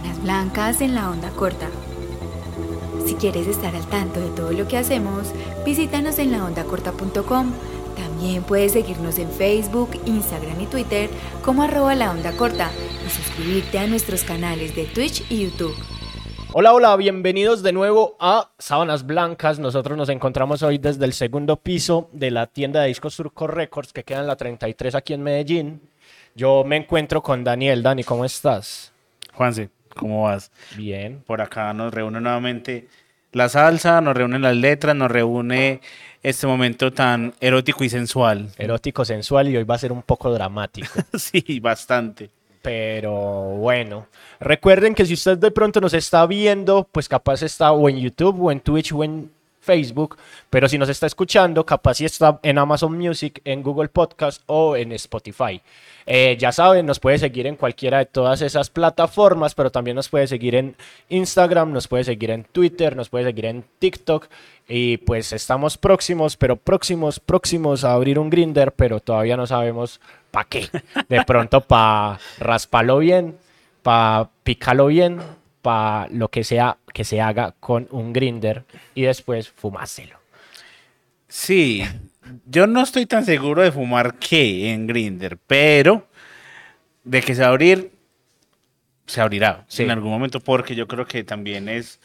Sábanas 0.00 0.22
Blancas 0.22 0.80
en 0.80 0.94
la 0.94 1.10
onda 1.10 1.28
corta. 1.30 1.68
Si 3.04 3.14
quieres 3.16 3.46
estar 3.46 3.74
al 3.76 3.86
tanto 3.86 4.18
de 4.18 4.30
todo 4.30 4.52
lo 4.52 4.66
que 4.66 4.78
hacemos, 4.78 5.28
visítanos 5.64 6.18
en 6.18 6.32
laondacorta.com. 6.32 7.52
También 7.96 8.42
puedes 8.44 8.72
seguirnos 8.72 9.18
en 9.18 9.30
Facebook, 9.30 9.90
Instagram 10.06 10.58
y 10.58 10.66
Twitter 10.66 11.10
como 11.44 11.62
arroba 11.64 11.94
la 11.94 12.12
onda 12.12 12.32
corta 12.32 12.70
y 13.06 13.10
suscribirte 13.10 13.78
a 13.78 13.86
nuestros 13.86 14.24
canales 14.24 14.74
de 14.74 14.84
Twitch 14.84 15.22
y 15.30 15.44
YouTube. 15.44 15.74
Hola, 16.54 16.72
hola, 16.72 16.96
bienvenidos 16.96 17.62
de 17.62 17.72
nuevo 17.72 18.16
a 18.20 18.52
Sábanas 18.58 19.04
Blancas. 19.04 19.58
Nosotros 19.58 19.98
nos 19.98 20.08
encontramos 20.08 20.62
hoy 20.62 20.78
desde 20.78 21.04
el 21.04 21.12
segundo 21.12 21.56
piso 21.56 22.08
de 22.12 22.30
la 22.30 22.46
tienda 22.46 22.80
de 22.80 22.88
discos 22.88 23.14
Surco 23.14 23.46
Records 23.46 23.92
que 23.92 24.04
queda 24.04 24.20
en 24.20 24.28
la 24.28 24.36
33 24.36 24.94
aquí 24.94 25.12
en 25.12 25.22
Medellín. 25.22 25.82
Yo 26.34 26.64
me 26.64 26.76
encuentro 26.76 27.22
con 27.22 27.44
Daniel. 27.44 27.82
Dani, 27.82 28.02
¿cómo 28.02 28.24
estás? 28.24 28.92
Juanse, 29.34 29.70
¿cómo 29.96 30.24
vas? 30.24 30.50
Bien. 30.76 31.22
Por 31.26 31.40
acá 31.40 31.72
nos 31.72 31.92
reúne 31.92 32.20
nuevamente 32.20 32.88
la 33.32 33.48
salsa, 33.48 34.00
nos 34.00 34.16
reúnen 34.16 34.42
las 34.42 34.56
letras, 34.56 34.96
nos 34.96 35.10
reúne 35.10 35.80
este 36.22 36.46
momento 36.46 36.92
tan 36.92 37.34
erótico 37.40 37.84
y 37.84 37.88
sensual. 37.88 38.50
Erótico, 38.58 39.04
sensual 39.04 39.48
y 39.48 39.56
hoy 39.56 39.64
va 39.64 39.76
a 39.76 39.78
ser 39.78 39.92
un 39.92 40.02
poco 40.02 40.32
dramático. 40.32 40.88
sí, 41.14 41.60
bastante. 41.60 42.30
Pero 42.62 43.12
bueno, 43.12 44.06
recuerden 44.38 44.94
que 44.94 45.06
si 45.06 45.14
usted 45.14 45.38
de 45.38 45.50
pronto 45.50 45.80
nos 45.80 45.94
está 45.94 46.26
viendo, 46.26 46.86
pues 46.92 47.08
capaz 47.08 47.42
está 47.42 47.72
o 47.72 47.88
en 47.88 47.98
YouTube 47.98 48.42
o 48.42 48.52
en 48.52 48.60
Twitch 48.60 48.92
o 48.92 49.02
en 49.02 49.30
Facebook, 49.60 50.16
pero 50.48 50.68
si 50.68 50.78
nos 50.78 50.88
está 50.88 51.06
escuchando, 51.06 51.64
capaz 51.64 51.94
si 51.94 52.04
está 52.04 52.40
en 52.42 52.58
Amazon 52.58 52.96
Music, 52.96 53.40
en 53.44 53.62
Google 53.62 53.88
Podcast 53.88 54.42
o 54.46 54.76
en 54.76 54.92
Spotify. 54.92 55.60
Eh, 56.06 56.36
ya 56.38 56.50
saben, 56.50 56.86
nos 56.86 56.98
puede 56.98 57.18
seguir 57.18 57.46
en 57.46 57.56
cualquiera 57.56 57.98
de 57.98 58.06
todas 58.06 58.42
esas 58.42 58.70
plataformas, 58.70 59.54
pero 59.54 59.70
también 59.70 59.94
nos 59.94 60.08
puede 60.08 60.26
seguir 60.26 60.54
en 60.54 60.74
Instagram, 61.08 61.72
nos 61.72 61.86
puede 61.86 62.04
seguir 62.04 62.30
en 62.30 62.44
Twitter, 62.44 62.96
nos 62.96 63.08
puede 63.08 63.26
seguir 63.26 63.44
en 63.46 63.64
TikTok. 63.78 64.26
Y 64.66 64.96
pues 64.98 65.32
estamos 65.32 65.76
próximos, 65.76 66.36
pero 66.36 66.56
próximos, 66.56 67.20
próximos 67.20 67.84
a 67.84 67.92
abrir 67.92 68.18
un 68.18 68.30
grinder, 68.30 68.72
pero 68.72 69.00
todavía 69.00 69.36
no 69.36 69.46
sabemos 69.46 70.00
para 70.30 70.48
qué. 70.48 70.68
De 71.08 71.24
pronto 71.24 71.60
para 71.60 72.18
rasparlo 72.38 72.98
bien, 72.98 73.36
para 73.82 74.30
picarlo 74.42 74.86
bien, 74.86 75.20
para 75.62 76.08
lo 76.08 76.28
que 76.28 76.44
sea 76.44 76.78
que 76.92 77.04
se 77.04 77.20
haga 77.20 77.54
con 77.60 77.88
un 77.90 78.12
grinder 78.12 78.64
y 78.94 79.02
después 79.02 79.48
fumárselo. 79.48 80.18
Sí, 81.28 81.84
yo 82.46 82.66
no 82.66 82.82
estoy 82.82 83.06
tan 83.06 83.24
seguro 83.24 83.62
de 83.62 83.72
fumar 83.72 84.14
qué 84.14 84.72
en 84.72 84.86
Grinder, 84.86 85.38
pero 85.46 86.06
de 87.04 87.22
que 87.22 87.34
se 87.34 87.42
va 87.42 87.48
a 87.48 87.50
abrir, 87.50 87.92
se 89.06 89.20
abrirá 89.20 89.64
en 89.78 89.90
algún 89.90 90.10
momento, 90.10 90.40
porque 90.40 90.74
yo 90.74 90.86
creo 90.86 91.06
que 91.06 91.24
también 91.24 91.68
es 91.68 92.00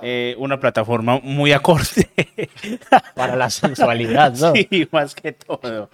eh, 0.00 0.34
una 0.38 0.58
plataforma 0.58 1.20
muy 1.22 1.52
acorde. 1.52 2.08
Para 3.14 3.36
la 3.36 3.50
sensualidad, 3.50 4.32
¿no? 4.36 4.52
Sí, 4.70 4.88
más 4.90 5.14
que 5.14 5.32
todo. 5.32 5.90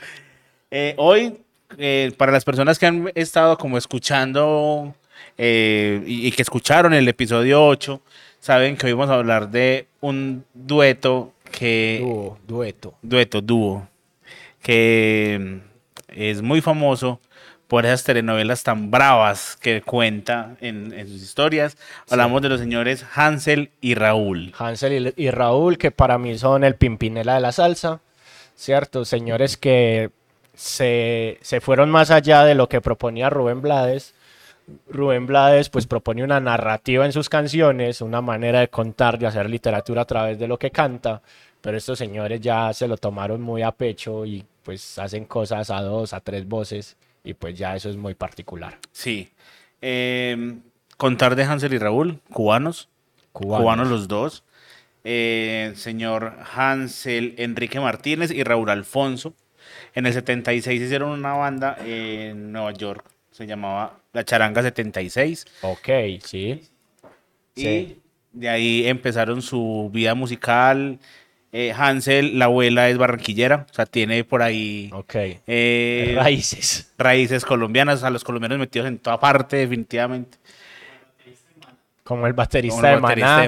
Eh, 0.70 0.94
hoy, 0.98 1.38
eh, 1.78 2.12
para 2.16 2.32
las 2.32 2.44
personas 2.44 2.78
que 2.78 2.86
han 2.86 3.10
estado 3.14 3.56
como 3.56 3.78
escuchando 3.78 4.94
y, 5.36 6.26
y, 6.26 6.32
que 6.32 6.42
escucharon 6.42 6.94
el 6.94 7.08
episodio 7.08 7.64
8, 7.66 8.00
saben 8.40 8.76
que 8.76 8.86
hoy 8.86 8.92
vamos 8.92 9.10
a 9.10 9.14
hablar 9.14 9.50
de 9.50 9.86
un 10.00 10.44
dueto 10.54 11.32
que... 11.50 11.98
Dúo, 12.00 12.38
dueto. 12.46 12.94
Dueto, 13.02 13.40
dúo. 13.40 13.88
Que 14.62 15.60
es 16.08 16.42
muy 16.42 16.60
famoso 16.60 17.20
por 17.68 17.84
esas 17.84 18.02
telenovelas 18.02 18.62
tan 18.62 18.90
bravas 18.90 19.56
que 19.60 19.82
cuenta 19.82 20.56
en, 20.60 20.90
sus 21.06 21.22
historias. 21.22 21.76
Hablamos 22.10 22.42
de 22.42 22.48
los 22.48 22.60
señores 22.60 23.04
Hansel 23.14 23.70
y 23.80 23.94
Raúl. 23.94 24.54
Hansel 24.58 25.12
y, 25.16 25.30
Raúl, 25.30 25.76
que 25.76 25.90
para 25.90 26.18
mí 26.18 26.36
son 26.38 26.64
el 26.64 26.74
pimpinela 26.74 27.34
de 27.34 27.40
la 27.40 27.52
salsa, 27.52 28.00
¿cierto? 28.56 29.04
Señores 29.04 29.58
que 29.58 30.10
se, 30.54 31.38
se 31.42 31.60
fueron 31.60 31.90
más 31.90 32.10
allá 32.10 32.44
de 32.44 32.54
lo 32.54 32.68
que 32.68 32.80
proponía 32.80 33.30
Rubén 33.30 33.60
Blades 33.60 34.14
Rubén 34.88 35.26
Blades 35.26 35.68
pues 35.68 35.86
propone 35.86 36.24
una 36.24 36.40
narrativa 36.40 37.04
en 37.04 37.12
sus 37.12 37.28
canciones, 37.28 38.00
una 38.00 38.20
manera 38.20 38.60
de 38.60 38.68
contar, 38.68 39.18
de 39.18 39.26
hacer 39.26 39.48
literatura 39.48 40.02
a 40.02 40.06
través 40.06 40.38
de 40.38 40.48
lo 40.48 40.58
que 40.58 40.70
canta, 40.70 41.22
pero 41.60 41.76
estos 41.76 41.98
señores 41.98 42.40
ya 42.40 42.72
se 42.72 42.88
lo 42.88 42.96
tomaron 42.96 43.40
muy 43.40 43.62
a 43.62 43.72
pecho 43.72 44.24
y 44.24 44.44
pues 44.62 44.98
hacen 44.98 45.24
cosas 45.24 45.70
a 45.70 45.82
dos, 45.82 46.12
a 46.12 46.20
tres 46.20 46.46
voces 46.46 46.96
y 47.24 47.34
pues 47.34 47.56
ya 47.56 47.76
eso 47.76 47.90
es 47.90 47.96
muy 47.96 48.14
particular. 48.14 48.78
Sí. 48.92 49.30
Em, 49.80 50.60
contar 50.96 51.36
de 51.36 51.44
Hansel 51.44 51.74
y 51.74 51.78
Raúl, 51.78 52.20
cubanos, 52.32 52.88
cubanos, 53.32 53.88
los 53.88 54.08
dos. 54.08 54.44
Eh, 55.04 55.72
señor 55.76 56.34
Hansel 56.54 57.34
Enrique 57.38 57.80
Martínez 57.80 58.30
y 58.30 58.42
Raúl 58.42 58.70
Alfonso. 58.70 59.34
En 59.94 60.06
el 60.06 60.12
76 60.12 60.82
hicieron 60.82 61.10
una 61.10 61.34
banda 61.34 61.76
en 61.84 62.52
Nueva 62.52 62.72
York 62.72 63.04
se 63.38 63.46
llamaba 63.46 63.97
La 64.12 64.24
Charanga 64.24 64.62
76. 64.62 65.46
Ok, 65.62 65.88
sí. 66.24 66.62
Y 67.54 67.98
de 68.32 68.48
ahí 68.48 68.86
empezaron 68.86 69.42
su 69.42 69.90
vida 69.92 70.14
musical. 70.14 70.98
Eh, 71.50 71.72
Hansel, 71.76 72.38
la 72.38 72.44
abuela 72.44 72.90
es 72.90 72.98
barranquillera, 72.98 73.66
o 73.70 73.74
sea, 73.74 73.86
tiene 73.86 74.22
por 74.22 74.42
ahí 74.42 74.90
okay. 74.92 75.40
Eh, 75.46 76.12
raíces. 76.16 76.92
Raíces 76.98 77.44
colombianas, 77.44 78.04
a 78.04 78.10
los 78.10 78.22
colombianos 78.22 78.58
metidos 78.58 78.86
en 78.86 78.98
toda 78.98 79.18
parte, 79.18 79.56
definitivamente. 79.56 80.36
Como 82.04 82.26
el 82.26 82.32
baterista, 82.32 82.90
de, 82.90 83.00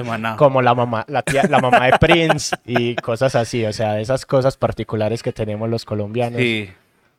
Maná, 0.03 0.35
como 0.37 0.61
la 0.61 0.75
mamá, 0.75 1.03
la, 1.07 1.23
tía, 1.23 1.43
la 1.49 1.59
mamá 1.59 1.87
de 1.87 1.97
Prince 1.97 2.55
y 2.65 2.95
cosas 2.95 3.33
así, 3.33 3.65
o 3.65 3.73
sea, 3.73 3.99
esas 3.99 4.23
cosas 4.27 4.55
particulares 4.55 5.23
que 5.23 5.31
tenemos 5.31 5.67
los 5.67 5.83
colombianos. 5.83 6.39
Sí, 6.39 6.69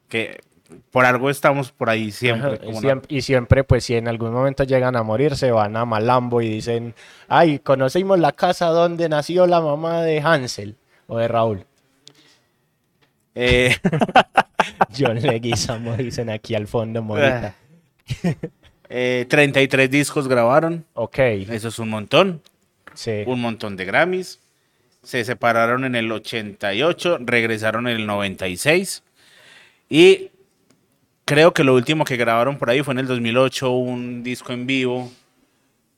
que 0.08 0.40
por 0.90 1.04
algo 1.04 1.30
estamos 1.30 1.72
por 1.72 1.90
ahí 1.90 2.10
siempre. 2.10 2.60
y, 3.08 3.22
siempre, 3.22 3.64
pues 3.64 3.84
si 3.84 3.94
en 3.94 4.08
algún 4.08 4.32
momento 4.32 4.64
llegan 4.64 4.96
a 4.96 5.02
morir, 5.02 5.36
se 5.36 5.50
van 5.50 5.76
a 5.76 5.84
Malambo 5.84 6.42
y 6.42 6.48
dicen, 6.48 6.94
ay, 7.28 7.58
conocimos 7.58 8.18
la 8.18 8.32
casa 8.32 8.66
donde 8.66 9.08
nació 9.08 9.46
la 9.46 9.60
mamá 9.60 10.02
de 10.02 10.20
Hansel 10.20 10.76
o 11.06 11.18
de 11.18 11.28
Raúl. 11.28 11.66
Eh... 13.34 13.76
John 14.96 15.20
Leguizamo 15.20 15.96
dicen 15.96 16.30
aquí 16.30 16.54
al 16.54 16.66
fondo, 16.66 17.02
Morita. 17.02 17.54
Eh, 18.94 19.24
33 19.30 19.90
discos 19.90 20.28
grabaron. 20.28 20.84
Ok. 20.92 21.18
Eso 21.18 21.68
es 21.68 21.78
un 21.78 21.88
montón. 21.88 22.42
Sí. 22.92 23.22
Un 23.26 23.40
montón 23.40 23.74
de 23.74 23.86
Grammys. 23.86 24.38
Se 25.02 25.24
separaron 25.24 25.86
en 25.86 25.94
el 25.94 26.12
88, 26.12 27.16
regresaron 27.22 27.88
en 27.88 27.96
el 27.96 28.06
96. 28.06 29.02
Y 29.88 30.31
creo 31.24 31.52
que 31.52 31.64
lo 31.64 31.74
último 31.74 32.04
que 32.04 32.16
grabaron 32.16 32.58
por 32.58 32.70
ahí 32.70 32.82
fue 32.82 32.92
en 32.92 32.98
el 33.00 33.06
2008, 33.06 33.70
un 33.70 34.22
disco 34.22 34.52
en 34.52 34.66
vivo 34.66 35.10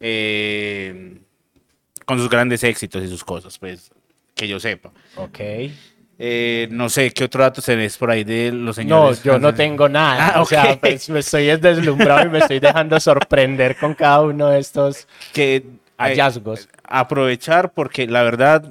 eh, 0.01 1.19
con 2.05 2.19
sus 2.19 2.29
grandes 2.29 2.63
éxitos 2.65 3.03
y 3.03 3.09
sus 3.09 3.25
cosas, 3.25 3.59
pues 3.59 3.91
que 4.35 4.49
yo 4.49 4.61
sepa. 4.61 4.91
Ok. 5.17 5.41
Eh, 6.17 6.69
no 6.71 6.89
sé, 6.89 7.11
¿qué 7.11 7.25
otro 7.25 7.43
dato 7.43 7.61
tenés 7.61 7.97
por 7.97 8.11
ahí 8.11 8.23
de 8.23 8.53
los 8.53 8.77
señores? 8.77 9.25
No, 9.25 9.33
yo 9.33 9.39
no 9.39 9.55
tengo 9.55 9.89
nada. 9.89 10.35
Ah, 10.35 10.43
o 10.43 10.45
sea, 10.45 10.79
pues, 10.81 11.09
me 11.09 11.21
estoy 11.21 11.47
deslumbrado 11.57 12.27
y 12.27 12.31
me 12.31 12.39
estoy 12.39 12.61
dejando 12.61 13.01
sorprender 13.01 13.77
con 13.77 13.95
cada 13.95 14.21
uno 14.21 14.49
de 14.49 14.61
estos 14.61 15.09
que, 15.33 15.57
eh, 15.57 15.65
hallazgos. 15.97 16.69
aprovechar 16.85 17.73
porque 17.73 18.07
la 18.07 18.23
verdad 18.23 18.65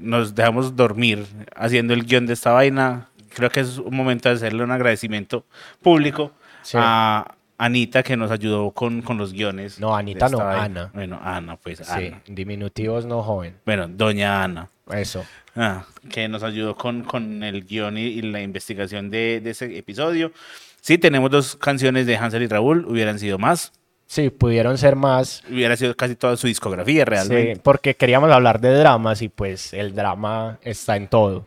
nos 0.00 0.34
dejamos 0.34 0.76
dormir 0.76 1.26
haciendo 1.56 1.94
el 1.94 2.04
guion 2.04 2.26
de 2.26 2.34
esta 2.34 2.52
vaina 2.52 3.09
creo 3.34 3.50
que 3.50 3.60
es 3.60 3.78
un 3.78 3.96
momento 3.96 4.28
de 4.28 4.34
hacerle 4.34 4.62
un 4.62 4.70
agradecimiento 4.70 5.44
público 5.82 6.32
a 6.74 7.34
Anita 7.58 8.02
que 8.02 8.16
nos 8.16 8.30
ayudó 8.30 8.70
con, 8.70 9.02
con 9.02 9.18
los 9.18 9.32
guiones. 9.32 9.78
No, 9.80 9.94
Anita 9.94 10.28
no, 10.28 10.40
Ana. 10.40 10.90
Bueno, 10.94 11.20
Ana, 11.22 11.56
pues. 11.56 11.78
Sí, 11.78 12.12
diminutivos 12.26 13.04
no 13.04 13.22
joven. 13.22 13.56
Bueno, 13.66 13.86
doña 13.88 14.42
Ana. 14.42 14.70
Eso. 14.90 15.24
Ah, 15.54 15.84
que 16.08 16.28
nos 16.28 16.42
ayudó 16.42 16.74
con, 16.74 17.04
con 17.04 17.42
el 17.42 17.64
guion 17.64 17.98
y, 17.98 18.22
la 18.22 18.40
investigación 18.40 19.10
de, 19.10 19.40
de, 19.42 19.50
ese 19.50 19.76
episodio. 19.76 20.32
Sí, 20.80 20.96
tenemos 20.96 21.30
dos 21.30 21.56
canciones 21.56 22.06
de 22.06 22.16
Hansel 22.16 22.42
y 22.42 22.46
Raúl, 22.46 22.86
hubieran 22.86 23.18
sido 23.18 23.38
más. 23.38 23.72
Sí, 24.06 24.30
pudieron 24.30 24.76
ser 24.76 24.96
más. 24.96 25.44
Hubiera 25.48 25.76
sido 25.76 25.94
casi 25.94 26.16
toda 26.16 26.36
su 26.36 26.48
discografía 26.48 27.04
realmente. 27.04 27.54
Sí, 27.54 27.60
porque 27.62 27.94
queríamos 27.94 28.32
hablar 28.32 28.60
de 28.60 28.74
dramas 28.74 29.22
y 29.22 29.28
pues 29.28 29.72
el 29.72 29.94
drama 29.94 30.58
está 30.62 30.96
en 30.96 31.06
todo 31.06 31.46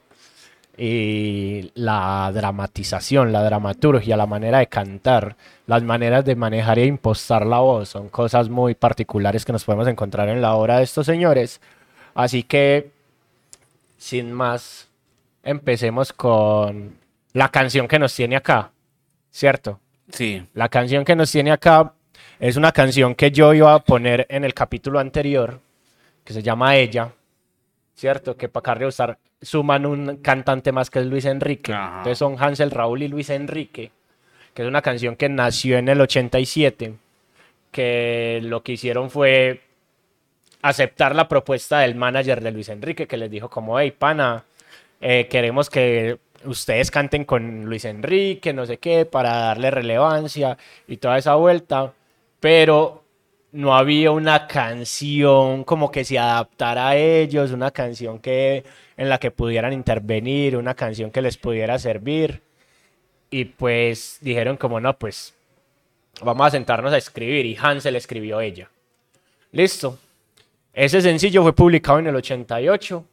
y 0.77 1.71
la 1.75 2.31
dramatización, 2.33 3.31
la 3.31 3.43
dramaturgia, 3.43 4.17
la 4.17 4.25
manera 4.25 4.59
de 4.59 4.67
cantar, 4.67 5.35
las 5.67 5.83
maneras 5.83 6.25
de 6.25 6.35
manejar 6.35 6.79
e 6.79 6.85
impostar 6.85 7.45
la 7.45 7.59
voz 7.59 7.89
son 7.89 8.09
cosas 8.09 8.49
muy 8.49 8.73
particulares 8.73 9.45
que 9.45 9.51
nos 9.51 9.63
podemos 9.63 9.87
encontrar 9.87 10.29
en 10.29 10.41
la 10.41 10.55
obra 10.55 10.77
de 10.77 10.83
estos 10.83 11.05
señores. 11.05 11.61
Así 12.15 12.43
que, 12.43 12.91
sin 13.97 14.33
más, 14.33 14.89
empecemos 15.43 16.11
con 16.11 16.97
la 17.33 17.49
canción 17.49 17.87
que 17.87 17.99
nos 17.99 18.15
tiene 18.15 18.35
acá, 18.35 18.71
¿cierto? 19.31 19.79
Sí. 20.11 20.45
La 20.53 20.69
canción 20.69 21.05
que 21.05 21.15
nos 21.15 21.31
tiene 21.31 21.51
acá 21.51 21.93
Es 22.39 22.57
una 22.57 22.71
canción 22.71 23.15
que 23.15 23.31
yo 23.31 23.53
iba 23.53 23.73
a 23.73 23.79
poner 23.79 24.25
en 24.29 24.43
el 24.43 24.53
capítulo 24.53 24.99
anterior, 24.99 25.61
que 26.25 26.33
se 26.33 26.43
llama 26.43 26.75
Ella, 26.75 27.11
¿cierto? 27.95 28.35
Que 28.35 28.49
para 28.49 28.63
Carlos 28.63 28.95
Star 28.95 29.17
suman 29.43 29.85
un 29.85 30.17
cantante 30.17 30.71
más 30.71 30.89
que 30.89 30.99
es 30.99 31.05
Luis 31.05 31.25
Enrique. 31.25 31.73
Ajá. 31.73 31.97
Entonces 31.97 32.17
son 32.17 32.35
Hansel 32.39 32.71
Raúl 32.71 33.03
y 33.03 33.07
Luis 33.07 33.29
Enrique, 33.29 33.91
que 34.53 34.61
es 34.61 34.67
una 34.67 34.81
canción 34.81 35.15
que 35.15 35.29
nació 35.29 35.77
en 35.77 35.89
el 35.89 36.01
87, 36.01 36.93
que 37.71 38.39
lo 38.43 38.63
que 38.63 38.73
hicieron 38.73 39.09
fue 39.09 39.61
aceptar 40.61 41.15
la 41.15 41.27
propuesta 41.27 41.79
del 41.79 41.95
manager 41.95 42.41
de 42.41 42.51
Luis 42.51 42.69
Enrique, 42.69 43.07
que 43.07 43.17
les 43.17 43.29
dijo 43.29 43.49
como, 43.49 43.79
hey, 43.79 43.91
pana, 43.91 44.45
eh, 45.01 45.27
queremos 45.29 45.69
que 45.69 46.17
ustedes 46.45 46.89
canten 46.89 47.25
con 47.25 47.65
Luis 47.65 47.85
Enrique, 47.85 48.53
no 48.53 48.65
sé 48.65 48.77
qué, 48.77 49.05
para 49.05 49.33
darle 49.35 49.71
relevancia 49.71 50.57
y 50.87 50.97
toda 50.97 51.17
esa 51.17 51.35
vuelta, 51.35 51.93
pero 52.39 53.03
no 53.51 53.75
había 53.75 54.11
una 54.11 54.47
canción 54.47 55.63
como 55.63 55.91
que 55.91 56.03
se 56.05 56.17
adaptara 56.17 56.89
a 56.89 56.95
ellos, 56.95 57.51
una 57.51 57.71
canción 57.71 58.19
que 58.19 58.63
en 58.97 59.09
la 59.09 59.19
que 59.19 59.31
pudieran 59.31 59.73
intervenir, 59.73 60.57
una 60.57 60.75
canción 60.75 61.11
que 61.11 61.21
les 61.21 61.37
pudiera 61.37 61.79
servir. 61.79 62.41
Y 63.29 63.45
pues 63.45 64.17
dijeron 64.21 64.57
como 64.57 64.79
no, 64.79 64.97
pues 64.97 65.33
vamos 66.21 66.47
a 66.47 66.51
sentarnos 66.51 66.93
a 66.93 66.97
escribir 66.97 67.45
y 67.45 67.57
Hansel 67.59 67.95
escribió 67.95 68.41
ella. 68.41 68.69
Listo. 69.51 69.99
Ese 70.73 71.01
sencillo 71.01 71.43
fue 71.43 71.53
publicado 71.53 71.99
en 71.99 72.07
el 72.07 72.15
88 72.15 73.05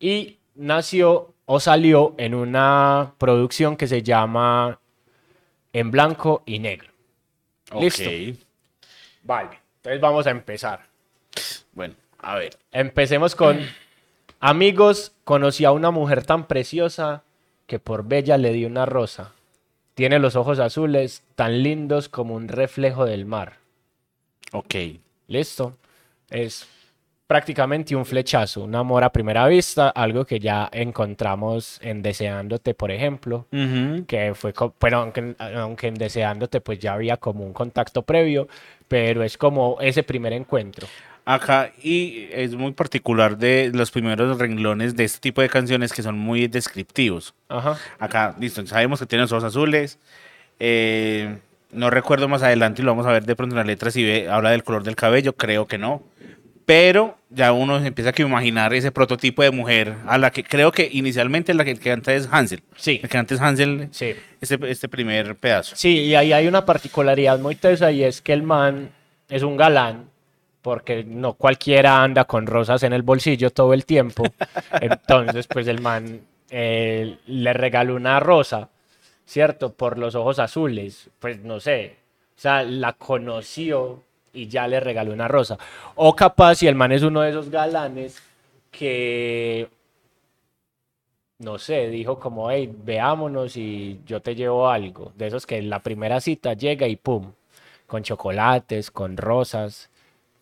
y 0.00 0.38
nació 0.56 1.34
o 1.46 1.60
salió 1.60 2.14
en 2.18 2.34
una 2.34 3.14
producción 3.18 3.76
que 3.76 3.86
se 3.86 4.02
llama 4.02 4.80
En 5.72 5.90
Blanco 5.90 6.42
y 6.44 6.58
Negro. 6.58 6.88
Listo. 7.80 8.10
Vale, 9.22 9.60
entonces 9.76 10.00
vamos 10.00 10.26
a 10.26 10.30
empezar. 10.30 10.86
Bueno, 11.72 11.94
a 12.18 12.36
ver. 12.36 12.56
Empecemos 12.72 13.34
con 13.34 13.60
Amigos, 14.40 15.12
conocí 15.24 15.64
a 15.64 15.72
una 15.72 15.90
mujer 15.90 16.24
tan 16.24 16.46
preciosa 16.46 17.24
que 17.66 17.80
por 17.80 18.06
bella 18.06 18.38
le 18.38 18.52
di 18.52 18.64
una 18.64 18.86
rosa. 18.86 19.32
Tiene 19.94 20.20
los 20.20 20.36
ojos 20.36 20.60
azules 20.60 21.24
tan 21.34 21.64
lindos 21.64 22.08
como 22.08 22.36
un 22.36 22.46
reflejo 22.46 23.04
del 23.04 23.26
mar. 23.26 23.54
Ok. 24.52 24.74
Listo. 25.26 25.76
Es 26.30 26.68
prácticamente 27.26 27.96
un 27.96 28.06
flechazo, 28.06 28.62
un 28.62 28.76
amor 28.76 29.02
a 29.02 29.10
primera 29.10 29.46
vista, 29.48 29.88
algo 29.88 30.24
que 30.24 30.38
ya 30.38 30.68
encontramos 30.72 31.80
en 31.82 32.00
Deseándote, 32.00 32.74
por 32.74 32.90
ejemplo, 32.90 33.46
que 34.06 34.32
fue, 34.34 34.54
bueno, 34.80 34.98
aunque, 35.00 35.34
aunque 35.38 35.88
en 35.88 35.94
Deseándote 35.94 36.60
pues 36.60 36.78
ya 36.78 36.94
había 36.94 37.16
como 37.16 37.44
un 37.44 37.52
contacto 37.52 38.02
previo, 38.02 38.48
pero 38.86 39.24
es 39.24 39.36
como 39.36 39.78
ese 39.80 40.04
primer 40.04 40.32
encuentro. 40.32 40.86
Acá, 41.30 41.72
y 41.82 42.26
es 42.32 42.54
muy 42.54 42.72
particular 42.72 43.36
de 43.36 43.70
los 43.74 43.90
primeros 43.90 44.38
renglones 44.38 44.96
de 44.96 45.04
este 45.04 45.18
tipo 45.20 45.42
de 45.42 45.50
canciones 45.50 45.92
que 45.92 46.02
son 46.02 46.18
muy 46.18 46.46
descriptivos. 46.48 47.34
Ajá. 47.50 47.76
Acá, 47.98 48.34
listo, 48.40 48.66
sabemos 48.66 48.98
que 48.98 49.04
tiene 49.06 49.22
los 49.22 49.32
ojos 49.32 49.44
azules. 49.44 49.98
eh, 50.58 51.36
no 51.70 51.90
recuerdo 51.90 52.28
más 52.28 52.42
adelante 52.42 52.80
y 52.80 52.84
lo 52.86 52.92
vamos 52.92 53.04
a 53.06 53.12
ver 53.12 53.26
de 53.26 53.36
pronto 53.36 53.54
en 53.54 53.58
la 53.58 53.64
letra 53.64 53.90
si 53.90 54.02
ve, 54.02 54.26
habla 54.30 54.52
del 54.52 54.64
color 54.64 54.84
del 54.84 54.96
cabello, 54.96 55.34
creo 55.34 55.66
que 55.66 55.76
no. 55.76 56.02
Pero 56.64 57.18
ya 57.28 57.52
uno 57.52 57.76
empieza 57.76 58.10
a 58.16 58.22
imaginar 58.22 58.72
ese 58.72 58.90
prototipo 58.90 59.42
de 59.42 59.50
mujer 59.50 59.96
a 60.06 60.16
la 60.16 60.30
que 60.30 60.44
creo 60.44 60.72
que 60.72 60.88
inicialmente 60.90 61.52
la 61.52 61.64
que, 61.66 61.72
el 61.72 61.78
que 61.78 61.90
canta 61.90 62.14
es 62.14 62.26
Hansel. 62.32 62.62
Sí. 62.76 62.92
El 62.92 63.00
que 63.02 63.08
canta 63.08 63.34
es 63.34 63.40
Hansel, 63.42 63.88
Sí. 63.90 64.14
este, 64.40 64.58
este 64.70 64.88
primer 64.88 65.36
pedazo. 65.36 65.76
Sí, 65.76 65.98
y 65.98 66.14
ahí 66.14 66.32
hay 66.32 66.46
una 66.46 66.64
particularidad 66.64 67.38
muy 67.38 67.54
tesa 67.54 67.92
y 67.92 68.02
es 68.02 68.22
que 68.22 68.32
el 68.32 68.42
man 68.44 68.88
es 69.28 69.42
un 69.42 69.58
galán, 69.58 70.06
porque 70.68 71.02
no 71.02 71.32
cualquiera 71.32 72.02
anda 72.02 72.26
con 72.26 72.46
rosas 72.46 72.82
en 72.82 72.92
el 72.92 73.00
bolsillo 73.00 73.48
todo 73.48 73.72
el 73.72 73.86
tiempo. 73.86 74.22
Entonces, 74.82 75.46
pues 75.46 75.66
el 75.66 75.80
man 75.80 76.20
eh, 76.50 77.16
le 77.24 77.52
regaló 77.54 77.94
una 77.94 78.20
rosa, 78.20 78.68
¿cierto? 79.24 79.72
Por 79.72 79.96
los 79.96 80.14
ojos 80.14 80.38
azules, 80.38 81.08
pues 81.20 81.40
no 81.42 81.58
sé. 81.58 81.96
O 82.36 82.38
sea, 82.38 82.64
la 82.64 82.92
conoció 82.92 84.02
y 84.34 84.48
ya 84.48 84.68
le 84.68 84.78
regaló 84.78 85.10
una 85.10 85.26
rosa. 85.26 85.56
O 85.94 86.14
capaz, 86.14 86.56
si 86.56 86.66
el 86.66 86.74
man 86.74 86.92
es 86.92 87.02
uno 87.02 87.22
de 87.22 87.30
esos 87.30 87.48
galanes 87.48 88.22
que 88.70 89.70
no 91.38 91.56
sé, 91.56 91.88
dijo 91.88 92.20
como, 92.20 92.50
hey, 92.50 92.70
veámonos 92.84 93.56
y 93.56 94.02
yo 94.04 94.20
te 94.20 94.34
llevo 94.34 94.68
algo. 94.68 95.14
De 95.16 95.28
esos 95.28 95.46
que 95.46 95.56
en 95.56 95.70
la 95.70 95.82
primera 95.82 96.20
cita 96.20 96.52
llega 96.52 96.86
y 96.86 96.96
pum, 96.96 97.32
con 97.86 98.02
chocolates, 98.02 98.90
con 98.90 99.16
rosas, 99.16 99.88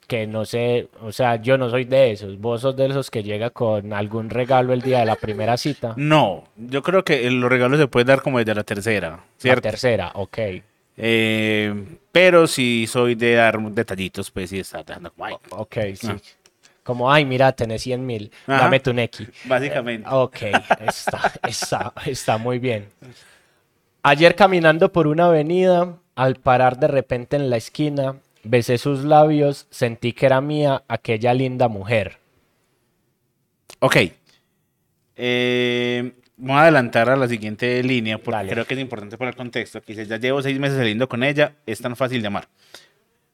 que 0.06 0.26
no 0.26 0.44
sé, 0.44 0.88
o 1.03 1.11
sea, 1.12 1.37
yo 1.37 1.58
no 1.58 1.69
soy 1.70 1.85
de 1.85 2.12
esos. 2.12 2.38
Vos 2.38 2.61
sos 2.61 2.76
de 2.76 2.87
esos 2.87 3.11
que 3.11 3.23
llega 3.23 3.50
con 3.50 3.93
algún 3.93 4.31
regalo 4.31 4.73
el 4.73 4.82
día 4.82 5.00
de 5.00 5.06
la 5.06 5.17
primera 5.17 5.56
cita. 5.56 5.94
No, 5.97 6.44
yo 6.56 6.82
creo 6.82 7.05
que 7.05 7.29
los 7.31 7.50
regalos 7.50 7.79
se 7.79 7.88
pueden 7.88 8.06
dar 8.08 8.23
como 8.23 8.38
desde 8.38 8.55
la 8.55 8.64
tercera, 8.64 9.11
La 9.11 9.20
¿cierto? 9.38 9.62
tercera, 9.62 10.12
ok. 10.14 10.38
Eh, 10.99 11.85
pero 12.12 12.47
si 12.47 12.87
soy 12.87 13.14
de 13.17 13.35
dar 13.35 13.61
detallitos, 13.61 14.31
pues 14.31 14.50
sí 14.50 14.58
está 14.61 14.82
dando 14.82 15.11
como, 15.12 15.26
ay, 15.26 15.35
Ok, 15.50 15.76
sí. 15.94 16.06
Ah. 16.08 16.17
Como, 16.82 17.11
ay, 17.12 17.25
mira, 17.25 17.50
tenés 17.50 17.82
100 17.82 18.06
mil, 18.06 18.31
dame 18.47 18.79
tu 18.79 18.93
neki. 18.94 19.26
básicamente. 19.47 20.08
Ok, 20.08 20.37
está, 20.87 21.32
está, 21.49 21.93
está 22.06 22.38
muy 22.38 22.61
bien. 22.61 22.87
Ayer 24.03 24.37
caminando 24.37 24.93
por 24.93 25.08
una 25.08 25.26
avenida, 25.26 25.97
al 26.14 26.37
parar 26.37 26.79
de 26.79 26.87
repente 26.87 27.35
en 27.37 27.50
la 27.50 27.56
esquina, 27.56 28.17
besé 28.46 28.78
sus 28.78 29.04
labios, 29.04 29.66
sentí 29.70 30.12
que 30.12 30.26
era 30.26 30.40
mía 30.40 30.84
aquella 30.88 31.34
linda 31.34 31.69
mujer. 31.69 32.19
Ok. 33.81 33.96
Eh, 35.16 36.12
vamos 36.37 36.58
a 36.58 36.62
adelantar 36.62 37.08
a 37.10 37.16
la 37.16 37.28
siguiente 37.28 37.82
línea 37.82 38.19
porque 38.19 38.37
Dale. 38.37 38.52
creo 38.52 38.64
que 38.66 38.75
es 38.75 38.81
importante 38.81 39.19
para 39.19 39.31
el 39.31 39.37
contexto. 39.37 39.81
Que 39.81 39.93
dice, 39.93 40.06
ya 40.06 40.19
llevo 40.19 40.43
seis 40.43 40.58
meses 40.58 40.78
saliendo 40.78 41.08
con 41.08 41.22
ella, 41.22 41.54
es 41.66 41.81
tan 41.81 41.96
fácil 41.96 42.20
de 42.22 42.28
amar. 42.28 42.48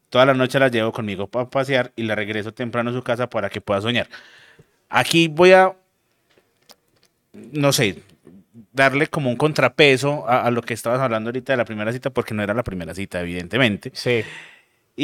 Toda 0.09 0.27
la 0.27 0.35
noche 0.35 0.59
la 0.59 0.69
llevo 0.69 0.93
conmigo 0.93 1.27
para 1.27 1.49
pasear 1.49 1.93
y 1.97 2.03
la 2.03 2.15
regreso 2.15 2.53
temprano 2.53 2.91
a 2.91 2.93
su 2.93 3.03
casa 3.03 3.29
para 3.29 3.49
que 3.49 3.61
pueda 3.61 3.81
soñar. 3.81 4.09
Aquí 4.89 5.29
voy 5.29 5.53
a, 5.53 5.75
no 7.33 7.73
sé, 7.73 8.03
darle 8.73 9.07
como 9.07 9.31
un 9.31 9.37
contrapeso 9.37 10.29
a, 10.29 10.43
a 10.43 10.51
lo 10.51 10.61
que 10.61 10.75
estabas 10.75 11.01
hablando 11.01 11.29
ahorita 11.29 11.55
de 11.55 11.57
la 11.57 11.65
primera 11.65 11.93
cita, 11.93 12.11
porque 12.11 12.35
no 12.35 12.43
era 12.43 12.53
la 12.53 12.63
primera 12.63 12.95
cita, 12.95 13.23
evidentemente. 13.23 13.91
Sí, 13.95 14.23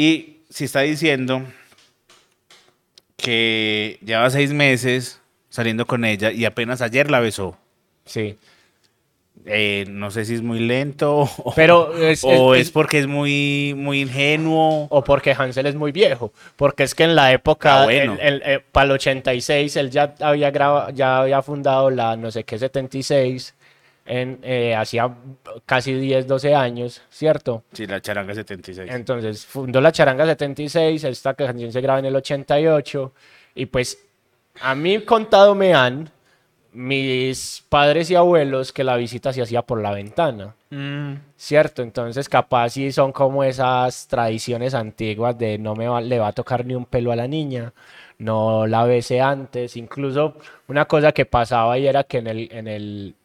Y 0.01 0.37
si 0.49 0.63
está 0.63 0.79
diciendo 0.79 1.43
que 3.17 3.99
lleva 4.05 4.29
seis 4.29 4.53
meses 4.53 5.19
saliendo 5.49 5.85
con 5.85 6.05
ella 6.05 6.31
y 6.31 6.45
apenas 6.45 6.81
ayer 6.81 7.11
la 7.11 7.19
besó. 7.19 7.57
sí. 8.05 8.37
Eh, 9.45 9.85
no 9.87 10.11
sé 10.11 10.25
si 10.25 10.35
es 10.35 10.41
muy 10.41 10.59
lento 10.59 11.19
o, 11.37 11.53
Pero 11.55 11.95
es, 11.97 12.23
o 12.25 12.53
es- 12.53 12.59
es, 12.61 12.67
es- 12.67 12.71
porque 12.71 12.99
es 12.99 13.07
muy, 13.07 13.73
muy 13.75 14.01
ingenuo. 14.01 14.87
o 14.89 15.01
porque 15.03 15.31
Hansel 15.31 15.65
es 15.65 15.75
muy 15.75 15.93
viejo, 15.93 16.33
porque 16.57 16.83
es 16.83 16.93
que 16.93 17.05
en 17.05 17.15
la 17.15 17.31
época, 17.31 17.81
Ah, 17.81 17.85
bueno. 17.85 18.17
para 18.73 18.85
el 18.85 18.91
86, 18.91 19.75
él 19.77 19.91
ya 19.91 20.13
había, 20.19 20.51
graba- 20.51 20.91
ya 20.91 21.19
había 21.19 21.41
fundado 21.41 21.89
la 21.89 22.17
no 22.17 22.29
sé 22.31 22.43
qué 22.43 22.59
76, 22.59 23.55
en, 24.09 24.39
eh, 24.43 24.75
hacía 24.75 25.09
casi 25.65 25.93
10, 25.93 26.27
12 26.27 26.53
años, 26.55 27.01
¿cierto? 27.09 27.63
Sí, 27.71 27.85
la 27.85 28.01
charanga 28.01 28.33
76. 28.33 28.89
Entonces 28.91 29.45
fundó 29.45 29.79
la 29.79 29.91
Charanga 29.91 30.25
76, 30.25 31.03
esta 31.05 31.33
canción 31.35 31.71
se 31.71 31.79
graba 31.79 31.99
en 31.99 32.05
el 32.05 32.15
88 32.15 33.13
y 33.55 33.67
pues 33.67 34.05
a 34.61 34.75
mí 34.75 34.99
contado 35.01 35.53
me 35.55 35.73
han 35.73 36.09
mis 36.71 37.63
padres 37.67 38.11
y 38.11 38.15
abuelos 38.15 38.71
que 38.71 38.83
la 38.83 38.95
visita 38.95 39.33
se 39.33 39.41
hacía 39.41 39.61
por 39.63 39.81
la 39.81 39.91
ventana, 39.91 40.55
Mm, 40.71 41.13
¿cierto? 41.35 41.81
Entonces 41.81 42.29
capaz 42.29 42.69
sí 42.69 42.91
son 42.91 43.11
como 43.11 43.43
esas 43.43 44.07
tradiciones 44.07 44.75
antiguas 44.75 45.35
de 45.37 45.57
no 45.57 45.73
me 45.75 45.87
va- 45.87 45.99
le 46.01 46.19
va 46.19 46.27
a 46.27 46.31
tocar 46.33 46.63
ni 46.65 46.75
un 46.75 46.85
pelo 46.85 47.11
a 47.11 47.15
la 47.15 47.27
niña, 47.27 47.73
no 48.19 48.67
la 48.67 48.83
besé 48.83 49.19
antes, 49.19 49.75
incluso 49.77 50.35
una 50.67 50.85
cosa 50.85 51.11
que 51.11 51.25
pasaba 51.25 51.77
y 51.79 51.87
era 51.87 52.03
que 52.03 52.19
en 52.19 52.27
el, 52.27 52.49
en 52.51 52.67
el, 52.67 53.15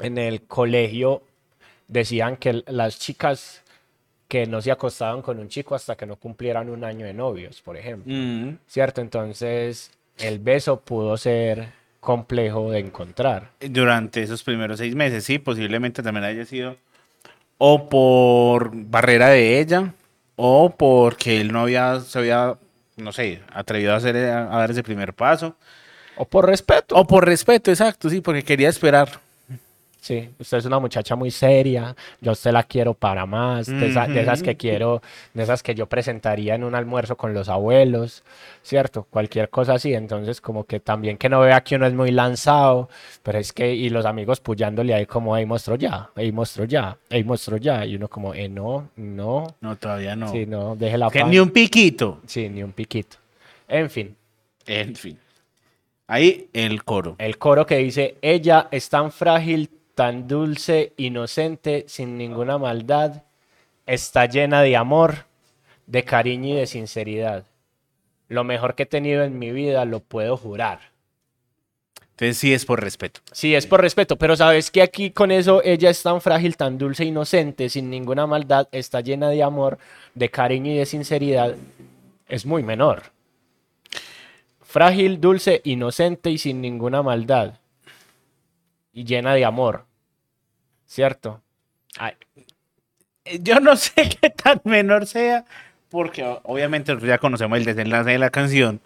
en 0.00 0.18
el 0.18 0.42
colegio 0.42 1.22
decían 1.88 2.36
que 2.36 2.62
las 2.66 2.98
chicas 2.98 3.62
que 4.28 4.46
no 4.46 4.62
se 4.62 4.70
acostaban 4.70 5.22
con 5.22 5.38
un 5.38 5.48
chico 5.48 5.74
hasta 5.74 5.96
que 5.96 6.06
no 6.06 6.16
cumplieran 6.16 6.70
un 6.70 6.84
año 6.84 7.06
de 7.06 7.12
novios, 7.12 7.60
por 7.62 7.76
ejemplo. 7.76 8.12
mm. 8.14 8.58
¿Cierto? 8.66 9.00
Entonces, 9.00 9.90
el 10.18 10.38
beso 10.38 10.80
pudo 10.80 11.16
ser 11.16 11.68
complejo 11.98 12.70
de 12.70 12.78
encontrar. 12.78 13.50
Durante 13.60 14.22
esos 14.22 14.42
primeros 14.42 14.78
seis 14.78 14.94
meses, 14.94 15.24
sí, 15.24 15.38
posiblemente 15.38 16.02
también 16.02 16.24
haya 16.24 16.44
sido 16.44 16.76
o 17.62 17.90
por 17.90 18.70
barrera 18.72 19.28
de 19.28 19.60
ella 19.60 19.92
o 20.36 20.70
porque 20.70 21.42
él 21.42 21.52
no 21.52 21.60
había, 21.60 22.00
se 22.00 22.18
había, 22.18 22.56
no 22.96 23.12
sé, 23.12 23.42
atrevido 23.52 23.92
a, 23.92 23.96
hacer, 23.96 24.16
a 24.16 24.46
dar 24.46 24.70
ese 24.70 24.82
primer 24.82 25.12
paso. 25.12 25.56
O 26.16 26.24
por 26.24 26.46
respeto. 26.46 26.96
O 26.96 27.06
por 27.06 27.26
respeto, 27.26 27.70
exacto, 27.70 28.08
sí, 28.08 28.22
porque 28.22 28.42
quería 28.42 28.70
esperar. 28.70 29.20
Sí, 30.00 30.30
usted 30.38 30.58
es 30.58 30.64
una 30.64 30.78
muchacha 30.78 31.14
muy 31.14 31.30
seria, 31.30 31.94
yo 32.22 32.32
usted 32.32 32.52
la 32.52 32.62
quiero 32.62 32.94
para 32.94 33.26
más, 33.26 33.66
de, 33.66 33.86
esa- 33.88 34.06
de 34.06 34.22
esas 34.22 34.42
que 34.42 34.56
quiero, 34.56 35.02
de 35.34 35.42
esas 35.42 35.62
que 35.62 35.74
yo 35.74 35.86
presentaría 35.86 36.54
en 36.54 36.64
un 36.64 36.74
almuerzo 36.74 37.18
con 37.18 37.34
los 37.34 37.50
abuelos, 37.50 38.24
¿cierto? 38.62 39.06
Cualquier 39.10 39.50
cosa 39.50 39.74
así, 39.74 39.92
entonces 39.92 40.40
como 40.40 40.64
que 40.64 40.80
también 40.80 41.18
que 41.18 41.28
no 41.28 41.40
vea 41.40 41.60
que 41.60 41.76
uno 41.76 41.86
es 41.86 41.92
muy 41.92 42.12
lanzado, 42.12 42.88
pero 43.22 43.38
es 43.38 43.52
que, 43.52 43.74
y 43.74 43.90
los 43.90 44.06
amigos 44.06 44.40
puyándole 44.40 44.94
ahí 44.94 45.04
como, 45.04 45.36
hey, 45.36 45.44
monstruo 45.44 45.76
ya, 45.76 46.08
hey, 46.16 46.32
monstruo 46.32 46.64
ya, 46.66 46.96
hey, 47.10 47.22
monstruo 47.22 47.58
ya, 47.58 47.84
y 47.84 47.96
uno 47.96 48.08
como, 48.08 48.32
eh, 48.32 48.48
no, 48.48 48.88
no, 48.96 49.54
No, 49.60 49.76
todavía 49.76 50.16
no. 50.16 50.32
sí, 50.32 50.46
no, 50.46 50.76
deje 50.76 50.96
la 50.96 51.10
Que 51.10 51.20
paz. 51.20 51.28
ni 51.28 51.38
un 51.38 51.50
piquito. 51.50 52.20
Sí, 52.26 52.48
ni 52.48 52.62
un 52.62 52.72
piquito. 52.72 53.18
En 53.68 53.90
fin, 53.90 54.16
En 54.66 54.96
fin. 54.96 55.18
Ahí 56.06 56.48
el 56.52 56.82
coro. 56.84 57.16
el 57.18 57.36
coro 57.38 57.66
que 57.66 57.76
dice, 57.76 58.16
ella 58.22 58.68
es 58.70 58.88
tan 58.88 59.12
frágil, 59.12 59.68
tan 60.00 60.26
dulce, 60.26 60.94
inocente, 60.96 61.84
sin 61.86 62.16
ninguna 62.16 62.56
maldad, 62.56 63.24
está 63.84 64.24
llena 64.24 64.62
de 64.62 64.74
amor, 64.74 65.26
de 65.86 66.04
cariño 66.04 66.54
y 66.54 66.56
de 66.56 66.66
sinceridad. 66.66 67.44
Lo 68.26 68.42
mejor 68.42 68.74
que 68.74 68.84
he 68.84 68.86
tenido 68.86 69.24
en 69.24 69.38
mi 69.38 69.50
vida 69.50 69.84
lo 69.84 70.00
puedo 70.00 70.38
jurar. 70.38 70.80
Entonces 72.12 72.38
sí 72.38 72.54
es 72.54 72.64
por 72.64 72.80
respeto. 72.80 73.20
Sí, 73.30 73.54
es 73.54 73.66
por 73.66 73.82
respeto, 73.82 74.16
pero 74.16 74.36
sabes 74.36 74.70
que 74.70 74.80
aquí 74.80 75.10
con 75.10 75.30
eso 75.30 75.62
ella 75.62 75.90
es 75.90 76.02
tan 76.02 76.22
frágil, 76.22 76.56
tan 76.56 76.78
dulce, 76.78 77.04
inocente, 77.04 77.68
sin 77.68 77.90
ninguna 77.90 78.26
maldad, 78.26 78.68
está 78.72 79.02
llena 79.02 79.28
de 79.28 79.42
amor, 79.42 79.76
de 80.14 80.30
cariño 80.30 80.72
y 80.72 80.78
de 80.78 80.86
sinceridad, 80.86 81.56
es 82.26 82.46
muy 82.46 82.62
menor. 82.62 83.02
Frágil, 84.62 85.20
dulce, 85.20 85.60
inocente 85.64 86.30
y 86.30 86.38
sin 86.38 86.62
ninguna 86.62 87.02
maldad. 87.02 87.58
Y 88.94 89.04
llena 89.04 89.34
de 89.34 89.44
amor. 89.44 89.89
¿Cierto? 90.90 91.40
Ay, 91.98 92.14
Eh, 93.24 93.38
Yo 93.40 93.60
no 93.60 93.76
sé 93.76 93.92
qué 94.20 94.28
tan 94.30 94.60
menor 94.64 95.06
sea, 95.06 95.44
porque 95.88 96.24
obviamente 96.42 96.96
ya 97.06 97.18
conocemos 97.18 97.58
el 97.58 97.64
desenlace 97.64 98.10
de 98.10 98.18
la 98.18 98.30
canción, 98.30 98.80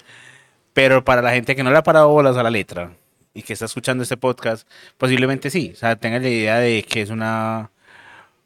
pero 0.74 1.02
para 1.02 1.22
la 1.22 1.30
gente 1.32 1.56
que 1.56 1.62
no 1.62 1.70
le 1.70 1.78
ha 1.78 1.82
parado 1.82 2.10
bolas 2.10 2.36
a 2.36 2.42
la 2.42 2.50
letra 2.50 2.92
y 3.32 3.40
que 3.40 3.54
está 3.54 3.64
escuchando 3.64 4.02
este 4.02 4.18
podcast, 4.18 4.68
posiblemente 4.98 5.48
sí, 5.48 5.70
o 5.72 5.76
sea, 5.76 5.96
tenga 5.96 6.18
la 6.18 6.28
idea 6.28 6.58
de 6.58 6.82
que 6.82 7.00
es 7.00 7.08
una, 7.08 7.70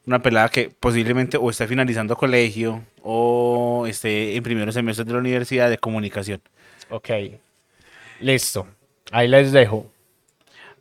una 0.06 0.22
pelada 0.22 0.50
que 0.50 0.70
posiblemente 0.70 1.36
o 1.36 1.50
está 1.50 1.66
finalizando 1.66 2.14
colegio 2.14 2.84
o 3.02 3.86
esté 3.88 4.36
en 4.36 4.42
primeros 4.44 4.74
semestres 4.76 5.04
de 5.04 5.14
la 5.14 5.18
universidad 5.18 5.68
de 5.68 5.78
comunicación. 5.78 6.40
ok. 6.90 7.08
Listo. 8.20 8.68
Ahí 9.10 9.26
les 9.26 9.50
dejo. 9.50 9.90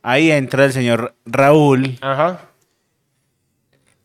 Ahí 0.02 0.30
entra 0.30 0.64
el 0.64 0.72
señor 0.72 1.16
Raúl 1.26 1.98
Ajá. 2.00 2.47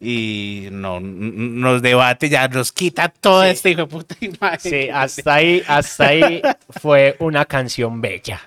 Y 0.03 0.67
no, 0.72 1.00
nos 1.00 1.81
debate, 1.81 2.27
ya 2.27 2.48
nos 2.50 2.72
quita 2.74 3.07
todo 3.07 3.43
Sí. 3.43 3.50
este 3.50 3.69
hijo 3.72 3.81
de 3.81 3.88
puta 3.88 4.15
imagen. 4.19 4.60
Sí, 4.60 4.89
hasta 4.89 5.33
ahí, 5.36 5.63
hasta 5.65 6.07
ahí 6.07 6.41
fue 6.81 7.15
una 7.19 7.45
canción 7.45 8.01
bella. 8.01 8.41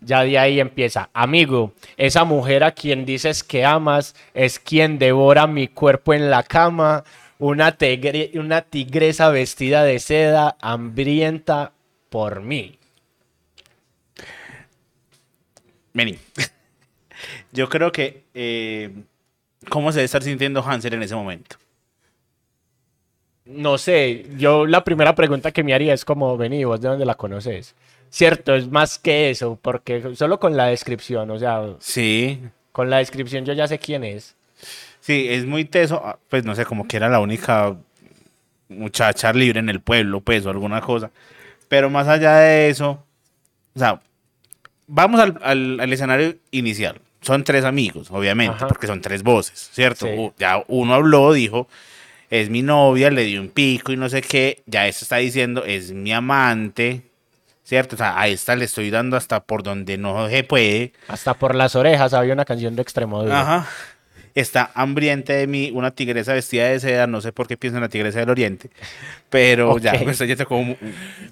Ya 0.00 0.22
de 0.22 0.38
ahí 0.38 0.58
empieza. 0.58 1.10
Amigo, 1.12 1.74
esa 1.98 2.24
mujer 2.24 2.64
a 2.64 2.72
quien 2.72 3.04
dices 3.04 3.44
que 3.44 3.64
amas 3.64 4.14
es 4.32 4.58
quien 4.58 4.98
devora 4.98 5.46
mi 5.46 5.68
cuerpo 5.68 6.14
en 6.14 6.30
la 6.30 6.42
cama. 6.42 7.04
Una, 7.38 7.76
tigre- 7.76 8.30
una 8.38 8.62
tigresa 8.62 9.28
vestida 9.28 9.84
de 9.84 9.98
seda, 9.98 10.56
hambrienta 10.62 11.72
por 12.08 12.40
mí. 12.40 12.78
Vení. 15.92 16.18
Yo 17.52 17.68
creo 17.68 17.92
que. 17.92 18.24
eh, 18.34 18.90
¿Cómo 19.68 19.92
se 19.92 19.98
debe 19.98 20.04
estar 20.06 20.22
sintiendo 20.22 20.62
Hansel 20.62 20.94
en 20.94 21.02
ese 21.02 21.14
momento? 21.14 21.56
No 23.44 23.78
sé, 23.78 24.26
yo 24.36 24.66
la 24.66 24.82
primera 24.82 25.14
pregunta 25.14 25.52
que 25.52 25.62
me 25.62 25.72
haría 25.72 25.94
es 25.94 26.04
como, 26.04 26.36
vení, 26.36 26.64
¿vos 26.64 26.80
de 26.80 26.88
dónde 26.88 27.06
la 27.06 27.14
conoces? 27.14 27.74
Cierto, 28.10 28.54
es 28.56 28.68
más 28.68 28.98
que 28.98 29.30
eso, 29.30 29.58
porque 29.62 30.14
solo 30.16 30.40
con 30.40 30.56
la 30.56 30.66
descripción, 30.66 31.30
o 31.30 31.38
sea, 31.38 31.62
Sí. 31.78 32.40
con 32.72 32.90
la 32.90 32.98
descripción 32.98 33.44
yo 33.44 33.52
ya 33.52 33.68
sé 33.68 33.78
quién 33.78 34.02
es. 34.04 34.34
Sí, 35.00 35.26
es 35.28 35.44
muy 35.46 35.64
teso. 35.64 36.00
ah, 36.04 36.18
Pues 36.28 36.44
no 36.44 36.54
sé, 36.56 36.64
como 36.64 36.88
que 36.88 36.96
era 36.96 37.08
la 37.08 37.20
única 37.20 37.76
muchacha 38.68 39.32
libre 39.32 39.60
en 39.60 39.68
el 39.68 39.80
pueblo, 39.80 40.20
pues, 40.20 40.44
o 40.46 40.50
alguna 40.50 40.80
cosa. 40.80 41.10
Pero 41.68 41.88
más 41.90 42.08
allá 42.08 42.36
de 42.38 42.68
eso, 42.68 43.04
o 43.74 43.78
sea, 43.78 44.00
vamos 44.88 45.20
al, 45.20 45.38
al- 45.42 45.78
al 45.78 45.92
escenario 45.92 46.34
inicial. 46.50 47.00
Son 47.26 47.42
tres 47.42 47.64
amigos, 47.64 48.06
obviamente, 48.12 48.54
Ajá. 48.54 48.68
porque 48.68 48.86
son 48.86 49.00
tres 49.00 49.24
voces, 49.24 49.70
¿cierto? 49.72 50.06
Sí. 50.06 50.32
Ya 50.38 50.62
uno 50.68 50.94
habló, 50.94 51.32
dijo, 51.32 51.66
es 52.30 52.50
mi 52.50 52.62
novia, 52.62 53.10
le 53.10 53.24
dio 53.24 53.40
un 53.40 53.48
pico 53.48 53.90
y 53.90 53.96
no 53.96 54.08
sé 54.08 54.22
qué. 54.22 54.62
Ya 54.66 54.86
este 54.86 55.04
está 55.04 55.16
diciendo, 55.16 55.64
es 55.64 55.90
mi 55.90 56.12
amante, 56.12 57.02
¿cierto? 57.64 57.96
O 57.96 57.98
sea, 57.98 58.20
a 58.20 58.28
esta 58.28 58.54
le 58.54 58.64
estoy 58.64 58.90
dando 58.90 59.16
hasta 59.16 59.40
por 59.40 59.64
donde 59.64 59.98
no 59.98 60.28
se 60.28 60.44
puede. 60.44 60.92
Hasta 61.08 61.34
por 61.34 61.56
las 61.56 61.74
orejas 61.74 62.14
había 62.14 62.32
una 62.32 62.44
canción 62.44 62.76
de 62.76 62.82
Extremoduro. 62.82 63.34
Ajá. 63.34 63.66
Está 64.36 64.70
hambriente 64.74 65.32
de 65.32 65.46
mí, 65.48 65.70
una 65.74 65.90
tigresa 65.90 66.32
vestida 66.34 66.68
de 66.68 66.78
seda, 66.78 67.06
no 67.08 67.20
sé 67.20 67.32
por 67.32 67.48
qué 67.48 67.56
pienso 67.56 67.78
en 67.78 67.82
la 67.82 67.88
tigresa 67.88 68.20
del 68.20 68.30
oriente, 68.30 68.70
pero 69.30 69.78
ya, 69.78 69.94
me 70.04 70.12
estoy 70.12 70.28
yendo 70.28 70.46
como 70.46 70.76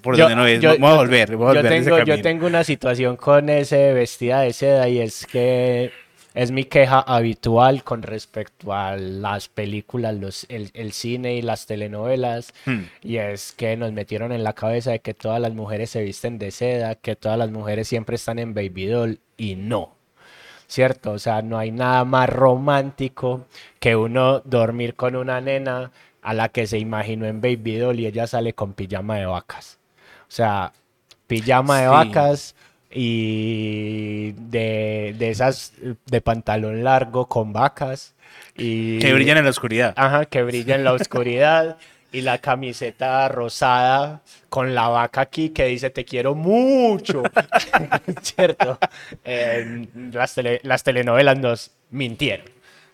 por 0.01 0.17
Yo- 0.17 0.23
donde 0.23 0.35
no 0.35 0.45
es. 0.47 0.59
yo- 0.59 0.77
Voy 0.77 0.89
a 0.89 0.91
yo- 0.91 0.97
volver, 0.97 1.37
voy 1.37 1.45
a 1.51 1.53
yo 1.53 1.59
volver 1.61 1.73
ese 1.73 1.89
tengo, 1.91 2.03
yo 2.03 2.21
tengo 2.21 2.47
una 2.47 2.63
situación 2.63 3.15
con 3.15 3.47
ese 3.49 3.93
vestida 3.93 4.41
de 4.41 4.51
seda 4.53 4.89
y 4.89 4.99
es 4.99 5.25
que 5.27 5.91
es 6.33 6.51
mi 6.51 6.65
queja 6.65 6.99
habitual 6.99 7.83
con 7.85 8.01
respecto 8.01 8.73
a 8.73 8.97
las 8.97 9.47
películas, 9.47 10.15
los, 10.15 10.45
el, 10.49 10.69
el 10.73 10.91
cine 10.91 11.35
y 11.35 11.41
las 11.41 11.65
telenovelas. 11.65 12.53
Hmm. 12.65 12.81
Y 13.01 13.17
es 13.17 13.53
que 13.53 13.77
nos 13.77 13.93
metieron 13.93 14.33
en 14.33 14.43
la 14.43 14.51
cabeza 14.51 14.91
de 14.91 14.99
que 14.99 15.13
todas 15.13 15.39
las 15.39 15.53
mujeres 15.53 15.91
se 15.91 16.01
visten 16.03 16.37
de 16.37 16.51
seda, 16.51 16.95
que 16.95 17.15
todas 17.15 17.37
las 17.37 17.51
mujeres 17.51 17.87
siempre 17.87 18.17
están 18.17 18.39
en 18.39 18.53
baby 18.53 18.87
doll 18.87 19.19
y 19.37 19.55
no. 19.55 19.94
¿Cierto? 20.67 21.11
O 21.11 21.19
sea, 21.19 21.41
no 21.41 21.57
hay 21.57 21.71
nada 21.71 22.03
más 22.05 22.29
romántico 22.29 23.45
que 23.79 23.95
uno 23.95 24.39
dormir 24.45 24.95
con 24.95 25.15
una 25.15 25.39
nena 25.41 25.91
a 26.21 26.33
la 26.33 26.49
que 26.49 26.65
se 26.67 26.79
imaginó 26.79 27.25
en 27.27 27.39
baby 27.41 27.77
doll 27.77 27.99
y 27.99 28.07
ella 28.07 28.25
sale 28.27 28.53
con 28.53 28.73
pijama 28.73 29.17
de 29.17 29.25
vacas. 29.27 29.77
O 30.21 30.31
sea, 30.31 30.73
pijama 31.27 31.79
de 31.81 31.85
Sí. 31.85 31.91
vacas 31.91 32.55
y 32.91 34.31
de, 34.33 35.15
de 35.17 35.29
esas 35.29 35.73
de 36.05 36.21
pantalón 36.21 36.83
largo 36.83 37.27
con 37.27 37.53
vacas. 37.53 38.15
Y, 38.57 38.99
Que 38.99 39.13
brillan 39.13 39.37
en 39.37 39.43
la 39.43 39.49
oscuridad. 39.51 39.93
Ajá, 39.95 40.25
que 40.25 40.41
brilla 40.43 40.75
en 40.75 40.83
la 40.83 40.93
oscuridad. 40.99 41.77
Y 42.15 42.21
la 42.21 42.37
camiseta 42.39 43.27
rosada 43.27 44.21
con 44.49 44.73
la 44.73 44.87
vaca 44.87 45.21
aquí 45.21 45.49
que 45.49 45.65
dice 45.65 45.89
te 45.89 46.05
quiero 46.05 46.33
mucho. 46.35 47.23
¿Cierto? 48.21 48.77
Eh, 49.23 49.87
las, 50.11 50.35
tele- 50.35 50.59
las 50.63 50.83
telenovelas 50.83 51.37
nos 51.37 51.71
mintieron. 51.91 52.45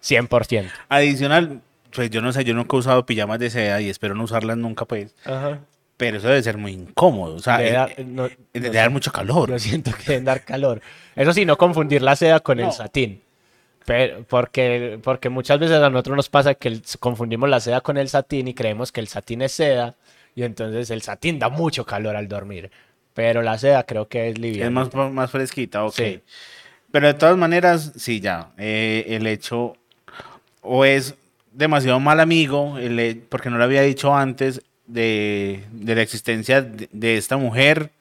100%. 0.03 0.71
Adicional, 0.89 1.61
pues 1.93 2.09
yo 2.09 2.21
no 2.21 2.31
sé, 2.33 2.43
yo 2.43 2.53
nunca 2.53 2.75
he 2.75 2.79
usado 2.79 3.05
pijamas 3.05 3.39
de 3.39 3.49
seda 3.49 3.81
y 3.81 3.89
espero 3.89 4.15
no 4.15 4.23
usarlas 4.23 4.57
nunca, 4.57 4.85
pues. 4.85 5.13
Ajá. 5.25 5.59
Pero 5.97 6.17
eso 6.17 6.27
debe 6.29 6.41
ser 6.41 6.57
muy 6.57 6.71
incómodo. 6.71 7.35
O 7.35 7.39
sea, 7.39 7.59
De 7.59 7.67
eh, 7.69 7.71
dar- 7.73 7.91
eh, 7.97 8.03
no- 8.03 8.27
debe 8.53 8.67
no 8.69 8.73
dar 8.73 8.89
mucho 8.89 9.11
calor. 9.11 9.49
Yo 9.51 9.59
siento 9.59 9.91
que 9.91 10.03
deben 10.07 10.25
dar 10.25 10.41
calor. 10.43 10.81
Eso 11.15 11.31
sí, 11.33 11.45
no 11.45 11.57
confundir 11.57 12.01
la 12.01 12.15
seda 12.15 12.39
con 12.39 12.59
el 12.59 12.71
satín. 12.71 13.21
Pero, 13.85 14.23
porque, 14.29 14.99
porque 15.03 15.29
muchas 15.29 15.59
veces 15.59 15.77
a 15.81 15.89
nosotros 15.89 16.15
nos 16.15 16.29
pasa 16.29 16.53
que 16.53 16.67
el- 16.67 16.83
confundimos 16.99 17.49
la 17.49 17.59
seda 17.59 17.81
con 17.81 17.97
el 17.97 18.09
satín 18.09 18.47
y 18.47 18.53
creemos 18.53 18.91
que 18.91 19.01
el 19.01 19.07
satín 19.07 19.41
es 19.41 19.53
seda. 19.53 19.95
Y 20.35 20.43
entonces 20.43 20.89
el 20.91 21.01
satín 21.01 21.39
da 21.39 21.49
mucho 21.49 21.85
calor 21.85 22.15
al 22.15 22.27
dormir. 22.27 22.71
Pero 23.13 23.41
la 23.41 23.57
seda 23.57 23.83
creo 23.83 24.07
que 24.07 24.29
es 24.29 24.37
liviana. 24.37 24.83
Es 24.85 24.93
más, 24.93 25.11
más 25.11 25.31
fresquita, 25.31 25.83
ok. 25.83 25.93
Sí. 25.93 26.21
Pero 26.91 27.07
de 27.07 27.13
todas 27.15 27.37
maneras, 27.37 27.91
sí, 27.97 28.19
ya. 28.19 28.51
eh, 28.57 29.05
el 29.09 29.25
hecho 29.27 29.75
o 30.61 30.85
es 30.85 31.15
demasiado 31.51 31.99
mal 31.99 32.19
amigo, 32.19 32.77
el 32.77 33.23
porque 33.27 33.49
no 33.49 33.57
lo 33.57 33.63
había 33.63 33.81
dicho 33.81 34.15
antes, 34.15 34.61
de, 34.85 35.63
de 35.71 35.95
la 35.95 36.01
existencia 36.01 36.61
de, 36.61 36.87
de 36.91 37.17
esta 37.17 37.37
mujer. 37.37 37.91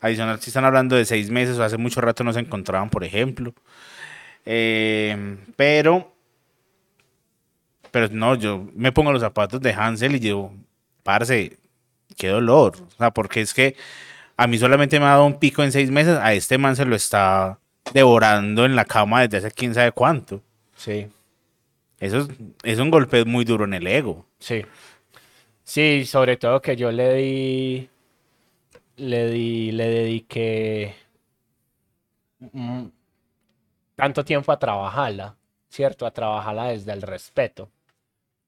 Adicional, 0.00 0.40
si 0.40 0.50
están 0.50 0.64
hablando 0.64 0.96
de 0.96 1.04
seis 1.04 1.30
meses 1.30 1.58
o 1.58 1.64
hace 1.64 1.76
mucho 1.76 2.00
rato 2.00 2.22
no 2.24 2.32
se 2.32 2.40
encontraban, 2.40 2.90
por 2.90 3.04
ejemplo. 3.04 3.52
Eh, 4.50 5.36
pero, 5.56 6.14
pero 7.90 8.08
no, 8.10 8.34
yo 8.34 8.66
me 8.74 8.92
pongo 8.92 9.12
los 9.12 9.20
zapatos 9.20 9.60
de 9.60 9.74
Hansel 9.74 10.16
y 10.16 10.20
yo, 10.20 10.52
parce, 11.02 11.58
qué 12.16 12.28
dolor. 12.28 12.76
O 12.80 12.96
sea, 12.96 13.10
porque 13.10 13.42
es 13.42 13.52
que 13.52 13.76
a 14.38 14.46
mí 14.46 14.56
solamente 14.56 14.98
me 14.98 15.04
ha 15.04 15.10
dado 15.10 15.26
un 15.26 15.38
pico 15.38 15.62
en 15.62 15.70
seis 15.70 15.90
meses, 15.90 16.16
a 16.18 16.32
este 16.32 16.56
man 16.56 16.76
se 16.76 16.86
lo 16.86 16.96
está 16.96 17.58
devorando 17.92 18.64
en 18.64 18.74
la 18.74 18.86
cama 18.86 19.20
desde 19.20 19.36
hace 19.46 19.50
quién 19.54 19.74
sabe 19.74 19.92
cuánto. 19.92 20.42
Sí, 20.76 21.08
Eso 22.00 22.18
es, 22.20 22.28
es 22.62 22.78
un 22.78 22.90
golpe 22.90 23.24
muy 23.26 23.44
duro 23.44 23.64
en 23.66 23.74
el 23.74 23.86
ego. 23.86 24.24
sí. 24.38 24.64
Sí, 25.64 26.06
sobre 26.06 26.38
todo 26.38 26.62
que 26.62 26.76
yo 26.76 26.90
le 26.90 27.12
di, 27.16 27.88
le 28.96 29.30
di, 29.30 29.70
le 29.72 29.86
dediqué 29.88 30.94
mm, 32.40 32.84
tanto 33.98 34.24
tiempo 34.24 34.52
a 34.52 34.58
trabajarla. 34.58 35.34
¿cierto? 35.68 36.06
A 36.06 36.12
trabajarla 36.12 36.70
desde 36.70 36.92
el 36.92 37.02
respeto. 37.02 37.68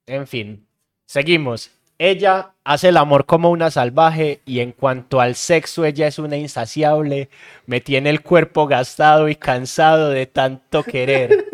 En 0.07 0.27
fin, 0.27 0.67
seguimos. 1.07 1.71
Ella 1.99 2.55
hace 2.65 2.89
el 2.89 2.97
amor 2.97 3.27
como 3.27 3.51
una 3.51 3.71
salvaje 3.71 4.41
y 4.47 4.61
en 4.61 4.73
cuanto 4.73 5.21
al 5.21 5.35
sexo 5.35 5.85
ella 5.85 6.07
es 6.07 6.19
una 6.19 6.39
insaciable, 6.39 7.29
me 7.67 7.83
tiene 7.83 8.09
el 8.09 8.23
cuerpo 8.23 8.67
gastado 8.67 9.29
y 9.29 9.37
cansado 9.37 10.09
de 10.09 10.25
tanto 10.27 10.83
querer. 10.83 11.45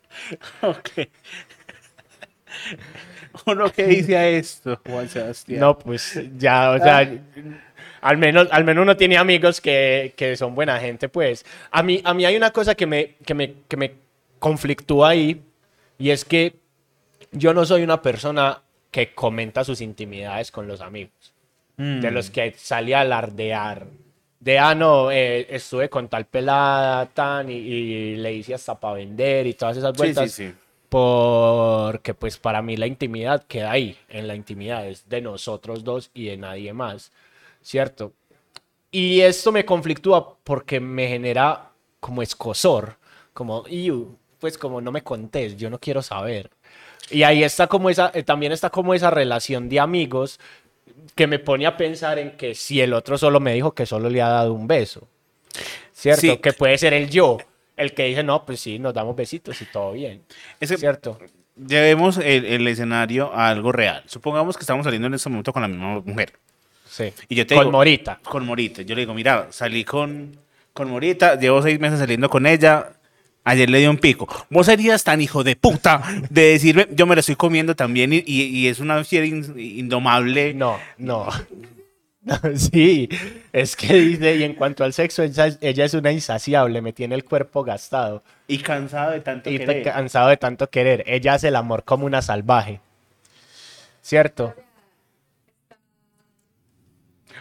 ok. 0.62 0.90
¿Uno 3.46 3.72
qué 3.72 3.86
dice 3.86 4.16
a 4.16 4.28
esto, 4.28 4.80
Juan 4.86 5.08
Sebastián? 5.08 5.60
No, 5.60 5.78
pues 5.78 6.20
ya, 6.36 6.70
o 6.70 6.78
sea, 6.78 7.10
al 8.00 8.16
menos, 8.18 8.48
al 8.50 8.64
menos 8.64 8.82
uno 8.82 8.96
tiene 8.96 9.16
amigos 9.18 9.60
que, 9.60 10.12
que 10.16 10.36
son 10.36 10.54
buena 10.54 10.78
gente, 10.80 11.08
pues. 11.08 11.44
A 11.70 11.82
mí, 11.82 12.00
a 12.04 12.14
mí 12.14 12.24
hay 12.24 12.36
una 12.36 12.50
cosa 12.50 12.74
que 12.74 12.86
me, 12.86 13.16
que 13.24 13.34
me, 13.34 13.54
que 13.68 13.76
me 13.76 13.92
conflictúa 14.38 15.10
ahí 15.10 15.40
y 15.98 16.10
es 16.10 16.24
que 16.24 16.54
yo 17.32 17.52
no 17.54 17.64
soy 17.64 17.82
una 17.82 18.00
persona 18.02 18.62
que 18.90 19.14
comenta 19.14 19.64
sus 19.64 19.80
intimidades 19.80 20.50
con 20.50 20.66
los 20.66 20.80
amigos. 20.80 21.32
De 21.76 22.10
los 22.10 22.28
que 22.28 22.52
sale 22.58 22.94
a 22.94 23.00
alardear. 23.00 23.86
De, 24.38 24.58
ah, 24.58 24.74
no, 24.74 25.10
eh, 25.10 25.46
estuve 25.48 25.88
con 25.88 26.08
tal 26.08 26.26
pelada, 26.26 27.06
tan, 27.06 27.48
y, 27.50 27.54
y 27.54 28.16
le 28.16 28.34
hice 28.34 28.52
hasta 28.52 28.78
para 28.78 28.94
vender 28.96 29.46
y 29.46 29.54
todas 29.54 29.78
esas 29.78 29.92
Sí, 29.92 29.96
vueltas. 29.96 30.30
sí, 30.30 30.48
sí. 30.48 30.54
Porque 30.90 32.12
pues 32.12 32.36
para 32.36 32.60
mí 32.60 32.76
la 32.76 32.86
intimidad 32.86 33.44
queda 33.46 33.70
ahí, 33.70 33.96
en 34.10 34.28
la 34.28 34.34
intimidad 34.34 34.86
es 34.86 35.08
de 35.08 35.22
nosotros 35.22 35.82
dos 35.82 36.10
y 36.12 36.26
de 36.26 36.36
nadie 36.36 36.74
más, 36.74 37.12
¿cierto? 37.62 38.12
Y 38.90 39.20
esto 39.20 39.52
me 39.52 39.64
conflictúa 39.64 40.36
porque 40.42 40.80
me 40.80 41.06
genera 41.08 41.70
como 42.00 42.22
escosor, 42.22 42.96
como, 43.32 43.64
"Iu, 43.68 44.16
pues 44.40 44.58
como 44.58 44.80
no 44.80 44.90
me 44.90 45.02
contés, 45.02 45.56
yo 45.56 45.70
no 45.70 45.78
quiero 45.78 46.02
saber. 46.02 46.50
Y 47.10 47.22
ahí 47.24 47.42
está 47.44 47.66
como 47.66 47.90
esa, 47.90 48.10
eh, 48.14 48.22
también 48.22 48.52
está 48.52 48.70
como 48.70 48.94
esa 48.94 49.10
relación 49.10 49.68
de 49.68 49.80
amigos 49.80 50.40
que 51.14 51.26
me 51.26 51.38
pone 51.38 51.66
a 51.66 51.76
pensar 51.76 52.18
en 52.18 52.36
que 52.36 52.54
si 52.54 52.80
el 52.80 52.92
otro 52.94 53.18
solo 53.18 53.40
me 53.40 53.52
dijo 53.54 53.74
que 53.74 53.86
solo 53.86 54.08
le 54.10 54.22
ha 54.22 54.28
dado 54.28 54.52
un 54.54 54.66
beso, 54.66 55.06
¿cierto? 55.92 56.20
Sí. 56.20 56.36
Que 56.38 56.52
puede 56.52 56.78
ser 56.78 56.94
el 56.94 57.10
yo, 57.10 57.38
el 57.76 57.94
que 57.94 58.04
dice, 58.04 58.22
no, 58.22 58.44
pues 58.46 58.60
sí, 58.60 58.78
nos 58.78 58.94
damos 58.94 59.16
besitos 59.16 59.60
y 59.60 59.66
todo 59.66 59.92
bien, 59.92 60.22
Es 60.60 60.70
que 60.70 60.78
¿cierto? 60.78 61.18
llevemos 61.56 62.16
el, 62.18 62.44
el 62.44 62.66
escenario 62.68 63.32
a 63.34 63.48
algo 63.50 63.72
real. 63.72 64.02
Supongamos 64.06 64.56
que 64.56 64.62
estamos 64.62 64.84
saliendo 64.84 65.08
en 65.08 65.14
este 65.14 65.28
momento 65.28 65.52
con 65.52 65.62
la 65.62 65.68
misma 65.68 66.00
mujer. 66.00 66.32
Sí. 66.90 67.12
Y 67.28 67.36
yo 67.36 67.46
te 67.46 67.54
Con 67.54 67.64
digo, 67.66 67.72
Morita. 67.72 68.18
Con 68.24 68.44
Morita. 68.44 68.82
Yo 68.82 68.94
le 68.96 69.02
digo, 69.02 69.14
mira, 69.14 69.46
salí 69.50 69.84
con, 69.84 70.36
con 70.72 70.90
Morita, 70.90 71.38
llevo 71.38 71.62
seis 71.62 71.78
meses 71.78 72.00
saliendo 72.00 72.28
con 72.28 72.46
ella. 72.46 72.88
Ayer 73.44 73.70
le 73.70 73.78
di 73.78 73.86
un 73.86 73.96
pico. 73.96 74.28
Vos 74.50 74.66
serías 74.66 75.02
tan 75.04 75.20
hijo 75.20 75.42
de 75.44 75.56
puta 75.56 76.02
de 76.28 76.42
decirme, 76.52 76.88
yo 76.90 77.06
me 77.06 77.14
lo 77.14 77.20
estoy 77.20 77.36
comiendo 77.36 77.74
también 77.76 78.12
y, 78.12 78.22
y- 78.26 78.42
y 78.58 78.68
es 78.68 78.80
una 78.80 79.02
fiera 79.04 79.24
in- 79.24 79.54
indomable. 79.58 80.52
No, 80.52 80.78
no. 80.98 81.26
sí, 82.56 83.08
es 83.52 83.76
que 83.76 83.94
dice, 83.94 84.36
y 84.36 84.42
en 84.42 84.54
cuanto 84.54 84.84
al 84.84 84.92
sexo, 84.92 85.22
ella, 85.22 85.46
es- 85.46 85.58
ella 85.62 85.84
es 85.86 85.94
una 85.94 86.12
insaciable, 86.12 86.82
me 86.82 86.92
tiene 86.92 87.14
el 87.14 87.24
cuerpo 87.24 87.64
gastado 87.64 88.22
Y 88.46 88.58
cansado 88.58 89.12
de 89.12 89.20
tanto 89.20 89.48
y 89.50 89.58
querer. 89.58 89.82
cansado 89.84 90.28
de 90.28 90.36
tanto 90.36 90.68
querer. 90.68 91.02
Ella 91.06 91.34
hace 91.34 91.48
el 91.48 91.56
amor 91.56 91.84
como 91.84 92.04
una 92.04 92.20
salvaje. 92.20 92.80
¿Cierto? 94.02 94.54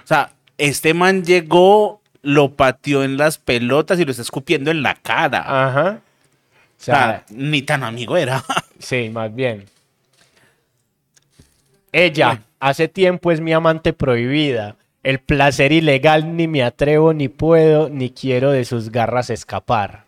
O 0.10 0.12
sea, 0.12 0.32
este 0.58 0.96
man 0.96 1.24
llegó, 1.24 2.02
lo 2.24 2.56
pateó 2.56 3.04
en 3.04 3.16
las 3.16 3.38
pelotas 3.38 4.00
y 4.00 4.06
lo 4.06 4.10
está 4.10 4.24
escupiendo 4.24 4.72
en 4.72 4.82
la 4.82 4.96
cara. 4.96 5.44
Ajá. 5.46 5.90
O 5.92 5.94
o 5.94 6.00
sea, 6.78 6.96
sea, 6.96 7.26
ni 7.30 7.62
tan 7.62 7.84
amigo 7.84 8.18
era. 8.18 8.44
sí, 8.80 9.12
más 9.14 9.36
bien. 9.36 9.66
Ella, 11.92 12.42
hace 12.60 12.88
tiempo 12.88 13.32
es 13.32 13.40
mi 13.40 13.54
amante 13.54 13.94
prohibida. 13.94 14.78
El 15.04 15.20
placer 15.20 15.72
ilegal 15.72 16.36
ni 16.36 16.48
me 16.48 16.64
atrevo, 16.64 17.14
ni 17.14 17.28
puedo, 17.28 17.90
ni 17.90 18.10
quiero 18.10 18.50
de 18.50 18.66
sus 18.66 18.90
garras 18.90 19.30
escapar. 19.30 20.06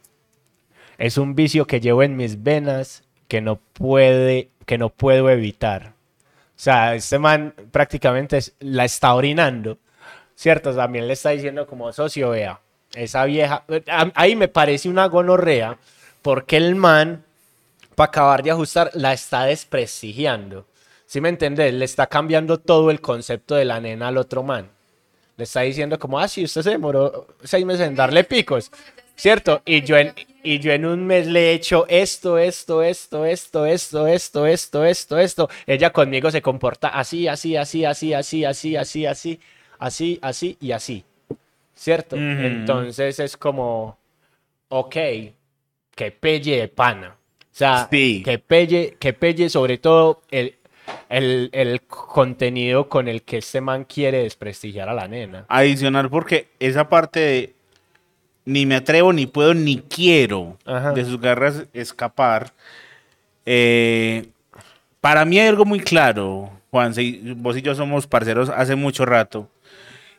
Es 0.98 1.20
un 1.20 1.36
vicio 1.36 1.68
que 1.68 1.80
llevo 1.80 2.02
en 2.02 2.16
mis 2.16 2.42
venas 2.42 3.04
que 3.28 3.40
no 3.40 3.58
puede, 3.58 4.50
que 4.66 4.80
no 4.80 4.90
puedo 4.90 5.30
evitar. 5.30 5.94
O 6.56 6.64
sea, 6.64 6.96
este 6.96 7.20
man 7.20 7.54
prácticamente 7.72 8.40
la 8.62 8.86
está 8.86 9.14
orinando, 9.14 9.78
¿cierto? 10.42 10.76
También 10.76 11.06
le 11.06 11.14
está 11.14 11.30
diciendo 11.30 11.68
como 11.68 11.94
socio, 11.94 12.32
vea, 12.32 12.60
esa 12.96 13.26
vieja, 13.26 13.64
ahí 14.16 14.36
me 14.36 14.48
parece 14.48 14.90
una 14.90 15.06
gonorrea, 15.06 15.78
porque 16.24 16.58
el 16.58 16.74
man, 16.74 17.24
para 17.94 18.08
acabar 18.08 18.42
de 18.42 18.50
ajustar, 18.50 18.90
la 18.96 19.14
está 19.14 19.44
desprestigiando. 19.46 20.66
¿Sí 21.06 21.22
me 21.22 21.30
entendés? 21.30 21.72
Le 21.76 21.86
está 21.86 22.08
cambiando 22.08 22.60
todo 22.60 22.90
el 22.90 23.02
concepto 23.02 23.54
de 23.54 23.66
la 23.66 23.80
nena 23.80 24.08
al 24.08 24.18
otro 24.18 24.42
man. 24.42 24.68
Le 25.38 25.44
está 25.44 25.62
diciendo 25.62 26.00
como, 26.00 26.18
ah, 26.20 26.28
sí, 26.28 26.44
usted 26.44 26.64
se 26.64 26.72
demoró 26.72 27.28
seis 27.44 27.64
meses 27.64 27.88
en 27.88 27.96
darle 27.96 28.24
picos, 28.24 28.72
¿cierto? 29.16 29.62
Y 29.64 29.84
yo 29.84 29.96
en, 29.96 30.12
y 30.42 30.58
yo 30.58 30.72
en 30.72 30.88
un 30.88 31.06
mes 31.06 31.28
le 31.28 31.52
he 31.52 31.54
hecho 31.54 31.86
esto, 31.88 32.40
esto, 32.40 32.82
esto, 32.82 33.26
esto, 33.26 33.68
esto, 33.68 34.08
esto, 34.08 34.48
esto, 34.48 34.86
esto, 34.86 35.20
esto. 35.20 35.50
Ella 35.68 35.92
conmigo 35.92 36.32
se 36.32 36.42
comporta 36.42 36.88
así, 36.88 37.28
así, 37.28 37.56
así, 37.56 37.86
así, 37.86 38.16
así, 38.16 38.44
así, 38.44 38.76
así, 38.76 39.06
así, 39.06 39.40
así, 39.82 40.18
así 40.22 40.58
y 40.62 40.72
así, 40.72 41.04
¿cierto? 41.76 42.16
Entonces 42.16 43.20
es 43.20 43.36
como, 43.36 43.98
ok, 44.70 44.96
que 45.94 46.12
pelle 46.12 46.58
de 46.62 46.68
pana. 46.70 47.16
O 47.42 47.46
sea, 47.54 47.88
Sí. 47.92 48.22
que 48.24 48.40
pelle, 48.40 48.96
que 49.00 49.12
pelle 49.14 49.50
sobre 49.50 49.78
todo 49.78 50.22
el, 50.32 50.56
el, 51.10 51.50
el 51.52 51.82
contenido 51.82 52.88
con 52.88 53.08
el 53.10 53.24
que 53.24 53.38
este 53.40 53.60
man 53.60 53.84
quiere 53.84 54.20
desprestigiar 54.24 54.88
a 54.88 54.94
la 54.94 55.08
nena. 55.08 55.46
Adicional 55.50 56.10
porque 56.10 56.48
esa 56.60 56.88
parte 56.88 57.20
de 57.20 57.56
ni 58.46 58.66
me 58.66 58.76
atrevo, 58.76 59.12
ni 59.14 59.26
puedo, 59.28 59.54
ni 59.54 59.78
quiero 59.80 60.58
Ajá. 60.66 60.94
de 60.94 61.04
sus 61.06 61.20
garras 61.20 61.66
escapar. 61.74 62.52
eh, 63.46 64.28
para 65.02 65.26
mí 65.26 65.40
hay 65.40 65.48
algo 65.48 65.66
muy 65.66 65.80
claro, 65.80 66.52
Juan, 66.70 66.94
si 66.94 67.34
vos 67.38 67.58
y 67.58 67.62
yo 67.64 67.74
somos 67.76 68.06
parceros 68.08 68.50
hace 68.50 68.76
mucho 68.76 69.04
rato. 69.06 69.50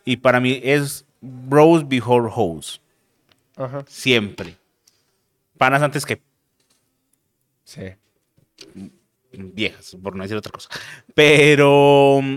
Y 0.04 0.16
para 0.16 0.40
mí 0.40 0.60
es 0.62 1.04
bros 1.20 1.86
before 1.88 2.28
hoes. 2.34 2.80
Ajá. 3.56 3.84
Siempre. 3.86 4.56
Panas 5.58 5.82
antes 5.82 6.04
que 6.04 6.20
Sí. 7.64 7.82
viejas, 9.32 9.96
por 10.02 10.14
no 10.16 10.22
decir 10.24 10.36
otra 10.36 10.52
cosa. 10.52 10.68
Pero 11.14 12.20
mm, 12.22 12.36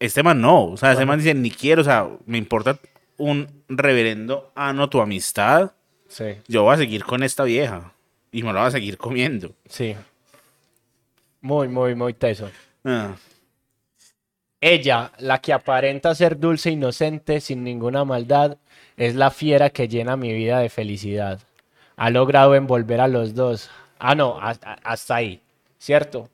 este 0.00 0.22
man 0.22 0.40
no, 0.40 0.66
o 0.66 0.76
sea, 0.76 0.92
ese 0.92 1.04
man 1.06 1.18
dice, 1.18 1.34
ni 1.34 1.50
quiero, 1.50 1.82
o 1.82 1.84
sea, 1.84 2.08
me 2.26 2.38
importa 2.38 2.78
un 3.18 3.46
reverendo 3.68 4.50
ano 4.54 4.88
tu 4.88 5.00
amistad, 5.00 5.72
Sí. 6.08 6.24
yo 6.48 6.62
voy 6.64 6.74
a 6.74 6.78
seguir 6.78 7.04
con 7.04 7.22
esta 7.22 7.44
vieja 7.44 7.92
y 8.32 8.42
me 8.42 8.52
la 8.52 8.60
voy 8.60 8.68
a 8.68 8.72
seguir 8.72 8.96
comiendo. 8.98 9.54
Sí. 9.68 9.94
Muy, 11.40 11.68
muy, 11.68 11.94
muy 11.94 12.14
teso. 12.14 12.50
Ah, 12.84 13.14
Ella, 14.66 15.12
la 15.18 15.42
que 15.42 15.52
aparenta 15.52 16.14
ser 16.14 16.38
dulce 16.38 16.70
e 16.70 16.72
inocente 16.72 17.38
sin 17.42 17.62
ninguna 17.62 18.06
maldad, 18.06 18.56
es 18.96 19.14
la 19.14 19.30
fiera 19.30 19.68
que 19.68 19.88
llena 19.88 20.16
mi 20.16 20.32
vida 20.32 20.58
de 20.60 20.70
felicidad. 20.70 21.38
Ha 21.96 22.08
logrado 22.08 22.54
envolver 22.54 22.98
a 23.02 23.06
los 23.08 23.34
dos. 23.34 23.68
Ah, 23.98 24.14
no, 24.14 24.40
a- 24.40 24.52
a- 24.62 24.78
hasta 24.82 25.16
ahí, 25.16 25.42
¿cierto? 25.78 26.30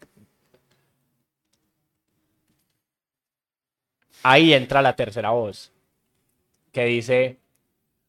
Ahí 4.23 4.53
entra 4.55 4.81
la 4.83 4.95
tercera 4.95 5.31
voz, 5.31 5.73
que 6.73 6.85
dice, 6.85 7.39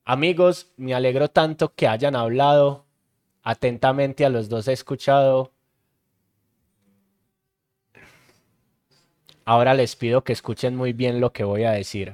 amigos, 0.06 0.72
me 0.78 0.94
alegro 0.94 1.30
tanto 1.30 1.74
que 1.76 1.88
hayan 1.88 2.16
hablado, 2.16 2.86
atentamente 3.44 4.26
a 4.26 4.30
los 4.30 4.50
dos 4.50 4.68
he 4.68 4.74
escuchado. 4.74 5.52
Ahora 9.52 9.74
les 9.74 9.98
pido 9.98 10.24
que 10.24 10.32
escuchen 10.32 10.78
muy 10.78 10.94
bien 10.94 11.20
lo 11.20 11.34
que 11.34 11.44
voy 11.44 11.66
a 11.66 11.72
decir. 11.72 12.14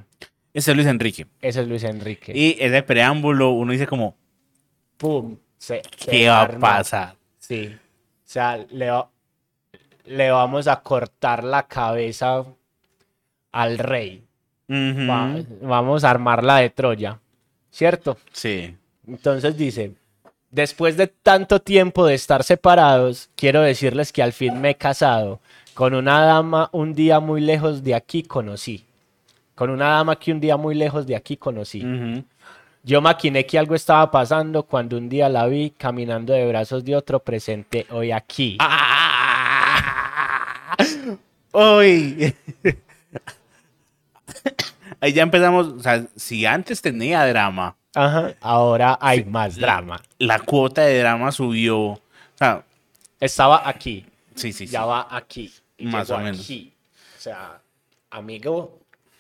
Ese 0.55 0.71
es 0.71 0.75
Luis 0.75 0.87
Enrique. 0.87 1.27
Ese 1.39 1.61
es 1.61 1.67
Luis 1.67 1.83
Enrique. 1.83 2.31
Y 2.35 2.57
ese 2.59 2.81
preámbulo, 2.81 3.51
uno 3.51 3.71
dice 3.73 3.85
como, 3.85 4.15
¡Pum! 4.97 5.37
Se, 5.59 5.83
se 5.97 6.09
¿qué 6.11 6.29
va 6.29 6.41
a 6.41 6.49
pasar? 6.57 7.15
Sí. 7.37 7.75
O 7.75 7.79
sea, 8.23 8.57
le, 8.71 8.89
va- 8.89 9.07
le 10.05 10.31
vamos 10.31 10.67
a 10.67 10.81
cortar 10.81 11.43
la 11.43 11.67
cabeza 11.67 12.43
al 13.51 13.77
rey. 13.77 14.23
Va- 14.67 15.35
vamos 15.61 16.03
a 16.03 16.09
armarla 16.09 16.57
de 16.57 16.71
Troya. 16.71 17.19
¿Cierto? 17.69 18.17
Sí. 18.31 18.75
Entonces 19.07 19.55
dice, 19.55 19.93
después 20.49 20.97
de 20.97 21.05
tanto 21.05 21.59
tiempo 21.61 22.03
de 22.07 22.15
estar 22.15 22.43
separados, 22.43 23.29
quiero 23.35 23.61
decirles 23.61 24.11
que 24.11 24.23
al 24.23 24.33
fin 24.33 24.59
me 24.59 24.71
he 24.71 24.75
casado 24.75 25.39
con 25.77 25.93
una 25.93 26.21
dama 26.21 26.69
un 26.71 26.91
día 26.95 27.19
muy 27.19 27.39
lejos 27.39 27.83
de 27.83 27.93
aquí 27.93 28.23
conocí. 28.23 28.83
Con 29.53 29.69
una 29.69 29.89
dama 29.89 30.15
que 30.17 30.31
un 30.31 30.39
día 30.39 30.57
muy 30.57 30.73
lejos 30.73 31.05
de 31.05 31.15
aquí 31.15 31.37
conocí. 31.37 31.85
Yo 32.81 32.99
maquiné 32.99 33.45
que 33.45 33.59
algo 33.59 33.75
estaba 33.75 34.09
pasando 34.09 34.63
cuando 34.63 34.97
un 34.97 35.07
día 35.07 35.29
la 35.29 35.45
vi 35.45 35.69
caminando 35.69 36.33
de 36.33 36.47
brazos 36.47 36.83
de 36.83 36.95
otro 36.95 37.19
presente 37.19 37.85
hoy 37.91 38.11
aquí. 38.11 38.57
¡Ah! 38.59 39.55
Hoy. 41.51 42.33
Ahí 44.99 45.13
ya 45.13 45.21
empezamos, 45.21 45.67
o 45.67 45.79
sea, 45.79 46.07
si 46.15 46.43
antes 46.47 46.81
tenía 46.81 47.23
drama, 47.27 47.75
Ajá. 47.93 48.33
Ahora 48.41 48.97
hay 48.99 49.25
más 49.25 49.55
drama. 49.57 50.01
la 50.17 50.39
cuota 50.39 50.81
de 50.81 50.97
drama 50.97 51.31
subió. 51.31 51.77
O 51.79 52.01
sea, 52.33 52.63
Estaba 53.19 53.69
aquí. 53.69 54.07
sí, 54.33 54.51
sí, 54.51 54.65
sí. 54.65 54.73
Ya 54.73 54.83
va 54.85 55.07
aquí. 55.11 55.51
Y 55.77 55.85
Más 55.87 56.07
llegó 56.07 56.19
o 56.19 56.23
menos. 56.23 56.41
aquí. 56.41 56.73
O 57.17 57.21
sea, 57.21 57.59
amigo, 58.11 58.79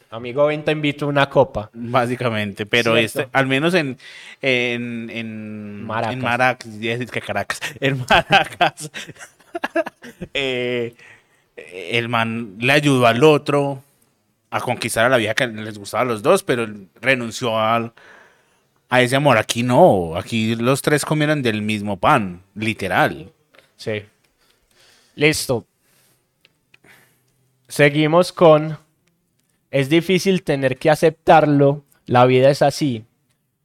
amigo, 0.09 0.45
ven 0.47 0.63
te 0.63 0.71
invito 0.71 1.05
a 1.05 1.09
una 1.09 1.29
copa. 1.29 1.69
Básicamente, 1.73 2.65
pero 2.65 2.95
Cierto. 2.95 3.21
este, 3.21 3.29
al 3.33 3.47
menos 3.47 3.73
en, 3.73 3.97
en, 4.41 5.09
en 5.11 5.83
Maracas. 5.85 6.13
en 6.13 6.21
Maracas, 6.21 6.79
decir 6.79 7.09
que 7.09 7.21
Caracas, 7.21 7.59
en 7.79 8.05
Maracas, 8.09 8.91
eh, 10.33 10.95
el 11.55 12.09
man 12.09 12.55
le 12.59 12.71
ayudó 12.73 13.07
al 13.07 13.23
otro 13.23 13.83
a 14.49 14.61
conquistar 14.61 15.05
a 15.05 15.09
la 15.09 15.17
vieja 15.17 15.33
que 15.35 15.47
les 15.47 15.77
gustaba 15.77 16.03
a 16.03 16.05
los 16.05 16.21
dos, 16.21 16.43
pero 16.43 16.63
él 16.63 16.87
renunció 17.01 17.59
al, 17.59 17.91
a 18.89 19.01
ese 19.01 19.15
amor. 19.15 19.37
Aquí 19.37 19.63
no, 19.63 20.15
aquí 20.15 20.55
los 20.55 20.81
tres 20.81 21.03
comieron 21.03 21.41
del 21.41 21.61
mismo 21.61 21.97
pan, 21.97 22.41
literal. 22.55 23.31
Sí. 23.75 24.03
Listo. 25.15 25.65
Seguimos 27.67 28.31
con. 28.31 28.77
Es 29.71 29.89
difícil 29.89 30.43
tener 30.43 30.77
que 30.77 30.89
aceptarlo. 30.89 31.83
La 32.05 32.25
vida 32.25 32.49
es 32.49 32.61
así. 32.61 33.03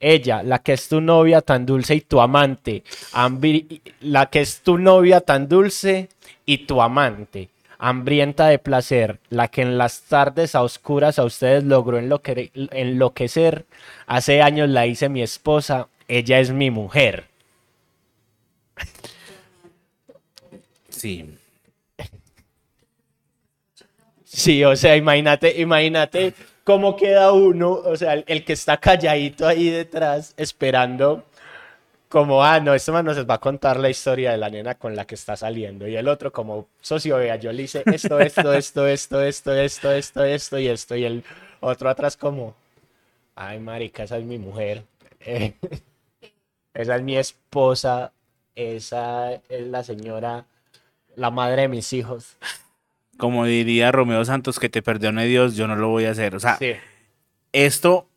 Ella, 0.01 0.43
la 0.43 0.59
que 0.59 0.73
es 0.73 0.88
tu 0.88 1.01
novia 1.01 1.43
tan 1.43 1.65
dulce 1.65 1.95
y 1.95 2.01
tu 2.01 2.21
amante. 2.21 2.83
La 4.01 4.27
que 4.27 4.41
es 4.41 4.61
tu 4.62 4.79
novia 4.79 5.21
tan 5.21 5.49
dulce 5.49 6.09
y 6.45 6.59
tu 6.67 6.83
amante. 6.83 7.51
Hambrienta 7.79 8.49
de 8.49 8.59
placer. 8.59 9.21
La 9.31 9.47
que 9.49 9.62
en 9.62 9.79
las 9.79 10.03
tardes 10.03 10.57
a 10.57 10.62
oscuras 10.62 11.21
a 11.21 11.25
ustedes 11.25 11.62
logró 11.62 12.01
enloque- 12.01 12.51
enloquecer. 12.73 13.65
Hace 14.09 14.43
años 14.43 14.69
la 14.69 14.87
hice 14.88 15.09
mi 15.09 15.23
esposa. 15.23 15.88
Ella 16.09 16.41
es 16.41 16.51
mi 16.51 16.71
mujer. 16.73 17.27
Sí. 20.88 21.37
Sí, 24.35 24.64
o 24.64 24.75
sea, 24.77 24.97
imagínate, 24.97 25.61
imagínate 25.61 26.33
cómo 26.64 26.97
queda 26.97 27.33
uno, 27.33 27.73
o 27.73 27.97
sea, 27.97 28.14
el, 28.14 28.45
que 28.47 28.55
está 28.55 28.79
calladito 28.79 29.47
ahí 29.47 29.68
detrás 29.68 30.33
esperando 30.38 31.25
como, 32.09 32.42
ah, 32.42 32.59
no, 32.61 32.75
este 32.75 32.92
man 32.92 33.05
nos 33.05 33.18
va 33.29 33.35
a 33.35 33.40
contar 33.40 33.79
la 33.79 33.90
historia 33.90 34.33
de 34.33 34.38
la 34.38 34.49
nena 34.49 34.75
con 34.77 34.97
la 34.97 35.07
que 35.07 35.16
está 35.16 35.37
saliendo. 35.37 35.87
Y 35.87 35.97
el 35.97 36.09
otro 36.09 36.33
como, 36.33 36.68
socio, 36.81 37.18
vea, 37.18 37.37
yo 37.37 37.53
le 37.53 37.64
hice 37.64 37.83
esto, 37.87 38.18
esto, 38.21 38.53
esto, 38.55 38.87
esto, 38.87 39.21
esto, 39.23 39.53
esto, 39.53 39.92
esto, 39.92 40.25
esto 40.25 40.59
y 40.59 40.68
esto. 40.68 40.97
Y 40.97 41.05
el 41.05 41.25
otro 41.61 41.90
atrás 41.90 42.16
como, 42.16 42.55
ay, 43.35 43.61
marica, 43.61 44.05
esa 44.05 44.18
es 44.18 44.25
mi 44.25 44.38
mujer. 44.38 44.85
Esa 46.75 46.97
es 46.97 47.03
mi 47.03 47.18
esposa. 47.18 48.12
Esa 48.55 49.35
es 49.35 49.66
la 49.68 49.83
señora, 49.85 50.47
la 51.16 51.31
madre 51.31 51.62
de 51.62 51.68
mis 51.68 51.92
hijos. 51.92 52.37
Como 53.22 53.44
diría 53.44 53.92
Romeo 53.92 54.24
Santos, 54.24 54.58
que 54.58 54.68
te 54.68 54.82
perdone 54.82 55.26
Dios, 55.26 55.54
yo 55.54 55.68
no 55.68 55.76
lo 55.76 55.87
voy 55.90 56.06
a 56.06 56.11
hacer. 56.11 56.35
O 56.35 56.40
sea, 56.40 56.56
Sí. 56.56 56.72
esto 57.52 58.08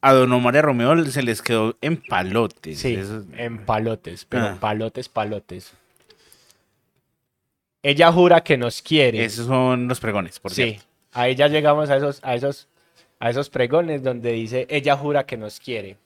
a 0.00 0.12
Don 0.12 0.30
Omar 0.32 0.54
y 0.54 0.58
a 0.58 0.62
Romeo 0.62 1.04
se 1.06 1.24
les 1.24 1.42
quedó 1.42 1.76
en 1.80 1.96
palotes. 1.96 2.78
Sí, 2.78 2.94
Eso- 2.94 3.24
en 3.36 3.64
palotes, 3.66 4.24
pero 4.28 4.44
Ah. 4.44 4.56
palotes, 4.60 5.08
palotes. 5.08 5.72
Ella 7.82 8.12
jura 8.12 8.44
que 8.44 8.56
nos 8.56 8.80
quiere. 8.80 9.24
esos 9.24 9.46
son 9.48 9.88
los 9.88 9.98
pregones, 9.98 10.38
por 10.38 10.52
sí, 10.52 10.62
cierto. 10.62 10.84
ahí 11.14 11.34
ya 11.34 11.48
llegamos 11.48 11.90
a 11.90 11.96
esos, 11.96 12.20
a 12.22 12.36
esos, 12.36 12.68
a 13.18 13.30
esos 13.30 13.50
pregones 13.50 14.04
donde 14.04 14.30
dice, 14.30 14.68
ella 14.70 14.96
jura 14.96 15.26
que 15.26 15.36
nos 15.36 15.58
quiere. 15.58 15.96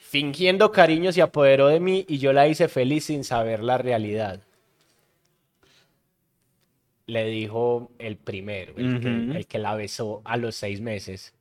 Fingiendo 0.00 0.72
cariño 0.72 1.12
se 1.12 1.20
apoderó 1.20 1.66
de 1.68 1.80
mí 1.80 2.06
y 2.08 2.16
yo 2.16 2.32
la 2.32 2.48
hice 2.48 2.66
feliz 2.68 3.04
sin 3.04 3.24
saber 3.24 3.60
la 3.62 3.76
realidad. 3.76 4.40
Le 7.08 7.24
dijo 7.24 7.90
el 7.98 8.16
primero, 8.16 8.74
el, 8.76 9.00
que, 9.00 9.38
el 9.38 9.46
que 9.46 9.58
la 9.58 9.74
besó 9.74 10.20
a 10.24 10.36
los 10.36 10.54
seis 10.54 10.82
meses. 10.82 11.32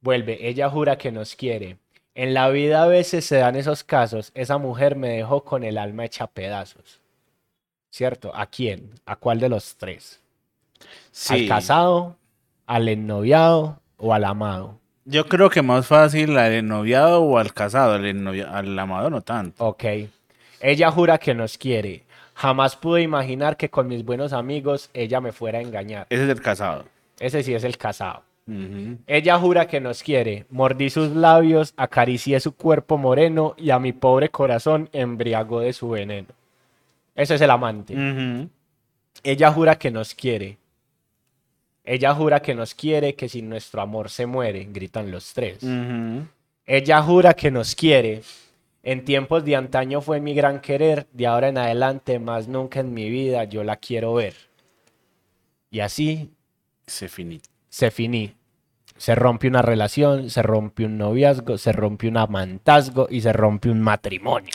Vuelve, 0.00 0.48
ella 0.48 0.70
jura 0.70 0.96
que 0.96 1.12
nos 1.12 1.36
quiere. 1.36 1.76
En 2.14 2.32
la 2.32 2.48
vida 2.48 2.82
a 2.82 2.86
veces 2.86 3.26
se 3.26 3.36
dan 3.36 3.54
esos 3.54 3.84
casos. 3.84 4.32
Esa 4.34 4.56
mujer 4.56 4.96
me 4.96 5.10
dejó 5.10 5.44
con 5.44 5.64
el 5.64 5.76
alma 5.76 6.06
hecha 6.06 6.26
pedazos. 6.26 7.00
¿Cierto? 7.90 8.34
¿A 8.34 8.46
quién? 8.46 8.90
¿A 9.04 9.16
cuál 9.16 9.38
de 9.38 9.50
los 9.50 9.76
tres? 9.76 10.18
¿Al 11.28 11.46
casado, 11.46 12.16
al 12.66 12.88
ennoviado 12.88 13.80
o 13.98 14.14
al 14.14 14.24
amado? 14.24 14.80
Yo 15.04 15.26
creo 15.26 15.50
que 15.50 15.60
más 15.60 15.86
fácil 15.86 16.38
al 16.38 16.52
ennoviado 16.52 17.22
o 17.22 17.36
al 17.36 17.52
casado, 17.52 17.92
al, 17.94 18.46
al 18.46 18.78
amado 18.78 19.10
no 19.10 19.20
tanto. 19.20 19.62
Ok. 19.62 19.84
Ella 20.60 20.90
jura 20.90 21.18
que 21.18 21.34
nos 21.34 21.58
quiere. 21.58 22.04
Jamás 22.34 22.76
pude 22.76 23.02
imaginar 23.02 23.56
que 23.56 23.70
con 23.70 23.88
mis 23.88 24.04
buenos 24.04 24.32
amigos 24.32 24.90
ella 24.94 25.20
me 25.20 25.32
fuera 25.32 25.58
a 25.58 25.62
engañar. 25.62 26.06
Ese 26.10 26.24
es 26.24 26.30
el 26.30 26.40
casado. 26.40 26.84
Ese 27.18 27.42
sí 27.42 27.54
es 27.54 27.64
el 27.64 27.76
casado. 27.76 28.22
Ella 29.06 29.38
jura 29.38 29.66
que 29.68 29.80
nos 29.80 30.02
quiere. 30.02 30.46
Mordí 30.50 30.90
sus 30.90 31.10
labios, 31.10 31.72
acaricié 31.76 32.40
su 32.40 32.52
cuerpo 32.56 32.98
moreno 32.98 33.54
y 33.56 33.70
a 33.70 33.78
mi 33.78 33.92
pobre 33.92 34.30
corazón 34.30 34.88
embriagó 34.92 35.60
de 35.60 35.72
su 35.72 35.90
veneno. 35.90 36.28
Ese 37.14 37.36
es 37.36 37.40
el 37.40 37.50
amante. 37.50 37.94
Ella 39.22 39.52
jura 39.52 39.78
que 39.78 39.90
nos 39.90 40.14
quiere. 40.14 40.58
Ella 41.84 42.14
jura 42.14 42.40
que 42.40 42.54
nos 42.54 42.74
quiere, 42.74 43.14
que 43.14 43.28
sin 43.28 43.48
nuestro 43.48 43.82
amor 43.82 44.08
se 44.08 44.26
muere, 44.26 44.66
gritan 44.70 45.10
los 45.10 45.32
tres. 45.32 45.58
Ella 46.66 47.02
jura 47.02 47.34
que 47.34 47.50
nos 47.50 47.74
quiere. 47.74 48.22
En 48.82 49.04
tiempos 49.04 49.44
de 49.44 49.54
antaño 49.56 50.00
fue 50.00 50.20
mi 50.20 50.34
gran 50.34 50.60
querer, 50.60 51.06
de 51.12 51.26
ahora 51.26 51.48
en 51.48 51.58
adelante, 51.58 52.18
más 52.18 52.48
nunca 52.48 52.80
en 52.80 52.92
mi 52.92 53.08
vida 53.10 53.44
yo 53.44 53.62
la 53.62 53.76
quiero 53.76 54.14
ver. 54.14 54.34
Y 55.70 55.80
así 55.80 56.30
Se 56.86 57.08
finito. 57.08 57.48
se 57.68 57.90
finí. 57.90 58.34
Se 58.96 59.14
rompe 59.14 59.48
una 59.48 59.62
relación, 59.62 60.30
se 60.30 60.42
rompe 60.42 60.84
un 60.84 60.98
noviazgo, 60.98 61.58
se 61.58 61.72
rompe 61.72 62.08
un 62.08 62.16
amantazgo 62.16 63.06
y 63.10 63.20
se 63.20 63.32
rompe 63.32 63.68
un 63.70 63.80
matrimonio. 63.80 64.50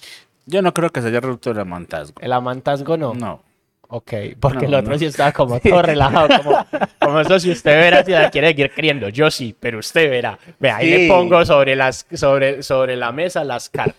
Yo 0.46 0.62
no 0.62 0.74
creo 0.74 0.90
que 0.90 1.02
se 1.02 1.08
haya 1.08 1.20
roto 1.20 1.52
el 1.52 1.60
amantazgo. 1.60 2.16
El 2.22 2.32
amantazgo 2.32 2.96
no. 2.98 3.14
No. 3.14 3.44
Ok, 3.90 4.14
porque 4.40 4.66
el 4.66 4.72
No, 4.72 4.78
otro 4.80 4.92
no. 4.94 5.00
sí 5.00 5.06
estaba 5.06 5.32
como 5.32 5.60
todo 5.62 5.82
relajado, 5.82 6.28
como, 6.44 6.66
como 7.00 7.20
eso 7.22 7.40
si 7.40 7.52
usted 7.52 7.72
verá 7.78 8.04
si 8.04 8.12
la 8.12 8.30
quiere 8.30 8.50
seguir 8.50 8.72
queriendo. 8.72 9.10
Yo 9.10 9.32
sí, 9.32 9.56
pero 9.58 9.80
usted 9.80 10.10
verá. 10.10 10.38
Vea, 10.60 10.78
ahí 10.78 10.90
le 10.90 10.98
Sí. 11.00 11.08
pongo 11.10 11.44
sobre, 11.46 11.76
las, 11.76 12.06
sobre, 12.14 12.62
sobre 12.64 12.96
la 12.98 13.12
mesa 13.14 13.44
las 13.46 13.70
cartas. 13.70 13.96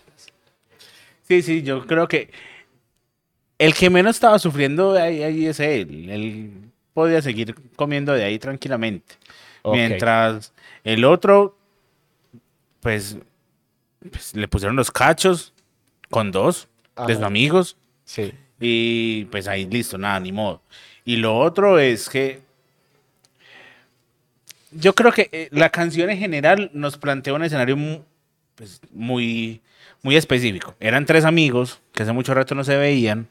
Sí, 1.29 1.43
sí, 1.43 1.61
yo 1.61 1.85
creo 1.85 2.07
que 2.07 2.31
el 3.59 3.75
que 3.75 3.89
menos 3.91 4.15
estaba 4.15 4.39
sufriendo 4.39 4.93
ahí, 4.93 5.21
ahí 5.21 5.45
es 5.45 5.59
él. 5.59 6.09
Él 6.09 6.51
podía 6.93 7.21
seguir 7.21 7.53
comiendo 7.75 8.13
de 8.13 8.23
ahí 8.23 8.39
tranquilamente. 8.39 9.15
Mientras 9.63 10.53
el 10.83 11.05
otro, 11.05 11.55
pues, 12.79 13.17
pues, 14.09 14.33
le 14.35 14.47
pusieron 14.47 14.75
los 14.75 14.89
cachos 14.89 15.53
con 16.09 16.31
dos 16.31 16.67
de 17.05 17.13
sus 17.13 17.17
Ajá. 17.17 17.27
amigos. 17.27 17.77
Sí. 18.05 18.33
Y 18.59 19.25
pues 19.25 19.47
ahí 19.47 19.65
listo, 19.65 19.99
nada, 19.99 20.19
ni 20.19 20.31
modo. 20.31 20.63
Y 21.05 21.17
lo 21.17 21.37
otro 21.37 21.77
es 21.77 22.09
que 22.09 22.41
yo 24.71 24.95
creo 24.95 25.11
que 25.11 25.29
eh, 25.31 25.49
la 25.51 25.69
canción 25.69 26.09
en 26.09 26.17
general 26.17 26.71
nos 26.73 26.97
plantea 26.97 27.33
un 27.33 27.43
escenario 27.43 27.77
pues, 28.59 28.81
muy, 28.91 29.61
muy 30.01 30.17
específico. 30.17 30.75
Eran 30.81 31.05
tres 31.05 31.23
amigos 31.23 31.79
que 31.93 32.03
hace 32.03 32.11
mucho 32.11 32.33
rato 32.33 32.55
no 32.55 32.65
se 32.65 32.75
veían. 32.75 33.29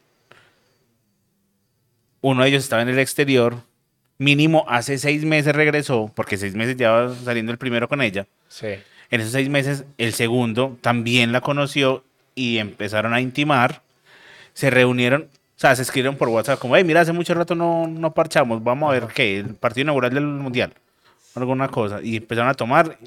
Uno 2.21 2.41
de 2.41 2.49
ellos 2.49 2.63
estaba 2.63 2.81
en 2.81 2.89
el 2.89 2.97
exterior. 2.97 3.57
Mínimo 4.17 4.65
hace 4.67 4.97
seis 4.97 5.23
meses 5.23 5.55
regresó, 5.55 6.11
porque 6.15 6.35
seis 6.35 6.55
meses 6.55 6.77
ya 6.77 7.09
saliendo 7.23 7.51
el 7.51 7.59
primero 7.59 7.87
con 7.87 8.01
ella. 8.01 8.25
Sí. 8.47 8.69
En 9.11 9.21
esos 9.21 9.31
seis 9.31 9.49
meses, 9.49 9.85
el 9.99 10.13
segundo 10.13 10.79
también 10.81 11.31
la 11.31 11.41
conoció 11.41 12.03
y 12.33 12.57
empezaron 12.57 13.13
a 13.13 13.21
intimar. 13.21 13.83
Se 14.53 14.71
reunieron, 14.71 15.29
o 15.31 15.59
sea, 15.59 15.75
se 15.75 15.83
escribieron 15.83 16.17
por 16.17 16.29
WhatsApp 16.29 16.59
como, 16.59 16.75
hey, 16.75 16.83
mira, 16.83 17.01
hace 17.01 17.13
mucho 17.13 17.35
rato 17.35 17.53
no, 17.53 17.85
no 17.85 18.15
parchamos, 18.15 18.63
vamos 18.63 18.89
a 18.89 18.93
ver 18.93 19.07
qué, 19.13 19.37
el 19.37 19.53
partido 19.53 19.83
inaugural 19.83 20.11
del 20.11 20.25
Mundial, 20.25 20.73
alguna 21.35 21.67
cosa. 21.67 22.01
Y 22.01 22.17
empezaron 22.17 22.49
a 22.49 22.55
tomar 22.55 22.97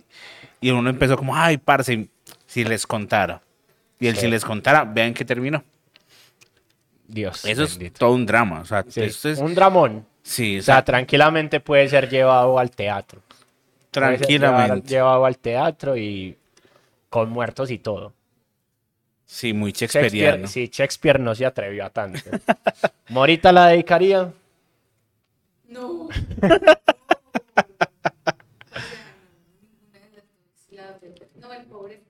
y 0.63 0.71
uno 0.71 0.89
empezó 0.89 1.17
como, 1.19 1.37
ay, 1.37 1.59
parce, 1.59 2.09
si 2.47 2.65
les 2.65 2.87
contara. 2.87 3.43
Y 4.01 4.07
él, 4.07 4.15
Sí. 4.15 4.23
si 4.23 4.29
les 4.29 4.45
contara, 4.45 4.85
vean 4.85 5.13
que 5.13 5.25
terminó. 5.25 5.63
Dios. 7.07 7.45
Eso 7.45 7.65
es 7.65 7.79
todo 7.93 8.13
un 8.15 8.25
drama, 8.25 8.61
o 8.61 8.65
sea, 8.65 8.85
Sí, 8.89 9.03
esto 9.03 9.29
es, 9.29 9.39
Un 9.39 9.55
dramón. 9.55 10.07
sí, 10.23 10.57
o 10.57 10.61
O 10.61 10.63
sea, 10.63 10.83
tranquilamente 10.85 11.61
puede 11.61 11.87
ser 11.89 12.09
llevado 12.09 12.59
al 12.59 12.71
teatro. 12.71 13.21
Puede 13.91 14.19
ser 14.19 14.27
llevado- 14.29 14.57
tranquilamente. 14.57 14.89
Llevado 14.89 15.27
al 15.27 15.37
teatro 15.39 15.97
y 15.97 16.37
con 17.11 17.29
muertos 17.29 17.71
y 17.71 17.79
todo. 17.79 18.15
Sí, 19.27 19.53
muy 19.53 19.73
Shakespeare, 19.73 20.07
Shakespeareano. 20.09 20.47
sí, 20.49 20.69
Shakespeare 20.73 21.19
no 21.21 21.35
se 21.35 21.45
atrevió 21.45 21.85
a 21.85 21.91
tanto. 21.91 22.31
¿Morita 23.11 23.53
la 23.53 23.69
dedicaría? 23.69 24.33
No. 25.69 26.09
No, 31.41 31.53
el 31.53 31.65
pobre. 31.67 32.03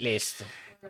Listo. 0.00 0.44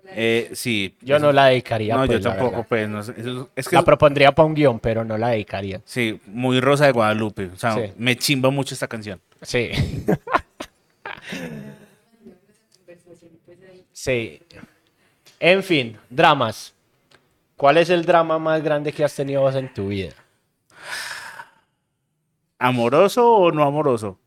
Eh, 0.06 0.50
sí. 0.54 0.94
Yo 1.00 1.18
no 1.18 1.32
la 1.32 1.46
dedicaría. 1.46 1.96
No, 1.96 2.06
pues, 2.06 2.20
yo 2.22 2.28
la 2.28 2.36
tampoco, 2.36 2.64
pues. 2.68 2.88
no 2.88 3.00
eso- 3.00 3.50
es 3.56 3.68
que, 3.68 3.74
La 3.76 3.82
propondría 3.82 4.32
para 4.32 4.46
un 4.46 4.54
guion, 4.54 4.78
pero 4.78 5.04
no 5.04 5.18
la 5.18 5.28
dedicaría. 5.30 5.80
sí, 5.84 6.20
muy 6.26 6.60
Rosa 6.60 6.86
de 6.86 6.92
Guadalupe. 6.92 7.46
O 7.46 7.56
sea, 7.56 7.74
Sí. 7.74 7.92
me 7.96 8.16
chimba 8.16 8.50
mucho 8.50 8.72
esta 8.74 8.86
canción. 8.86 9.20
Sí. 9.42 9.70
sí. 13.92 14.40
En 15.38 15.62
fin, 15.62 15.96
dramas. 16.08 16.74
¿Cuál 17.56 17.76
es 17.78 17.90
el 17.90 18.04
drama 18.04 18.38
más 18.38 18.62
grande 18.62 18.92
que 18.92 19.04
has 19.04 19.14
tenido 19.14 19.42
vos 19.42 19.54
en 19.54 19.72
tu 19.72 19.88
vida? 19.88 20.12
¿Amoroso 22.58 23.26
o 23.36 23.52
no 23.52 23.64
amoroso? 23.64 24.18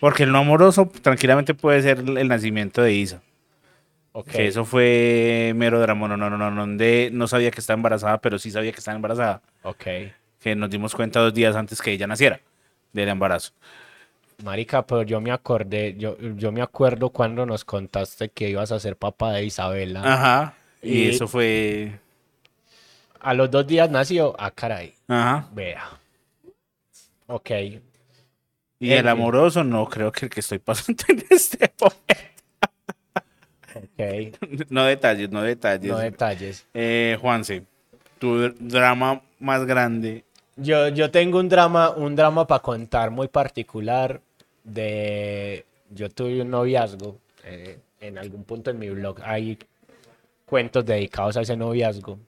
Porque 0.00 0.22
el 0.24 0.32
no 0.32 0.38
amoroso 0.38 0.90
tranquilamente 1.02 1.54
puede 1.54 1.82
ser 1.82 1.98
el 1.98 2.28
nacimiento 2.28 2.82
de 2.82 2.92
Isa. 2.92 3.22
Ok. 4.18 4.28
Que 4.30 4.46
eso 4.46 4.64
fue 4.64 5.52
mero 5.54 5.78
drama. 5.78 6.08
No, 6.08 6.16
no, 6.16 6.30
no, 6.30 6.38
no, 6.38 6.50
no, 6.50 6.60
donde 6.62 7.10
no 7.12 7.28
sabía 7.28 7.50
que 7.50 7.60
estaba 7.60 7.76
embarazada, 7.76 8.18
pero 8.18 8.38
sí 8.38 8.50
sabía 8.50 8.72
que 8.72 8.78
estaba 8.78 8.96
embarazada. 8.96 9.42
Ok. 9.62 9.84
Que 10.40 10.54
nos 10.56 10.70
dimos 10.70 10.94
cuenta 10.94 11.20
dos 11.20 11.34
días 11.34 11.54
antes 11.54 11.82
que 11.82 11.92
ella 11.92 12.06
naciera 12.06 12.40
del 12.94 13.10
embarazo. 13.10 13.52
Marica, 14.42 14.86
pero 14.86 15.02
yo 15.02 15.20
me 15.20 15.32
acordé, 15.32 15.96
yo, 15.98 16.16
yo 16.18 16.50
me 16.50 16.62
acuerdo 16.62 17.10
cuando 17.10 17.44
nos 17.44 17.64
contaste 17.66 18.30
que 18.30 18.48
ibas 18.48 18.72
a 18.72 18.80
ser 18.80 18.96
papá 18.96 19.32
de 19.32 19.44
Isabela. 19.44 20.00
Ajá. 20.02 20.54
Y, 20.80 21.02
Y- 21.04 21.08
eso 21.10 21.28
fue. 21.28 21.98
A 23.20 23.34
los 23.34 23.50
dos 23.50 23.66
días 23.66 23.90
nació. 23.90 24.34
Ah, 24.38 24.50
caray. 24.50 24.94
Ajá. 25.08 25.46
Vea. 25.52 25.82
Ok. 27.26 27.50
Y 28.78 28.90
el 28.92 29.00
fin. 29.00 29.08
amoroso, 29.08 29.62
no 29.62 29.86
creo 29.88 30.10
que 30.10 30.26
el 30.26 30.30
que 30.30 30.40
estoy 30.40 30.58
pasando 30.58 31.02
en 31.08 31.22
este 31.28 31.70
momento. 31.80 32.35
Ok. 33.98 34.70
No 34.70 34.84
detalles, 34.84 35.30
no 35.30 35.42
detalles. 35.42 35.90
No 35.90 35.98
detalles. 35.98 36.66
Eh, 36.74 37.16
Juanse, 37.20 37.64
tu 38.18 38.36
dr- 38.38 38.56
drama 38.58 39.22
más 39.38 39.64
grande. 39.66 40.24
Yo, 40.56 40.88
yo 40.88 41.10
tengo 41.10 41.38
un 41.38 41.48
drama, 41.48 41.90
un 41.90 42.16
drama 42.16 42.46
para 42.46 42.62
contar 42.62 43.10
muy 43.10 43.28
particular 43.28 44.20
de... 44.64 45.64
Yo 45.90 46.08
tuve 46.10 46.40
un 46.40 46.50
noviazgo 46.50 47.18
eh, 47.44 47.78
en 48.00 48.18
algún 48.18 48.44
punto 48.44 48.70
en 48.70 48.78
mi 48.78 48.88
blog. 48.88 49.20
Hay 49.22 49.58
cuentos 50.46 50.84
dedicados 50.84 51.36
a 51.36 51.42
ese 51.42 51.56
noviazgo. 51.56 52.18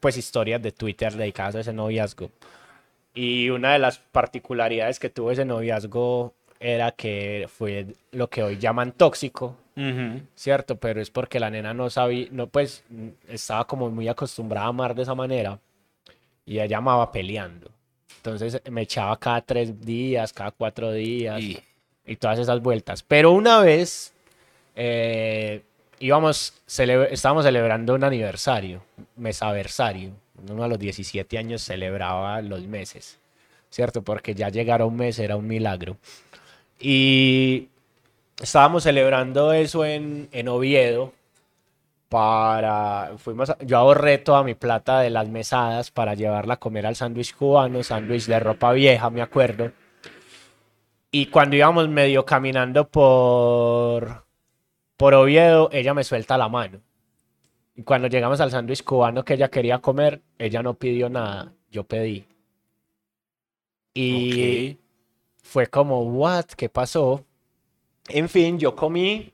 Pues 0.00 0.16
historias 0.16 0.62
de 0.62 0.70
Twitter 0.72 1.12
dedicadas 1.14 1.56
a 1.56 1.60
ese 1.60 1.72
noviazgo. 1.72 2.30
Y 3.14 3.50
una 3.50 3.72
de 3.72 3.78
las 3.80 3.98
particularidades 3.98 4.98
que 5.00 5.10
tuvo 5.10 5.32
ese 5.32 5.44
noviazgo 5.44 6.34
era 6.60 6.92
que 6.92 7.48
fue 7.52 7.86
lo 8.12 8.28
que 8.30 8.42
hoy 8.42 8.56
llaman 8.58 8.92
tóxico. 8.92 9.56
¿Cierto? 10.36 10.76
Pero 10.76 11.00
es 11.00 11.10
porque 11.10 11.40
la 11.40 11.50
nena 11.50 11.74
no 11.74 11.90
sabía, 11.90 12.28
no, 12.30 12.46
pues 12.46 12.84
estaba 13.28 13.66
como 13.66 13.90
muy 13.90 14.08
acostumbrada 14.08 14.66
a 14.66 14.70
amar 14.70 14.94
de 14.94 15.02
esa 15.02 15.14
manera 15.14 15.58
y 16.46 16.60
ella 16.60 16.78
amaba 16.78 17.10
peleando. 17.12 17.70
Entonces 18.18 18.60
me 18.70 18.82
echaba 18.82 19.16
cada 19.18 19.40
tres 19.42 19.80
días, 19.80 20.32
cada 20.32 20.50
cuatro 20.50 20.92
días 20.92 21.40
y, 21.42 21.58
Y 22.06 22.16
todas 22.16 22.38
esas 22.38 22.60
vueltas. 22.60 23.02
Pero 23.02 23.32
una 23.32 23.60
vez 23.60 24.12
eh, 24.76 25.62
íbamos, 26.00 26.54
cele- 26.68 27.08
estábamos 27.10 27.44
celebrando 27.44 27.94
un 27.94 28.04
aniversario, 28.04 28.82
mesaversario. 29.16 30.12
Uno 30.50 30.64
a 30.64 30.68
los 30.68 30.78
17 30.78 31.38
años 31.38 31.62
celebraba 31.62 32.40
los 32.42 32.62
meses, 32.66 33.18
¿cierto? 33.70 34.02
Porque 34.02 34.34
ya 34.34 34.48
llegar 34.50 34.82
a 34.82 34.86
un 34.86 34.96
mes 34.96 35.18
era 35.18 35.36
un 35.36 35.46
milagro. 35.46 35.96
Y 36.80 37.68
estábamos 38.40 38.82
celebrando 38.84 39.52
eso 39.52 39.84
en, 39.84 40.28
en 40.32 40.48
Oviedo 40.48 41.12
para 42.08 43.12
fuimos 43.18 43.50
a- 43.50 43.58
yo 43.64 43.78
ahorré 43.78 44.18
toda 44.18 44.42
mi 44.44 44.54
plata 44.54 45.00
de 45.00 45.10
las 45.10 45.28
mesadas 45.28 45.90
para 45.90 46.14
llevarla 46.14 46.54
a 46.54 46.60
comer 46.60 46.86
al 46.86 46.96
sándwich 46.96 47.34
cubano, 47.34 47.82
sándwich 47.82 48.26
de 48.26 48.38
ropa 48.40 48.72
vieja, 48.72 49.10
me 49.10 49.22
acuerdo. 49.22 49.72
Y 51.10 51.26
cuando 51.26 51.56
íbamos 51.56 51.88
medio 51.88 52.24
caminando 52.24 52.88
por 52.88 54.24
por 54.96 55.14
Oviedo, 55.14 55.68
ella 55.72 55.94
me 55.94 56.04
suelta 56.04 56.38
la 56.38 56.48
mano. 56.48 56.80
Y 57.76 57.82
cuando 57.82 58.08
llegamos 58.08 58.40
al 58.40 58.50
sándwich 58.50 58.84
cubano 58.84 59.24
que 59.24 59.34
ella 59.34 59.50
quería 59.50 59.80
comer, 59.80 60.22
ella 60.38 60.62
no 60.62 60.74
pidió 60.74 61.08
nada, 61.10 61.52
yo 61.70 61.84
pedí. 61.84 62.26
Y 63.94 64.78
fue 65.42 65.66
como, 65.68 66.02
¿what? 66.02 66.46
¿Qué 66.56 66.68
pasó? 66.68 67.24
En 68.08 68.28
fin, 68.28 68.58
yo 68.58 68.76
comí 68.76 69.32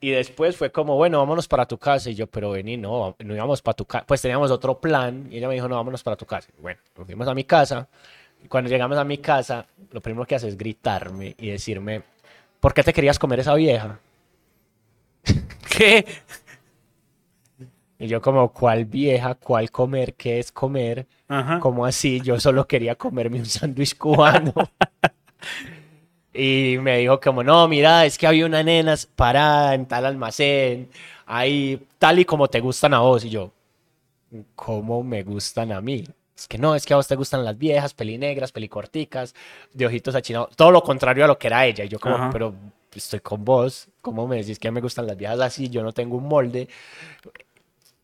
y 0.00 0.10
después 0.10 0.54
fue 0.56 0.70
como, 0.70 0.96
bueno, 0.96 1.18
vámonos 1.18 1.48
para 1.48 1.66
tu 1.66 1.78
casa. 1.78 2.10
Y 2.10 2.14
yo, 2.14 2.26
pero 2.26 2.50
vení, 2.50 2.76
no, 2.76 3.16
no 3.18 3.34
íbamos 3.34 3.62
para 3.62 3.74
tu 3.74 3.86
casa. 3.86 4.04
Pues 4.06 4.20
teníamos 4.20 4.50
otro 4.50 4.78
plan 4.78 5.28
y 5.30 5.38
ella 5.38 5.48
me 5.48 5.54
dijo, 5.54 5.66
no, 5.66 5.76
vámonos 5.76 6.02
para 6.02 6.14
tu 6.14 6.26
casa. 6.26 6.50
Bueno, 6.60 6.78
nos 6.96 7.06
fuimos 7.06 7.26
a 7.26 7.34
mi 7.34 7.44
casa. 7.44 7.88
Y 8.44 8.48
cuando 8.48 8.68
llegamos 8.68 8.98
a 8.98 9.04
mi 9.04 9.16
casa, 9.16 9.66
lo 9.90 10.02
primero 10.02 10.26
que 10.26 10.34
hace 10.34 10.48
es 10.48 10.58
gritarme 10.58 11.34
y 11.38 11.48
decirme, 11.48 12.02
¿por 12.60 12.74
qué 12.74 12.82
te 12.82 12.92
querías 12.92 13.18
comer 13.18 13.40
esa 13.40 13.54
vieja? 13.54 13.98
¿Qué? 15.74 16.04
Y 17.98 18.06
yo 18.06 18.20
como, 18.20 18.52
¿cuál 18.52 18.84
vieja? 18.84 19.34
¿Cuál 19.36 19.70
comer? 19.70 20.12
¿Qué 20.12 20.38
es 20.38 20.52
comer? 20.52 21.06
Ajá. 21.28 21.60
¿Cómo 21.60 21.86
así? 21.86 22.20
Yo 22.20 22.38
solo 22.38 22.66
quería 22.66 22.94
comerme 22.96 23.38
un 23.38 23.46
sándwich 23.46 23.96
cubano. 23.96 24.52
Y 26.34 26.78
me 26.80 26.98
dijo 26.98 27.20
como, 27.20 27.44
no, 27.44 27.68
mira, 27.68 28.04
es 28.04 28.18
que 28.18 28.26
había 28.26 28.44
una 28.44 28.62
nena 28.62 28.96
parada 29.14 29.74
en 29.74 29.86
tal 29.86 30.04
almacén, 30.04 30.90
ahí 31.26 31.86
tal 31.98 32.18
y 32.18 32.24
como 32.24 32.48
te 32.48 32.58
gustan 32.58 32.92
a 32.92 32.98
vos. 32.98 33.24
Y 33.24 33.30
yo, 33.30 33.52
¿cómo 34.56 35.04
me 35.04 35.22
gustan 35.22 35.70
a 35.70 35.80
mí? 35.80 36.04
Es 36.36 36.48
que 36.48 36.58
no, 36.58 36.74
es 36.74 36.84
que 36.84 36.92
a 36.92 36.96
vos 36.96 37.06
te 37.06 37.14
gustan 37.14 37.44
las 37.44 37.56
viejas, 37.56 37.94
pelinegras, 37.94 38.50
pelicorticas, 38.50 39.32
de 39.72 39.86
ojitos 39.86 40.16
achinados. 40.16 40.56
Todo 40.56 40.72
lo 40.72 40.82
contrario 40.82 41.24
a 41.24 41.28
lo 41.28 41.38
que 41.38 41.46
era 41.46 41.64
ella. 41.64 41.84
Y 41.84 41.88
yo 41.88 42.00
como, 42.00 42.16
Ajá. 42.16 42.30
pero 42.32 42.52
estoy 42.92 43.20
con 43.20 43.44
vos. 43.44 43.88
¿Cómo 44.00 44.26
me 44.26 44.38
decís 44.38 44.58
que 44.58 44.72
me 44.72 44.80
gustan 44.80 45.06
las 45.06 45.16
viejas 45.16 45.38
así? 45.40 45.68
Yo 45.68 45.84
no 45.84 45.92
tengo 45.92 46.16
un 46.16 46.26
molde. 46.26 46.68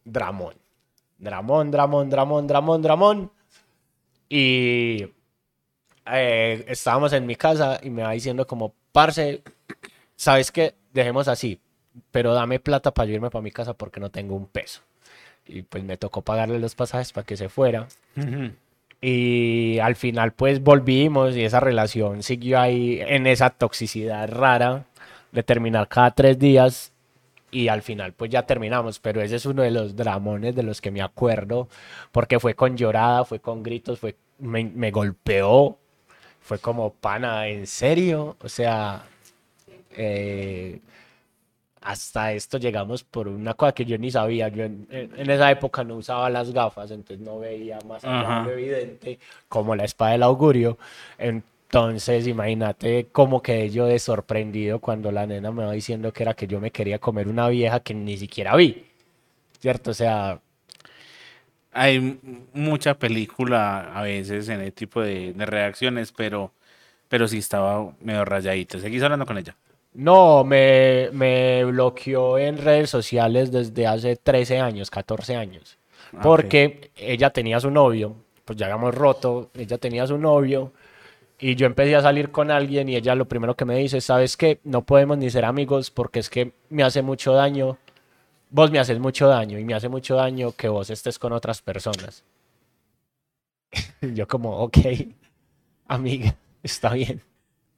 Dramón. 0.05 0.55
Dramón, 1.19 1.73
Dramón, 1.73 2.09
Dramón, 2.09 2.47
Dramón, 2.47 2.83
Dramón. 2.83 3.33
Y 4.29 5.09
eh, 6.13 6.65
estábamos 6.69 7.13
en 7.13 7.27
mi 7.27 7.37
casa 7.37 7.81
y 7.83 7.91
me 7.91 8.03
va 8.03 8.13
diciendo 8.13 8.47
como, 8.47 8.75
parce, 8.93 9.43
¿sabes 10.17 10.51
qué? 10.53 10.75
Dejemos 10.93 11.29
así, 11.29 11.61
pero 12.11 12.35
dame 12.35 12.61
plata 12.61 12.93
para 12.93 13.07
yo 13.07 13.15
irme 13.15 13.31
para 13.31 13.43
mi 13.43 13.51
casa 13.51 13.75
porque 13.75 14.01
no 14.01 14.11
tengo 14.11 14.35
un 14.35 14.47
peso. 14.47 14.83
Y 15.47 15.63
pues 15.63 15.83
me 15.85 15.97
tocó 15.97 16.23
pagarle 16.23 16.59
los 16.59 16.75
pasajes 16.75 17.13
para 17.13 17.27
que 17.27 17.37
se 17.37 17.49
fuera. 17.49 17.89
Y 19.01 19.79
al 19.79 19.97
final 19.97 20.33
pues 20.33 20.63
volvimos 20.63 21.37
y 21.37 21.45
esa 21.45 21.61
relación 21.61 22.23
siguió 22.23 22.61
ahí 22.61 23.01
en 23.01 23.27
esa 23.27 23.51
toxicidad 23.51 24.29
rara 24.29 24.85
de 25.33 25.43
terminar 25.43 25.89
cada 25.89 26.11
tres 26.11 26.39
días 26.39 26.93
y 27.51 27.69
al 27.69 27.83
final 27.83 28.13
pues 28.13 28.31
ya 28.31 28.45
terminamos, 28.45 28.99
pero 28.99 29.23
ese 29.23 29.37
es 29.37 29.47
uno 29.47 29.63
de 29.63 29.71
los 29.71 29.97
dramones 29.97 30.55
de 30.55 30.63
los 30.63 30.81
que 30.81 30.91
me 30.91 31.03
acuerdo 31.03 31.69
porque 32.13 32.39
fue 32.39 32.55
con 32.55 32.77
llorada, 32.77 33.25
fue 33.25 33.41
con 33.41 33.63
gritos, 33.63 33.99
fue 33.99 34.17
me, 34.39 34.65
me 34.65 34.91
golpeó, 34.91 35.79
fue 36.41 36.59
como 36.59 36.93
pana, 36.93 37.49
¿en 37.49 37.67
serio? 37.67 38.37
O 38.43 38.49
sea, 38.49 39.05
eh, 39.97 40.81
hasta 41.83 42.33
esto 42.35 42.59
llegamos 42.59 43.05
por 43.05 43.27
una 43.29 43.55
cosa 43.55 43.73
que 43.73 43.85
yo 43.87 43.97
ni 43.99 44.11
sabía. 44.11 44.49
Yo 44.49 44.65
en, 44.65 44.87
en- 44.91 45.31
esa 45.31 45.51
época 45.51 45.83
no 45.85 45.97
usaba 45.97 46.29
las 46.31 46.53
gafas, 46.53 46.91
entonces 46.91 47.25
no 47.25 47.39
veía 47.39 47.79
más 47.87 48.05
allá 48.05 48.41
de 48.43 48.53
evidente, 48.53 49.19
como 49.49 49.75
la 49.75 49.85
espada 49.85 50.13
del 50.13 50.23
augurio. 50.25 50.77
Entonces, 51.19 52.27
imagínate 52.27 53.09
cómo 53.13 53.41
quedé 53.43 53.71
yo 53.71 53.87
de 53.87 53.99
sorprendido 53.99 54.79
cuando 54.81 55.11
la 55.13 55.27
nena 55.27 55.51
me 55.53 55.65
va 55.65 55.73
diciendo 55.73 56.13
que 56.13 56.23
era 56.25 56.35
que 56.35 56.47
yo 56.47 56.61
me 56.61 56.71
quería 56.71 56.99
comer 56.99 57.29
una 57.29 57.49
vieja 57.49 57.81
que 57.81 57.95
ni 57.95 58.17
siquiera 58.19 58.57
vi. 58.57 58.85
¿Cierto? 59.61 59.91
O 59.93 59.95
sea, 59.95 60.41
Hay 61.73 62.21
mucha 62.53 62.95
película 62.95 63.93
a 63.95 64.03
veces 64.03 64.49
en 64.49 64.61
ese 64.61 64.73
tipo 64.73 65.01
de, 65.01 65.33
de 65.33 65.47
reacciones, 65.47 66.13
pero, 66.13 66.53
pero 67.09 67.29
sí 67.29 67.39
estaba 67.39 67.93
medio 68.01 68.25
rayadito. 68.25 68.79
Seguís 68.79 69.03
hablando 69.03 69.27
con 69.27 69.39
ella. 69.39 69.57
No, 69.93 70.45
me, 70.45 71.11
me 71.13 71.65
bloqueó 71.65 72.39
en 72.39 72.59
redes 72.59 72.91
sociales 72.91 73.51
desde 73.51 73.87
hace 73.87 74.17
13 74.17 74.61
años, 74.61 74.91
14 74.91 75.37
años. 75.37 75.79
Ah. 76.13 76.21
Porque 76.23 76.91
ella 76.97 77.31
tenía 77.31 77.59
su 77.61 77.71
novio, 77.71 78.15
pues 78.45 78.59
ya 78.59 78.67
habíamos 78.67 78.95
roto, 78.95 79.51
ella 79.55 79.79
tenía 79.79 80.07
su 80.07 80.19
novio 80.19 80.73
y 81.41 81.55
yo 81.55 81.67
empecé 81.67 81.97
a 81.97 82.03
salir 82.03 82.31
con 82.31 82.51
alguien 82.51 82.89
y 82.89 82.97
ella 82.97 83.15
lo 83.15 83.27
primero 83.27 83.57
que 83.57 83.65
me 83.65 83.77
dice, 83.77 84.01
¿sabes 84.01 84.37
qué? 84.37 84.61
No 84.63 84.83
podemos 84.83 85.19
ni 85.19 85.31
ser 85.31 85.45
amigos 85.45 85.91
porque 85.91 86.21
es 86.21 86.31
que 86.31 86.53
me 86.69 86.83
hace 86.83 87.03
mucho 87.03 87.33
daño. 87.33 87.79
Vos 88.51 88.71
me 88.73 88.81
haces 88.81 88.99
mucho 88.99 89.29
daño 89.29 89.59
y 89.59 89.65
me 89.65 89.75
hace 89.75 89.89
mucho 89.89 90.17
daño 90.17 90.53
que 90.53 90.69
vos 90.69 90.91
estés 90.91 91.19
con 91.19 91.33
otras 91.33 91.63
personas. 91.63 92.25
yo 94.01 94.27
como, 94.27 94.57
ok, 94.59 94.79
amiga, 95.87 96.35
está 96.63 96.93
bien. 96.93 97.23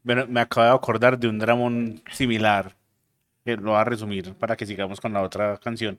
Bueno, 0.02 0.26
me 0.26 0.40
acabo 0.40 0.66
de 0.66 0.72
acordar 0.72 1.18
de 1.18 1.28
un 1.28 1.38
dramón 1.38 2.02
similar, 2.10 2.74
que 3.44 3.56
lo 3.56 3.72
voy 3.72 3.80
a 3.80 3.84
resumir 3.84 4.34
para 4.34 4.56
que 4.56 4.66
sigamos 4.66 5.00
con 5.00 5.12
la 5.12 5.22
otra 5.22 5.58
canción. 5.58 5.98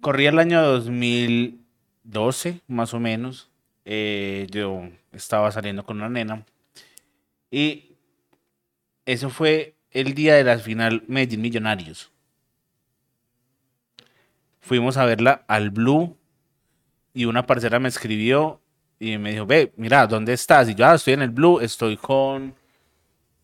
Corría 0.00 0.30
el 0.30 0.38
año 0.38 0.62
2012, 0.62 2.60
más 2.68 2.94
o 2.94 3.00
menos. 3.00 3.50
Eh, 3.84 4.46
yo 4.50 4.88
estaba 5.12 5.52
saliendo 5.52 5.84
con 5.84 5.98
una 5.98 6.08
nena. 6.08 6.44
Y 7.50 7.96
eso 9.04 9.30
fue 9.30 9.74
el 9.90 10.14
día 10.14 10.34
de 10.36 10.44
la 10.44 10.58
final 10.58 11.04
Medellín 11.06 11.42
Millonarios. 11.42 12.11
Fuimos 14.62 14.96
a 14.96 15.04
verla 15.04 15.44
al 15.48 15.70
Blue 15.70 16.16
y 17.12 17.26
una 17.26 17.46
parcera 17.46 17.78
me 17.78 17.88
escribió 17.88 18.60
y 18.98 19.18
me 19.18 19.32
dijo, 19.32 19.44
ve, 19.44 19.72
mira, 19.76 20.06
¿dónde 20.06 20.32
estás? 20.32 20.68
Y 20.68 20.74
yo, 20.74 20.86
ah, 20.86 20.94
estoy 20.94 21.14
en 21.14 21.22
el 21.22 21.30
Blue, 21.30 21.60
estoy 21.60 21.96
con, 21.96 22.54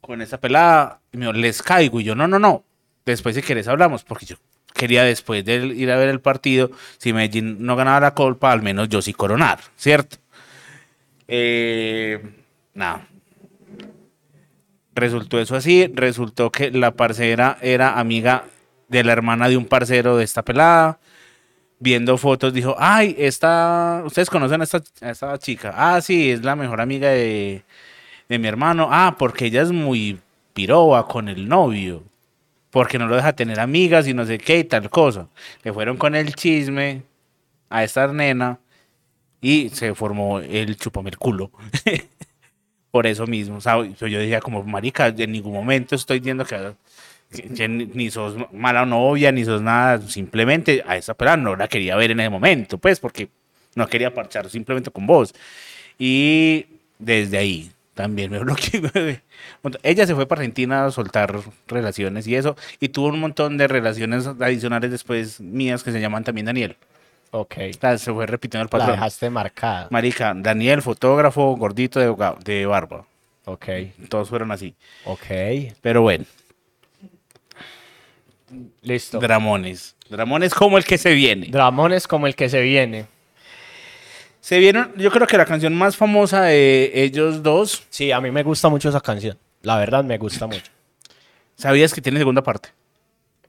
con 0.01 0.23
esa 0.23 0.41
pelada. 0.41 1.01
Y 1.13 1.19
me 1.19 1.27
dijo, 1.27 1.33
les 1.37 1.63
caigo. 1.63 2.01
Y 2.01 2.05
yo, 2.05 2.15
no, 2.15 2.29
no, 2.29 2.39
no. 2.39 2.65
Después 3.05 3.35
si 3.35 3.43
quieres 3.43 3.67
hablamos, 3.67 4.05
porque 4.05 4.25
yo 4.25 4.37
quería 4.73 5.03
después 5.03 5.45
de 5.45 5.57
ir 5.67 5.91
a 5.91 5.97
ver 5.97 6.09
el 6.09 6.21
partido, 6.21 6.71
si 6.99 7.13
Medellín 7.13 7.57
no 7.65 7.75
ganaba 7.75 8.01
la 8.01 8.15
Copa, 8.15 8.53
al 8.53 8.63
menos 8.63 8.89
yo 8.89 9.03
sí 9.03 9.13
coronar, 9.13 9.59
¿cierto? 9.77 10.19
Eh, 11.27 12.23
nada. 12.75 13.07
Resultó 14.95 15.41
eso 15.41 15.57
así, 15.57 15.91
resultó 15.93 16.51
que 16.53 16.71
la 16.71 16.93
parcera 16.93 17.59
era 17.61 17.99
amiga 17.99 18.45
de 18.89 19.05
la 19.05 19.13
hermana 19.13 19.49
de 19.49 19.57
un 19.57 19.67
parcero 19.67 20.17
de 20.17 20.25
esta 20.25 20.43
pelada. 20.45 20.99
Viendo 21.81 22.19
fotos 22.19 22.53
dijo, 22.53 22.75
ay, 22.79 23.14
esta, 23.19 24.03
ustedes 24.05 24.31
conocen 24.31 24.61
a 24.61 24.64
esta, 24.64 25.38
chica. 25.38 25.73
Ah, 25.77 26.01
sí, 26.01 26.31
es 26.31 26.43
la 26.43 26.57
mejor 26.57 26.81
amiga 26.81 27.11
de, 27.11 27.62
de 28.29 28.38
mi 28.38 28.49
hermano. 28.49 28.88
Ah, 28.91 29.17
porque 29.19 29.47
ella 29.47 29.62
es 29.62 29.71
muy 29.71 30.19
piroba 30.55 31.07
con 31.07 31.29
el 31.29 31.49
novio 31.49 32.03
porque 32.71 32.99
no 32.99 33.07
lo 33.07 33.17
deja 33.17 33.33
tener 33.33 33.61
amigas 33.61 34.07
y 34.07 34.14
no 34.14 34.27
sé 34.27 34.38
qué 34.38 34.59
y 34.61 34.64
tal 34.64 34.91
cosa. 34.91 35.29
Le 35.62 35.73
fueron 35.73 35.97
con 35.97 36.14
el 36.14 36.35
chisme 36.35 37.03
a 37.71 37.85
esta 37.85 38.07
nena 38.09 38.59
y 39.41 39.71
se 39.71 39.95
formó 39.95 40.41
el 40.41 40.77
chupame 40.77 41.11
el 41.11 41.19
culo. 41.19 41.51
Por 42.91 43.07
eso 43.07 43.27
mismo, 43.27 43.59
yo 43.59 44.19
decía 44.19 44.41
como, 44.41 44.62
marica, 44.64 45.09
en 45.09 45.33
ningún 45.33 45.53
momento 45.53 45.95
estoy 45.95 46.21
diciendo 46.21 46.45
que, 46.45 46.75
ni 47.69 48.11
sos 48.11 48.37
mala 48.53 48.87
novia, 48.87 49.33
ni 49.33 49.45
sos 49.45 49.61
nada, 49.61 50.01
simplemente 50.01 50.83
a 50.87 50.97
esa 50.97 51.14
persona 51.14 51.37
no 51.43 51.57
la 51.57 51.69
quería 51.69 51.97
ver 51.97 52.11
en 52.11 52.21
ese 52.21 52.31
momento, 52.31 52.79
pues, 52.79 53.01
porque 53.01 53.29
no 53.75 53.87
quería 53.87 54.12
parchar 54.14 54.49
simplemente 54.49 54.91
con 54.91 55.07
vos. 55.07 55.35
Y 55.99 56.67
desde 56.99 57.38
ahí 57.38 57.71
también 57.95 58.31
me 58.31 58.38
bloqueé. 58.45 59.23
Ella 59.83 60.07
se 60.07 60.14
fue 60.14 60.27
para 60.27 60.41
Argentina 60.41 60.87
a 60.87 60.91
soltar 60.91 61.38
relaciones 61.67 62.27
y 62.27 62.37
eso, 62.37 62.57
y 62.81 62.88
tuvo 62.88 63.09
un 63.09 63.21
montón 63.21 63.57
de 63.59 63.69
relaciones 63.69 64.27
adicionales 64.27 64.91
después 64.91 65.41
mías 65.41 65.83
que 65.83 65.93
se 65.93 66.01
llaman 66.01 66.25
también 66.25 66.47
Daniel. 66.47 66.77
Ok. 67.31 67.55
se 67.99 68.12
fue 68.12 68.27
repitiendo 68.27 68.62
el 68.62 68.69
patrón. 68.71 68.88
La 68.88 68.95
dejaste 68.95 69.29
marcada. 69.29 69.88
Marica, 69.91 70.33
Daniel, 70.35 70.81
fotógrafo, 70.81 71.57
gordito 71.57 72.01
de, 72.01 72.14
de 72.43 72.64
barba. 72.67 73.05
Ok. 73.45 73.67
Todos 74.09 74.29
fueron 74.29 74.51
así. 74.51 74.75
Ok. 75.05 75.27
Pero 75.81 76.03
bueno. 76.03 76.25
Listo. 78.83 79.19
Dramones. 79.19 79.97
Dramones 80.09 80.55
como 80.55 80.79
el 80.79 80.85
que 80.85 80.99
se 80.99 81.13
viene. 81.15 81.47
Dramones 81.49 82.07
como 82.07 82.27
el 82.27 82.35
que 82.35 82.49
se 82.49 82.61
viene. 82.63 83.07
Se 84.41 84.59
vieron, 84.59 84.93
yo 84.97 85.11
creo 85.11 85.27
que 85.27 85.37
la 85.37 85.45
canción 85.45 85.75
más 85.75 85.97
famosa 85.97 86.43
de 86.43 86.91
ellos 86.95 87.43
dos. 87.43 87.85
Sí, 87.91 88.13
a 88.13 88.21
mí 88.21 88.31
me 88.31 88.43
gusta 88.43 88.69
mucho 88.69 88.89
esa 88.89 89.01
canción. 89.01 89.37
La 89.63 89.77
verdad 89.77 90.05
me 90.05 90.17
gusta 90.19 90.47
mucho. 90.47 90.71
¿Sabías 91.57 91.93
que 91.93 92.01
tiene 92.01 92.19
segunda 92.19 92.43
parte? 92.43 92.71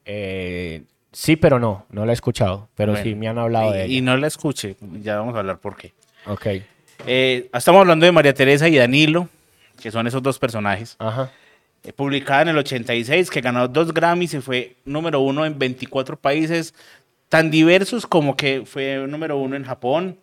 Eh, 0.06 0.84
Sí, 1.12 1.36
pero 1.36 1.60
no, 1.60 1.86
no 1.90 2.06
la 2.06 2.12
he 2.12 2.14
escuchado, 2.14 2.70
pero 2.76 2.96
sí 2.96 3.16
me 3.16 3.28
han 3.28 3.40
hablado 3.40 3.72
de 3.72 3.86
ella. 3.86 3.94
Y 3.94 4.02
no 4.02 4.16
la 4.16 4.28
escuche, 4.28 4.76
ya 5.02 5.18
vamos 5.18 5.36
a 5.36 5.40
hablar 5.40 5.58
por 5.58 5.76
qué. 5.76 5.94
Ok. 6.28 6.46
Eh, 7.08 7.50
estamos 7.52 7.82
hablando 7.82 8.06
de 8.06 8.12
María 8.12 8.34
Teresa 8.34 8.68
y 8.68 8.78
Danilo, 8.78 9.28
que 9.82 9.90
son 9.90 10.06
esos 10.06 10.22
dos 10.22 10.38
personajes. 10.38 10.96
Ajá. 11.00 11.32
Eh, 11.84 11.94
publicada 11.94 12.42
en 12.42 12.50
el 12.50 12.58
86, 12.58 13.30
que 13.30 13.40
ganó 13.40 13.68
dos 13.68 13.94
Grammys 13.94 14.34
y 14.34 14.42
fue 14.42 14.76
número 14.84 15.22
uno 15.22 15.46
en 15.46 15.58
24 15.58 16.20
países 16.20 16.74
tan 17.30 17.50
diversos 17.50 18.06
como 18.06 18.36
que 18.36 18.64
fue 18.66 19.06
número 19.08 19.38
uno 19.38 19.56
en 19.56 19.64
Japón, 19.64 20.18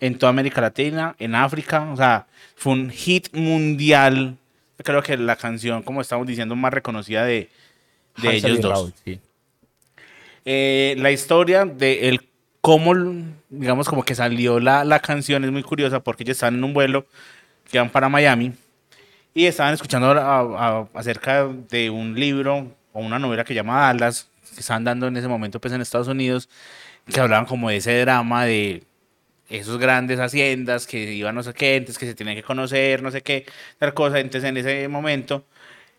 en 0.00 0.16
toda 0.16 0.30
América 0.30 0.62
Latina, 0.62 1.14
en 1.18 1.34
África. 1.34 1.92
O 1.92 1.96
sea, 1.96 2.26
fue 2.56 2.72
un 2.72 2.90
hit 2.90 3.34
mundial. 3.34 4.38
Creo 4.78 5.02
que 5.02 5.18
la 5.18 5.36
canción, 5.36 5.82
como 5.82 6.00
estamos 6.00 6.26
diciendo, 6.26 6.56
más 6.56 6.72
reconocida 6.72 7.24
de, 7.24 7.50
de 8.22 8.36
ellos 8.36 8.60
dos. 8.60 8.92
sí. 9.04 9.20
Eh, 10.46 10.94
la 10.98 11.10
historia 11.10 11.64
de 11.64 12.08
el 12.08 12.20
cómo, 12.60 12.94
digamos, 13.48 13.88
como 13.88 14.04
que 14.04 14.14
salió 14.14 14.60
la, 14.60 14.84
la 14.84 15.00
canción 15.00 15.44
es 15.44 15.50
muy 15.50 15.62
curiosa 15.62 16.00
porque 16.00 16.22
ellos 16.22 16.36
están 16.36 16.54
en 16.54 16.64
un 16.64 16.74
vuelo 16.74 17.06
que 17.70 17.78
van 17.78 17.90
para 17.90 18.08
Miami 18.08 18.52
y 19.34 19.46
estaban 19.46 19.74
escuchando 19.74 20.10
acerca 20.94 21.46
de 21.46 21.90
un 21.90 22.14
libro 22.18 22.72
o 22.92 23.00
una 23.00 23.18
novela 23.18 23.44
que 23.44 23.54
llama 23.54 23.80
Dallas, 23.80 24.30
que 24.54 24.60
estaban 24.60 24.84
dando 24.84 25.08
en 25.08 25.16
ese 25.16 25.28
momento 25.28 25.60
pues 25.60 25.74
en 25.74 25.80
Estados 25.80 26.08
Unidos, 26.08 26.48
que 27.12 27.20
hablaban 27.20 27.44
como 27.46 27.68
de 27.68 27.76
ese 27.76 28.00
drama 28.00 28.44
de 28.44 28.84
esos 29.48 29.78
grandes 29.78 30.20
haciendas 30.20 30.86
que 30.86 31.12
iban 31.12 31.34
no 31.34 31.42
sé 31.42 31.52
qué, 31.52 31.84
que 31.84 32.06
se 32.06 32.14
tenían 32.14 32.36
que 32.36 32.42
conocer, 32.42 33.02
no 33.02 33.10
sé 33.10 33.22
qué, 33.22 33.46
tal 33.78 33.92
cosa. 33.94 34.20
Entonces 34.20 34.48
en 34.48 34.56
ese 34.56 34.88
momento 34.88 35.44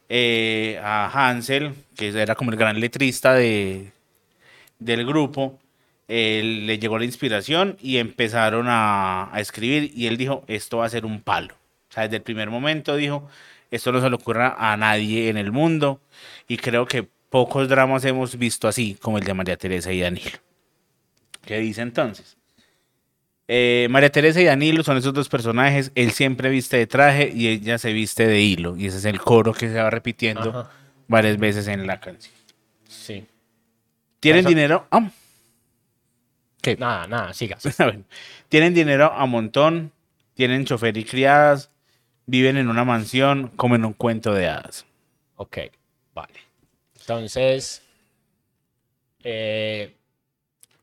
eh, 0.10 0.80
a 0.84 1.10
Hansel, 1.14 1.74
que 1.96 2.10
era 2.10 2.36
como 2.36 2.52
el 2.52 2.58
gran 2.58 2.80
letrista 2.80 3.34
de, 3.34 3.92
del 4.80 5.06
grupo, 5.06 5.60
le 6.08 6.80
llegó 6.80 7.00
la 7.00 7.06
inspiración 7.06 7.78
y 7.82 7.98
empezaron 7.98 8.68
a, 8.70 9.32
escribir 9.38 9.92
y 9.96 10.08
él 10.08 10.18
dijo, 10.18 10.44
esto 10.48 10.78
va 10.78 10.86
a 10.86 10.90
ser 10.90 11.06
un 11.06 11.22
palo. 11.22 11.56
Sea, 11.96 12.04
desde 12.04 12.18
el 12.18 12.24
primer 12.24 12.50
momento 12.50 12.96
dijo, 12.98 13.30
esto 13.72 13.92
no 13.92 14.02
se 14.02 14.10
le 14.10 14.16
ocurra 14.16 14.56
a 14.58 14.76
nadie 14.76 15.30
en 15.30 15.38
el 15.38 15.52
mundo 15.52 16.02
y 16.48 16.58
creo 16.58 16.86
que 16.86 17.08
pocos 17.30 17.70
dramas 17.70 18.04
hemos 18.04 18.38
visto 18.38 18.68
así 18.68 18.96
como 19.02 19.18
el 19.18 19.24
de 19.24 19.34
María 19.34 19.56
Teresa 19.56 19.92
y 19.94 20.02
Danilo. 20.02 20.38
¿Qué 21.46 21.60
dice 21.60 21.82
entonces? 21.82 22.38
Eh, 23.48 23.88
María 23.90 24.12
Teresa 24.12 24.42
y 24.42 24.46
Danilo 24.46 24.84
son 24.84 24.98
esos 24.98 25.14
dos 25.14 25.30
personajes. 25.30 25.92
Él 25.96 26.12
siempre 26.12 26.50
viste 26.50 26.78
de 26.78 26.88
traje 26.88 27.32
y 27.34 27.48
ella 27.48 27.78
se 27.78 27.94
viste 27.94 28.28
de 28.28 28.42
hilo. 28.42 28.76
Y 28.76 28.88
ese 28.88 28.98
es 28.98 29.06
el 29.06 29.20
coro 29.20 29.54
que 29.54 29.70
se 29.70 29.76
va 29.76 29.90
repitiendo 29.90 30.70
varias 31.08 31.38
veces 31.38 31.68
en 31.68 31.88
la 31.88 32.00
canción. 32.00 32.34
Sí. 32.88 33.26
¿Tienen 34.20 34.46
dinero? 34.46 34.88
Ah. 34.92 35.10
¿Qué? 36.62 36.76
Nada, 36.76 37.08
nada, 37.08 37.34
sigas. 37.34 37.64
Tienen 38.50 38.74
dinero 38.74 39.14
a 39.14 39.26
montón, 39.28 39.92
tienen 40.34 40.66
chofer 40.66 40.98
y 40.98 41.04
criadas, 41.04 41.70
viven 42.26 42.58
en 42.58 42.70
una 42.70 42.84
mansión, 42.84 43.50
comen 43.56 43.86
un 43.86 43.94
cuento 43.94 44.34
de 44.34 44.48
hadas. 44.48 44.86
Ok, 45.36 45.58
vale. 46.14 46.40
Entonces, 47.00 47.82
eh, 49.24 49.94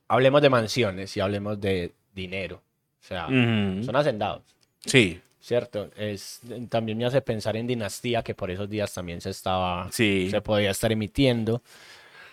hablemos 0.09 0.43
de 0.43 0.51
mansiones 0.51 1.17
y 1.17 1.21
hablemos 1.21 1.61
de 1.61 1.93
dinero. 2.15 2.63
O 3.01 3.05
sea, 3.05 3.27
son 3.27 3.97
hacendados. 3.97 4.43
Sí. 4.85 5.21
¿Cierto? 5.41 5.91
Es, 5.97 6.41
también 6.69 6.99
me 6.99 7.05
hace 7.05 7.21
pensar 7.21 7.57
en 7.57 7.67
Dinastía, 7.67 8.23
que 8.23 8.33
por 8.33 8.51
esos 8.51 8.71
días 8.71 8.95
también 8.95 9.21
se 9.21 9.31
estaba, 9.31 9.91
se 9.91 10.41
podía 10.45 10.71
estar 10.71 10.93
emitiendo. 10.93 11.63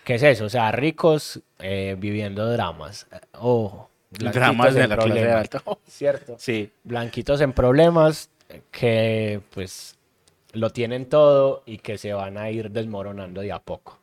¿Qué 0.04 0.16
es 0.16 0.24
eso? 0.24 0.46
O 0.46 0.50
sea, 0.50 0.72
ricos 0.72 1.40
eh, 1.58 1.96
viviendo 1.98 2.46
dramas. 2.48 3.08
Oh, 3.34 3.90
dramas 4.12 4.76
de 4.76 4.88
la 4.88 4.98
clase 4.98 5.32
alta. 5.32 5.64
¿Cierto? 5.88 6.36
Sí. 6.38 6.72
Blanquitos 6.84 7.42
en 7.42 7.54
problemas 7.54 8.30
que 8.72 9.42
pues 9.52 9.98
lo 10.54 10.70
tienen 10.72 11.08
todo 11.08 11.64
y 11.66 11.78
que 11.78 11.98
se 11.98 12.14
van 12.14 12.38
a 12.38 12.50
ir 12.50 12.72
desmoronando 12.72 13.42
de 13.42 13.52
a 13.52 13.60
poco. 13.60 14.00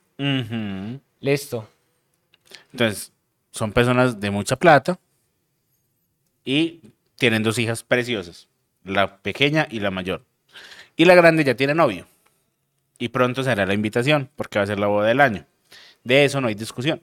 Listo. 1.20 1.68
Entonces, 2.72 3.12
son 3.51 3.72
personas 3.72 4.20
de 4.20 4.30
mucha 4.30 4.57
plata 4.57 4.99
y 6.44 6.80
tienen 7.16 7.42
dos 7.42 7.59
hijas 7.59 7.82
preciosas, 7.82 8.49
la 8.84 9.18
pequeña 9.18 9.66
y 9.70 9.80
la 9.80 9.90
mayor. 9.90 10.24
Y 10.97 11.05
la 11.05 11.14
grande 11.14 11.44
ya 11.44 11.55
tiene 11.55 11.74
novio. 11.74 12.07
Y 12.99 13.09
pronto 13.09 13.42
será 13.42 13.66
la 13.66 13.74
invitación, 13.74 14.30
porque 14.36 14.59
va 14.59 14.62
a 14.62 14.66
ser 14.66 14.78
la 14.78 14.86
boda 14.86 15.09
del 15.09 15.20
año. 15.20 15.44
De 16.05 16.24
eso 16.24 16.40
no 16.40 16.49
hay 16.49 16.55
discusión. 16.55 17.03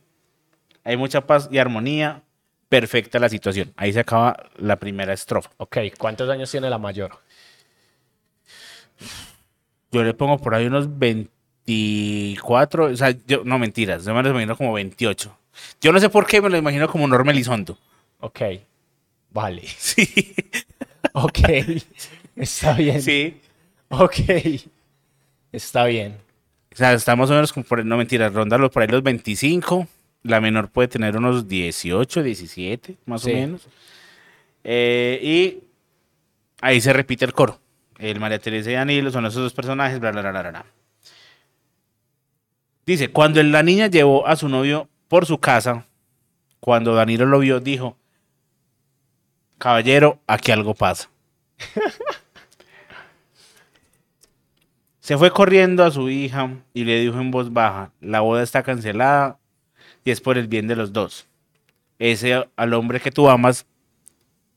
Hay 0.83 0.97
mucha 0.97 1.27
paz 1.27 1.49
y 1.51 1.59
armonía, 1.59 2.23
perfecta 2.69 3.19
la 3.19 3.29
situación. 3.29 3.73
Ahí 3.75 3.93
se 3.93 3.99
acaba 3.99 4.49
la 4.57 4.77
primera 4.77 5.13
estrofa. 5.13 5.51
Ok, 5.57 5.77
¿cuántos 5.99 6.29
años 6.29 6.49
tiene 6.49 6.69
la 6.69 6.79
mayor? 6.79 7.19
Yo 9.91 10.03
le 10.03 10.13
pongo 10.13 10.37
por 10.39 10.55
ahí 10.55 10.65
unos 10.65 10.97
24, 10.97 12.85
o 12.85 12.95
sea, 12.95 13.15
yo, 13.27 13.43
no 13.43 13.59
mentiras, 13.59 14.05
yo 14.05 14.13
me 14.13 14.23
lo 14.23 14.29
imagino 14.31 14.57
como 14.57 14.73
28. 14.73 15.37
Yo 15.81 15.91
no 15.91 15.99
sé 15.99 16.09
por 16.09 16.25
qué 16.25 16.41
me 16.41 16.49
lo 16.49 16.57
imagino 16.57 16.87
como 16.87 17.07
Norma 17.07 17.31
Elizondo. 17.31 17.77
Ok, 18.19 18.39
vale. 19.31 19.63
Sí. 19.77 20.33
Ok, 21.13 21.39
está 22.35 22.73
bien. 22.73 23.01
Sí. 23.01 23.37
Ok, 23.89 24.15
está 25.51 25.85
bien. 25.85 26.17
O 26.73 26.75
sea, 26.75 26.93
estamos 26.93 27.29
o 27.29 27.33
menos 27.33 27.53
como 27.53 27.63
por, 27.65 27.85
no 27.85 27.97
mentiras, 27.97 28.33
rondarlo 28.33 28.71
por 28.71 28.81
ahí 28.81 28.87
los 28.87 29.03
25. 29.03 29.87
La 30.23 30.41
menor 30.41 30.69
puede 30.69 30.87
tener 30.87 31.15
unos 31.17 31.47
18, 31.47 32.23
17, 32.23 32.95
más 33.05 33.21
Sí. 33.21 33.31
o 33.31 33.33
menos. 33.35 33.67
Eh, 34.63 35.19
y 35.21 35.59
ahí 36.61 36.81
se 36.81 36.93
repite 36.93 37.25
el 37.25 37.33
coro. 37.33 37.59
El 38.09 38.19
María 38.19 38.37
Teresa 38.37 38.69
y 38.69 38.73
Danilo 38.73 39.11
son 39.11 39.25
esos 39.25 39.41
dos 39.41 39.53
personajes, 39.53 39.97
bla, 39.97 40.11
bla, 40.11 40.21
bla, 40.21 40.31
bla, 40.31 40.49
bla. 40.49 40.65
Dice, 42.85 43.09
cuando 43.09 43.41
la 43.41 43.63
niña 43.63 43.87
llevó 43.87 44.27
a 44.27 44.35
su 44.35 44.49
novio 44.49 44.89
por 45.07 45.25
su 45.25 45.39
casa, 45.39 45.85
cuando 46.59 46.95
Danilo 46.95 47.25
lo 47.25 47.39
vio, 47.39 47.61
dijo, 47.61 47.95
caballero, 49.57 50.19
aquí 50.27 50.51
algo 50.51 50.73
pasa. 50.73 51.09
Se 54.99 55.17
fue 55.17 55.31
corriendo 55.31 55.85
a 55.85 55.91
su 55.91 56.09
hija 56.09 56.49
y 56.73 56.83
le 56.83 56.99
dijo 56.99 57.19
en 57.21 57.31
voz 57.31 57.53
baja, 57.53 57.91
la 58.01 58.19
boda 58.19 58.43
está 58.43 58.63
cancelada 58.63 59.39
y 60.03 60.11
es 60.11 60.19
por 60.19 60.37
el 60.37 60.47
bien 60.47 60.67
de 60.67 60.75
los 60.75 60.91
dos. 60.91 61.25
Ese 61.99 62.49
al 62.57 62.73
hombre 62.73 62.99
que 62.99 63.11
tú 63.11 63.29
amas, 63.29 63.65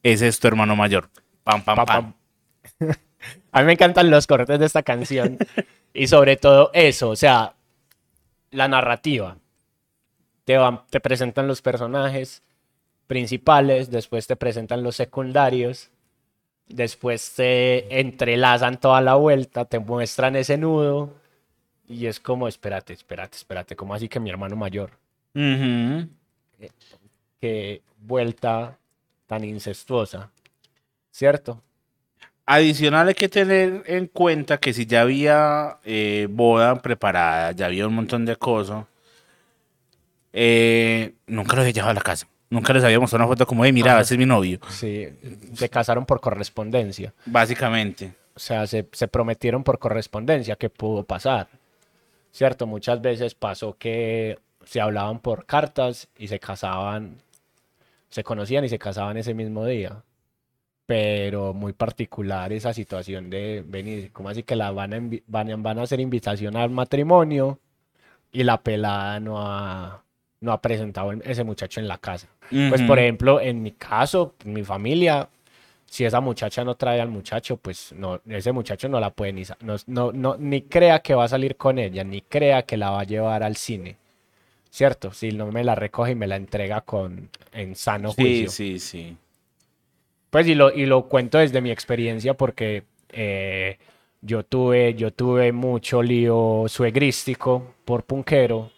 ese 0.03 0.27
es 0.27 0.41
tu 0.41 0.49
hermano 0.49 0.75
mayor. 0.75 1.09
Pam, 1.45 1.63
pam, 1.63 1.77
Pa, 1.77 1.87
pam. 1.87 2.05
pam. 2.05 2.26
A 3.57 3.61
mí 3.61 3.67
me 3.69 3.73
encantan 3.73 4.11
los 4.11 4.27
cortes 4.27 4.59
de 4.59 4.67
esta 4.67 4.83
canción 4.83 5.39
y 5.95 6.09
sobre 6.09 6.37
todo 6.37 6.71
eso, 6.75 7.09
o 7.09 7.17
sea, 7.17 7.55
la 8.51 8.69
narrativa. 8.69 9.39
Te, 10.45 10.59
van- 10.59 10.83
te 10.91 11.01
presentan 11.01 11.49
los 11.49 11.63
personajes 11.63 12.43
principales, 13.07 13.91
después 13.91 14.27
te 14.27 14.37
presentan 14.37 14.83
los 14.83 14.95
secundarios, 14.97 15.89
después 16.69 17.33
te 17.35 17.99
entrelazan 17.99 18.79
toda 18.79 19.01
la 19.01 19.15
vuelta, 19.15 19.65
te 19.65 19.79
muestran 19.79 20.37
ese 20.37 20.59
nudo 20.59 21.15
y 21.89 22.05
es 22.09 22.21
como, 22.21 22.49
espérate, 22.49 22.93
espérate, 22.93 23.39
espérate, 23.39 23.75
¿cómo 23.75 23.95
así 23.95 24.07
que 24.07 24.21
mi 24.21 24.29
hermano 24.29 24.55
mayor? 24.57 24.91
Ujú. 25.35 26.09
Qué 27.41 27.81
vuelta 28.03 28.77
tan 29.27 29.45
incestuosa, 29.45 30.31
¿cierto? 31.11 31.63
Adicional 32.47 33.09
hay 33.09 33.15
que 33.15 33.29
tener 33.29 33.83
en 33.87 34.07
cuenta 34.07 34.59
que 34.59 34.73
si 34.73 34.87
ya 34.87 35.01
había 35.01 35.79
eh, 35.85 36.29
boda 36.31 36.81
preparada, 36.81 37.51
ya 37.51 37.67
había 37.67 37.89
un 37.89 37.95
montón 37.95 38.25
de 38.25 38.37
cosas, 38.37 38.87
eh, 40.33 41.15
nunca 41.27 41.57
los 41.57 41.63
había 41.63 41.73
llevado 41.73 41.91
a 41.91 41.95
la 41.95 42.01
casa. 42.03 42.29
Nunca 42.49 42.73
les 42.73 42.85
había 42.85 43.01
mostrado 43.01 43.25
una 43.25 43.33
foto 43.35 43.47
como, 43.47 43.65
de 43.65 43.73
mira, 43.73 44.01
ese 44.01 44.15
es 44.15 44.19
mi 44.19 44.27
novio. 44.27 44.61
Sí, 44.69 45.09
se 45.55 45.69
casaron 45.69 46.07
por 46.07 46.21
correspondencia. 46.21 47.13
Básicamente. 47.25 48.13
O 48.37 48.39
sea, 48.39 48.69
se, 48.69 48.87
se 48.93 49.09
prometieron 49.09 49.65
por 49.65 49.81
correspondencia 49.81 50.55
que 50.55 50.71
pudo 50.71 51.03
pasar. 51.03 51.49
¿Cierto? 52.31 52.69
Muchas 52.69 53.01
veces 53.01 53.35
pasó 53.35 53.77
que 53.77 54.39
se 54.65 54.81
hablaban 54.81 55.19
por 55.19 55.47
cartas 55.47 56.09
y 56.17 56.29
se 56.29 56.39
casaban, 56.39 57.17
se 58.09 58.23
conocían 58.23 58.65
y 58.65 58.69
se 58.69 58.79
casaban 58.79 59.17
ese 59.17 59.35
mismo 59.35 59.67
día. 59.67 60.03
Pero 60.87 61.53
muy 61.53 61.73
particular 61.73 62.53
esa 62.53 62.73
situación 62.73 63.29
de 63.29 63.65
venir, 63.67 64.13
¿cómo 64.13 64.29
así 64.29 64.45
que 64.45 64.55
la 64.55 64.71
van 64.71 64.95
a, 64.95 65.01
van, 65.27 65.63
van 65.63 65.79
a 65.81 65.83
hacer 65.83 65.99
invitación 66.01 66.57
al 66.57 66.71
matrimonio 66.71 67.59
y 68.33 68.45
la 68.45 68.63
pelada 68.63 69.19
no 69.21 69.41
ha, 69.41 70.03
no 70.41 70.53
ha 70.53 70.63
presentado 70.63 71.13
ese 71.25 71.45
muchacho 71.45 71.81
en 71.81 71.89
la 71.89 71.99
casa? 71.99 72.29
Pues 72.69 72.83
por 72.83 72.99
ejemplo, 73.01 73.41
en 73.41 73.63
mi 73.63 73.73
caso, 73.73 74.35
mi 74.45 74.63
familia, 74.63 75.29
si 75.87 76.05
esa 76.05 76.21
muchacha 76.21 76.65
no 76.65 76.77
trae 76.77 77.01
al 77.01 77.09
muchacho, 77.09 77.57
pues 77.57 77.93
no, 77.93 78.21
ese 78.29 78.53
muchacho 78.53 78.89
no 78.89 79.01
la 79.01 79.11
puede 79.11 79.33
ni, 79.33 79.43
no, 79.63 79.77
no, 79.87 80.13
no- 80.13 80.37
ni 80.39 80.63
crea 80.63 81.01
que 81.01 81.15
va 81.15 81.25
a 81.25 81.29
salir 81.29 81.57
con 81.57 81.79
ella, 81.81 82.05
ni 82.05 82.21
crea 82.23 82.63
que 82.63 82.77
la 82.77 82.91
va 82.91 83.01
a 83.01 83.05
llevar 83.05 83.43
al 83.43 83.57
cine. 83.57 83.97
¿Cierto? 84.71 85.13
Si 85.13 85.33
no 85.33 85.47
me 85.51 85.65
la 85.65 85.75
recoge 85.75 86.13
y 86.13 86.15
me 86.17 86.27
la 86.27 86.37
entrega 86.37 86.83
con 86.83 87.31
en 87.53 87.75
sano 87.77 88.13
Sí, 88.13 88.23
juicio. 88.23 88.51
sí, 88.51 88.79
sí. 88.79 89.17
Pues 90.37 90.49
y 90.49 90.55
lo, 90.55 90.71
y 90.71 90.85
lo 90.85 91.09
cuento 91.09 91.39
desde 91.39 91.63
mi 91.63 91.71
experiencia 91.71 92.35
porque 92.35 92.83
eh, 93.09 93.79
yo 94.21 94.45
tuve, 94.45 94.93
yo 94.93 95.11
tuve 95.11 95.51
mucho 95.51 96.03
lío 96.03 96.67
suegrístico 96.69 97.73
por 97.87 98.05
punquero 98.05 98.71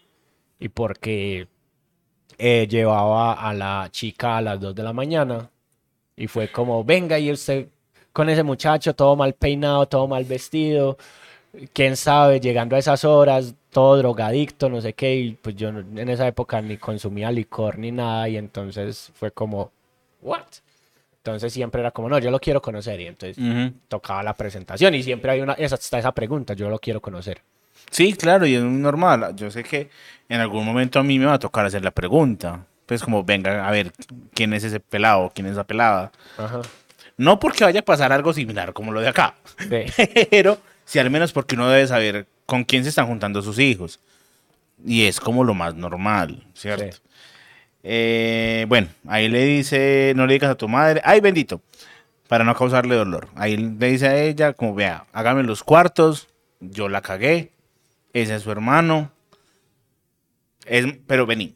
y 0.60 0.68
porque 0.68 1.48
eh, 2.38 2.68
llevaba 2.70 3.32
a 3.32 3.52
la 3.54 3.88
chica 3.90 4.36
a 4.36 4.40
las 4.40 4.60
2 4.60 4.72
de 4.72 4.84
la 4.84 4.92
mañana 4.92 5.50
y 6.14 6.28
fue 6.28 6.46
como, 6.52 6.84
venga 6.84 7.18
y 7.18 7.32
usted 7.32 7.66
con 8.12 8.28
ese 8.28 8.44
muchacho 8.44 8.94
todo 8.94 9.16
mal 9.16 9.34
peinado, 9.34 9.88
todo 9.88 10.06
mal 10.06 10.24
vestido, 10.24 10.96
quién 11.72 11.96
sabe, 11.96 12.38
llegando 12.38 12.76
a 12.76 12.78
esas 12.78 13.04
horas, 13.04 13.56
todo 13.72 13.96
drogadicto, 13.96 14.68
no 14.68 14.80
sé 14.80 14.92
qué, 14.92 15.16
y 15.16 15.32
pues 15.32 15.56
yo 15.56 15.70
en 15.70 16.08
esa 16.08 16.28
época 16.28 16.62
ni 16.62 16.76
consumía 16.76 17.32
licor 17.32 17.78
ni 17.78 17.90
nada 17.90 18.28
y 18.28 18.36
entonces 18.36 19.10
fue 19.16 19.32
como, 19.32 19.72
¿what? 20.22 20.44
Entonces 21.30 21.52
siempre 21.52 21.80
era 21.80 21.90
como, 21.90 22.08
no, 22.08 22.18
yo 22.18 22.30
lo 22.30 22.40
quiero 22.40 22.60
conocer. 22.62 23.00
Y 23.00 23.06
entonces 23.06 23.38
Ujú. 23.38 23.72
tocaba 23.88 24.22
la 24.22 24.36
presentación 24.36 24.94
y 24.94 25.02
siempre 25.02 25.30
hay 25.32 25.40
una, 25.40 25.54
esa, 25.54 25.74
está 25.76 25.98
esa 25.98 26.12
pregunta, 26.12 26.54
yo 26.54 26.68
lo 26.68 26.78
quiero 26.78 27.00
conocer. 27.00 27.40
Sí, 27.90 28.12
claro, 28.14 28.46
y 28.46 28.54
es 28.54 28.62
muy 28.62 28.80
normal. 28.80 29.34
Yo 29.36 29.50
sé 29.50 29.62
que 29.64 29.88
en 30.28 30.40
algún 30.40 30.64
momento 30.64 30.98
a 30.98 31.02
mí 31.02 31.18
me 31.18 31.26
va 31.26 31.34
a 31.34 31.38
tocar 31.38 31.64
hacer 31.66 31.82
la 31.82 31.90
pregunta. 31.90 32.64
Pues 32.86 33.02
como, 33.02 33.22
venga, 33.24 33.66
a 33.66 33.70
ver, 33.70 33.92
¿quién 34.34 34.52
es 34.54 34.64
ese 34.64 34.80
pelado? 34.80 35.30
¿Quién 35.34 35.46
es 35.46 35.52
esa 35.52 35.64
pelada? 35.64 36.10
Ajá. 36.36 36.62
No 37.16 37.38
porque 37.40 37.64
vaya 37.64 37.80
a 37.80 37.84
pasar 37.84 38.12
algo 38.12 38.32
similar 38.32 38.72
como 38.72 38.92
lo 38.92 39.00
de 39.00 39.08
acá, 39.08 39.34
Sí. 39.68 40.06
pero 40.30 40.58
sí 40.84 40.98
al 40.98 41.10
menos 41.10 41.32
porque 41.32 41.54
uno 41.56 41.68
debe 41.68 41.86
saber 41.86 42.26
con 42.46 42.64
quién 42.64 42.82
se 42.84 42.90
están 42.90 43.06
juntando 43.06 43.42
sus 43.42 43.58
hijos. 43.58 43.98
Y 44.86 45.06
es 45.06 45.18
como 45.18 45.42
lo 45.44 45.54
más 45.54 45.74
normal, 45.74 46.44
¿cierto? 46.54 46.96
Sí. 46.96 47.02
Eh, 47.82 48.66
bueno, 48.68 48.88
ahí 49.06 49.28
le 49.28 49.44
dice, 49.44 50.12
no 50.16 50.26
le 50.26 50.34
digas 50.34 50.50
a 50.50 50.54
tu 50.56 50.68
madre, 50.68 51.00
ay 51.04 51.20
bendito, 51.20 51.62
para 52.28 52.44
no 52.44 52.54
causarle 52.54 52.94
dolor. 52.96 53.28
Ahí 53.34 53.56
le 53.56 53.90
dice 53.90 54.08
a 54.08 54.20
ella, 54.22 54.52
como 54.52 54.74
vea, 54.74 55.06
hágame 55.12 55.42
los 55.44 55.62
cuartos, 55.62 56.28
yo 56.60 56.88
la 56.88 57.00
cagué, 57.02 57.52
ese 58.12 58.34
es 58.34 58.42
su 58.42 58.50
hermano. 58.50 59.10
Es, 60.66 60.86
pero 61.06 61.24
vení, 61.24 61.54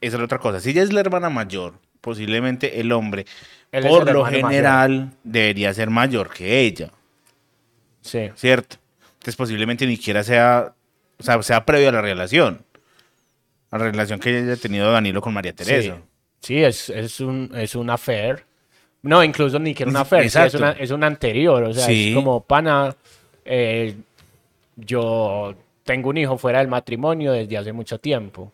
esa 0.00 0.16
es 0.16 0.20
la 0.20 0.24
otra 0.24 0.38
cosa. 0.38 0.60
Si 0.60 0.70
ella 0.70 0.82
es 0.82 0.92
la 0.92 1.00
hermana 1.00 1.28
mayor, 1.28 1.74
posiblemente 2.00 2.80
el 2.80 2.92
hombre, 2.92 3.26
Él 3.72 3.84
por 3.86 4.08
el 4.08 4.14
lo 4.14 4.22
mayor. 4.22 4.40
general, 4.48 5.12
debería 5.24 5.74
ser 5.74 5.90
mayor 5.90 6.30
que 6.32 6.60
ella, 6.60 6.90
Sí. 8.00 8.30
¿cierto? 8.36 8.76
Entonces 9.14 9.36
posiblemente 9.36 9.86
ni 9.86 9.96
siquiera 9.96 10.24
sea, 10.24 10.72
o 11.18 11.22
sea, 11.22 11.40
sea 11.42 11.64
previo 11.64 11.90
a 11.90 11.92
la 11.92 12.00
relación. 12.00 12.64
A 13.72 13.78
la 13.78 13.84
relación 13.86 14.20
que 14.20 14.28
haya 14.36 14.56
tenido 14.56 14.92
Danilo 14.92 15.20
con 15.20 15.34
María 15.34 15.52
Teresa. 15.52 15.96
Sí, 15.96 16.02
Sí, 16.40 16.62
es, 16.62 16.90
es 16.90 17.20
un, 17.20 17.50
es 17.54 17.74
un 17.74 17.88
affair. 17.90 18.44
No, 19.02 19.22
incluso 19.24 19.58
ni 19.58 19.74
que 19.74 19.82
era 19.82 19.90
un 19.90 19.96
affair, 19.96 20.22
sí, 20.22 20.26
es, 20.28 20.36
Exacto. 20.36 20.58
una, 20.58 20.70
es 20.72 20.90
un 20.92 21.02
anterior. 21.04 21.62
O 21.64 21.72
sea, 21.72 21.86
Sí. 21.86 22.10
es 22.10 22.14
como, 22.14 22.40
pana, 22.42 22.94
eh, 23.44 23.94
yo 24.76 25.54
tengo 25.84 26.10
un 26.10 26.16
hijo 26.18 26.36
fuera 26.38 26.58
del 26.60 26.68
matrimonio 26.68 27.32
desde 27.32 27.56
hace 27.58 27.72
mucho 27.72 27.98
tiempo. 27.98 28.52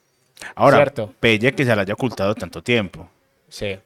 Ahora, 0.54 0.76
Cierto. 0.78 1.12
pelle 1.20 1.52
que 1.52 1.64
se 1.64 1.74
la 1.74 1.82
haya 1.82 1.94
ocultado 1.94 2.34
tanto 2.34 2.62
tiempo. 2.62 3.08
Sí. 3.48 3.76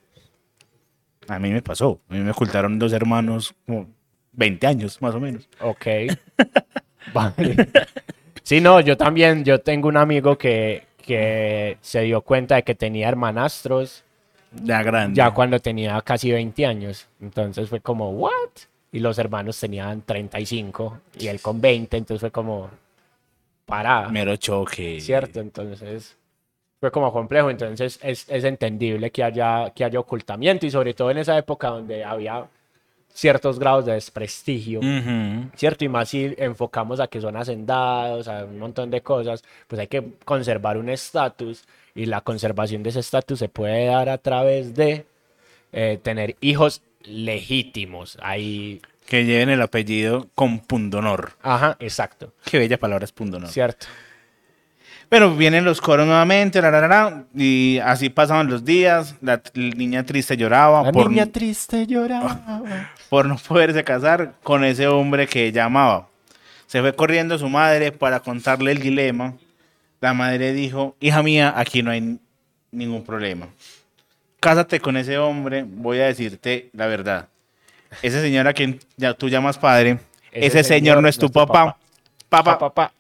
A 1.29 1.39
mí 1.39 1.51
me 1.51 1.63
pasó. 1.63 2.01
A 2.09 2.15
mí 2.15 2.21
me 2.21 2.31
ocultaron 2.33 2.79
dos 2.79 2.93
hermanos 2.93 3.55
como 3.67 3.89
20 4.33 4.67
años, 4.67 5.01
más 5.01 5.15
o 5.15 5.21
menos. 5.21 5.49
Ok. 5.61 5.87
Vale. 7.15 7.69
Sí, 8.43 8.61
no, 8.61 8.81
yo 8.81 8.97
también, 8.97 9.45
yo 9.45 9.61
tengo 9.61 9.89
un 9.89 9.97
amigo 9.97 10.37
que, 10.37 10.83
que 11.03 11.77
se 11.83 12.01
dio 12.03 12.23
cuenta 12.23 12.55
de 12.57 12.63
que 12.63 12.75
tenía 12.75 13.09
hermanastros 13.09 14.05
Ya 14.65 14.83
grande. 14.83 15.17
ya 15.17 15.31
cuando 15.33 15.61
tenía 15.61 16.01
casi 16.03 16.33
20 16.33 16.65
años. 16.67 17.09
Entonces 17.21 17.69
fue 17.69 17.81
como, 17.81 18.11
¿what? 18.11 18.33
Y 18.93 19.01
los 19.01 19.19
hermanos 19.19 19.59
tenían 19.59 20.03
35 20.03 21.01
y 21.19 21.27
él 21.29 21.41
con 21.41 21.61
20, 21.61 21.97
entonces 21.97 22.21
fue 22.21 22.31
como, 22.31 22.71
para. 23.67 24.09
Mero 24.09 24.37
choque. 24.37 25.01
¿Cierto? 25.01 25.41
Entonces 25.41 26.17
fue 26.81 26.91
como 26.91 27.13
complejo. 27.13 27.49
Entonces 27.51 27.99
es, 28.03 28.29
es 28.29 28.45
entendible 28.45 29.11
que 29.11 29.23
haya, 29.25 29.71
que 29.75 29.85
haya 29.85 29.99
ocultamiento 30.01 30.67
y 30.67 30.71
sobre 30.71 30.95
todo 30.95 31.11
en 31.11 31.19
esa 31.19 31.39
época 31.39 31.69
donde 31.69 32.05
había 32.05 32.45
ciertos 33.13 33.59
grados 33.59 33.85
de 33.85 33.93
desprestigio. 33.93 34.81
¿Cierto? 35.55 35.85
Y 35.85 35.89
más 35.89 36.09
si 36.09 36.35
enfocamos 36.39 37.01
a 37.01 37.07
que 37.07 37.21
son 37.21 37.37
hacendados, 37.37 38.29
a 38.29 38.45
un 38.45 38.59
montón 38.59 38.91
de 38.91 39.01
cosas, 39.01 39.43
pues 39.69 39.81
hay 39.81 39.87
que 39.87 40.05
conservar 40.25 40.77
un 40.77 40.89
estatus 40.89 41.65
y 41.95 42.07
la 42.07 42.23
conservación 42.23 42.83
de 42.83 42.91
ese 42.91 43.01
estatus 43.01 43.39
se 43.39 43.49
puede 43.49 43.87
dar 43.87 44.09
a 44.09 44.19
través 44.19 44.75
de 44.75 45.05
eh, 45.73 45.99
tener 46.03 46.37
hijos 46.41 46.83
legítimos. 47.05 48.19
Hay 48.23 48.81
Que 49.07 49.25
lleven 49.25 49.51
el 49.51 49.63
apellido 49.63 50.29
con 50.35 50.61
pundonor. 50.61 51.33
Ajá, 51.43 51.77
exacto. 51.81 52.33
Qué 52.45 52.59
bella 52.59 52.79
palabra 52.79 53.05
es 53.05 53.13
pundonor. 53.13 53.51
Cierto. 53.51 53.87
Pero 55.13 55.37
vienen 55.37 55.67
los 55.67 55.83
coros 55.83 56.07
nuevamente, 56.07 56.63
la, 56.63 56.71
la, 56.71 56.89
la, 56.89 57.25
y 57.35 57.79
así 57.85 58.09
pasaban 58.09 58.49
los 58.49 58.65
días. 58.65 59.15
La, 59.21 59.43
niña 59.53 60.07
triste 60.07 60.39
lloraba 60.39 60.85
La 60.85 60.91
por, 60.91 61.11
niña 61.11 61.27
triste 61.27 61.87
lloraba. 61.87 62.63
por 63.11 63.27
no 63.27 63.37
poderse 63.37 63.85
casar 63.85 64.33
con 64.43 64.65
ese 64.65 64.87
hombre 64.87 65.27
que 65.27 65.45
ella 65.45 65.67
amaba. 65.67 66.09
Se 66.67 66.81
fue 66.81 66.95
corriendo 66.95 67.37
su 67.37 67.47
madre 67.51 67.93
para 67.93 68.21
contarle 68.21 68.73
el 68.73 68.79
dilema. 68.79 69.35
La 70.01 70.15
madre 70.15 70.55
dijo, 70.55 70.97
hija 70.99 71.23
mía, 71.23 71.53
aquí 71.59 71.83
no 71.83 71.91
hay 71.91 72.19
ningún 72.71 73.05
problema. 73.05 73.49
Cásate 74.41 74.81
con 74.81 74.97
ese 74.97 75.19
hombre, 75.19 75.63
voy 75.69 75.99
a 75.99 76.07
decirte 76.07 76.71
la 76.73 76.87
verdad. 76.87 77.29
Ese 78.01 78.23
señor 78.23 78.49
a 78.49 78.55
quien 78.55 78.81
ya 78.97 79.13
tú 79.13 79.29
llamas 79.29 79.59
padre, 79.59 79.99
ese, 80.33 80.65
señor, 80.65 81.03
no 81.03 81.09
es 81.09 81.19
tu 81.19 81.31
papá. 81.31 81.77
Papá, 82.31 82.59
Pa, 82.59 82.73
pa, 82.73 82.93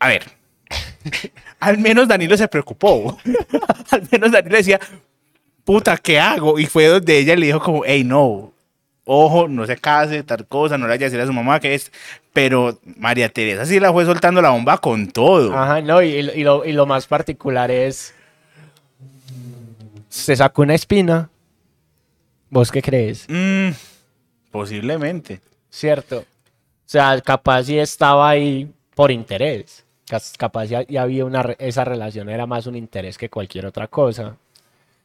A 0.00 0.08
ver. 0.08 0.24
Al 1.60 1.78
menos 1.78 2.08
Danilo 2.08 2.36
se 2.36 2.48
preocupó. 2.48 3.18
Al 3.90 4.08
menos 4.10 4.32
Danilo 4.32 4.56
decía, 4.56 4.80
puta, 5.64 5.96
¿qué 5.96 6.18
hago? 6.18 6.58
Y 6.58 6.66
fue 6.66 6.86
donde 6.86 7.18
ella 7.18 7.36
le 7.36 7.46
dijo 7.46 7.60
como, 7.60 7.82
hey, 7.86 8.02
no, 8.02 8.52
ojo, 9.04 9.46
no 9.46 9.66
se 9.66 9.76
case, 9.76 10.22
tal 10.22 10.46
cosa, 10.46 10.78
no 10.78 10.86
le 10.86 10.94
vaya 10.94 11.06
a 11.06 11.10
decir 11.10 11.20
a 11.20 11.26
su 11.26 11.32
mamá 11.32 11.60
que 11.60 11.74
es... 11.74 11.92
Pero 12.32 12.78
María 12.96 13.28
Teresa 13.28 13.66
sí 13.66 13.80
la 13.80 13.92
fue 13.92 14.04
soltando 14.04 14.40
la 14.40 14.50
bomba 14.50 14.78
con 14.78 15.08
todo. 15.08 15.52
Ajá, 15.52 15.80
no, 15.80 16.00
y, 16.00 16.10
y 16.10 16.44
lo, 16.44 16.64
y 16.64 16.72
lo 16.72 16.86
más 16.86 17.08
particular 17.08 17.72
es. 17.72 18.14
Se 20.08 20.36
sacó 20.36 20.62
una 20.62 20.76
espina. 20.76 21.28
¿Vos 22.48 22.70
qué 22.70 22.80
crees? 22.82 23.26
Mm, 23.28 23.70
posiblemente. 24.52 25.40
Cierto. 25.70 26.18
O 26.18 26.24
sea, 26.86 27.20
capaz 27.20 27.64
sí 27.64 27.78
estaba 27.80 28.28
ahí 28.28 28.70
por 28.94 29.10
interés. 29.10 29.84
Capaz 30.38 30.66
ya, 30.66 30.82
ya 30.86 31.02
había 31.02 31.24
una, 31.24 31.42
re- 31.42 31.56
esa 31.58 31.84
relación, 31.84 32.28
era 32.28 32.46
más 32.46 32.66
un 32.66 32.76
interés 32.76 33.16
que 33.18 33.28
cualquier 33.30 33.66
otra 33.66 33.86
cosa. 33.88 34.36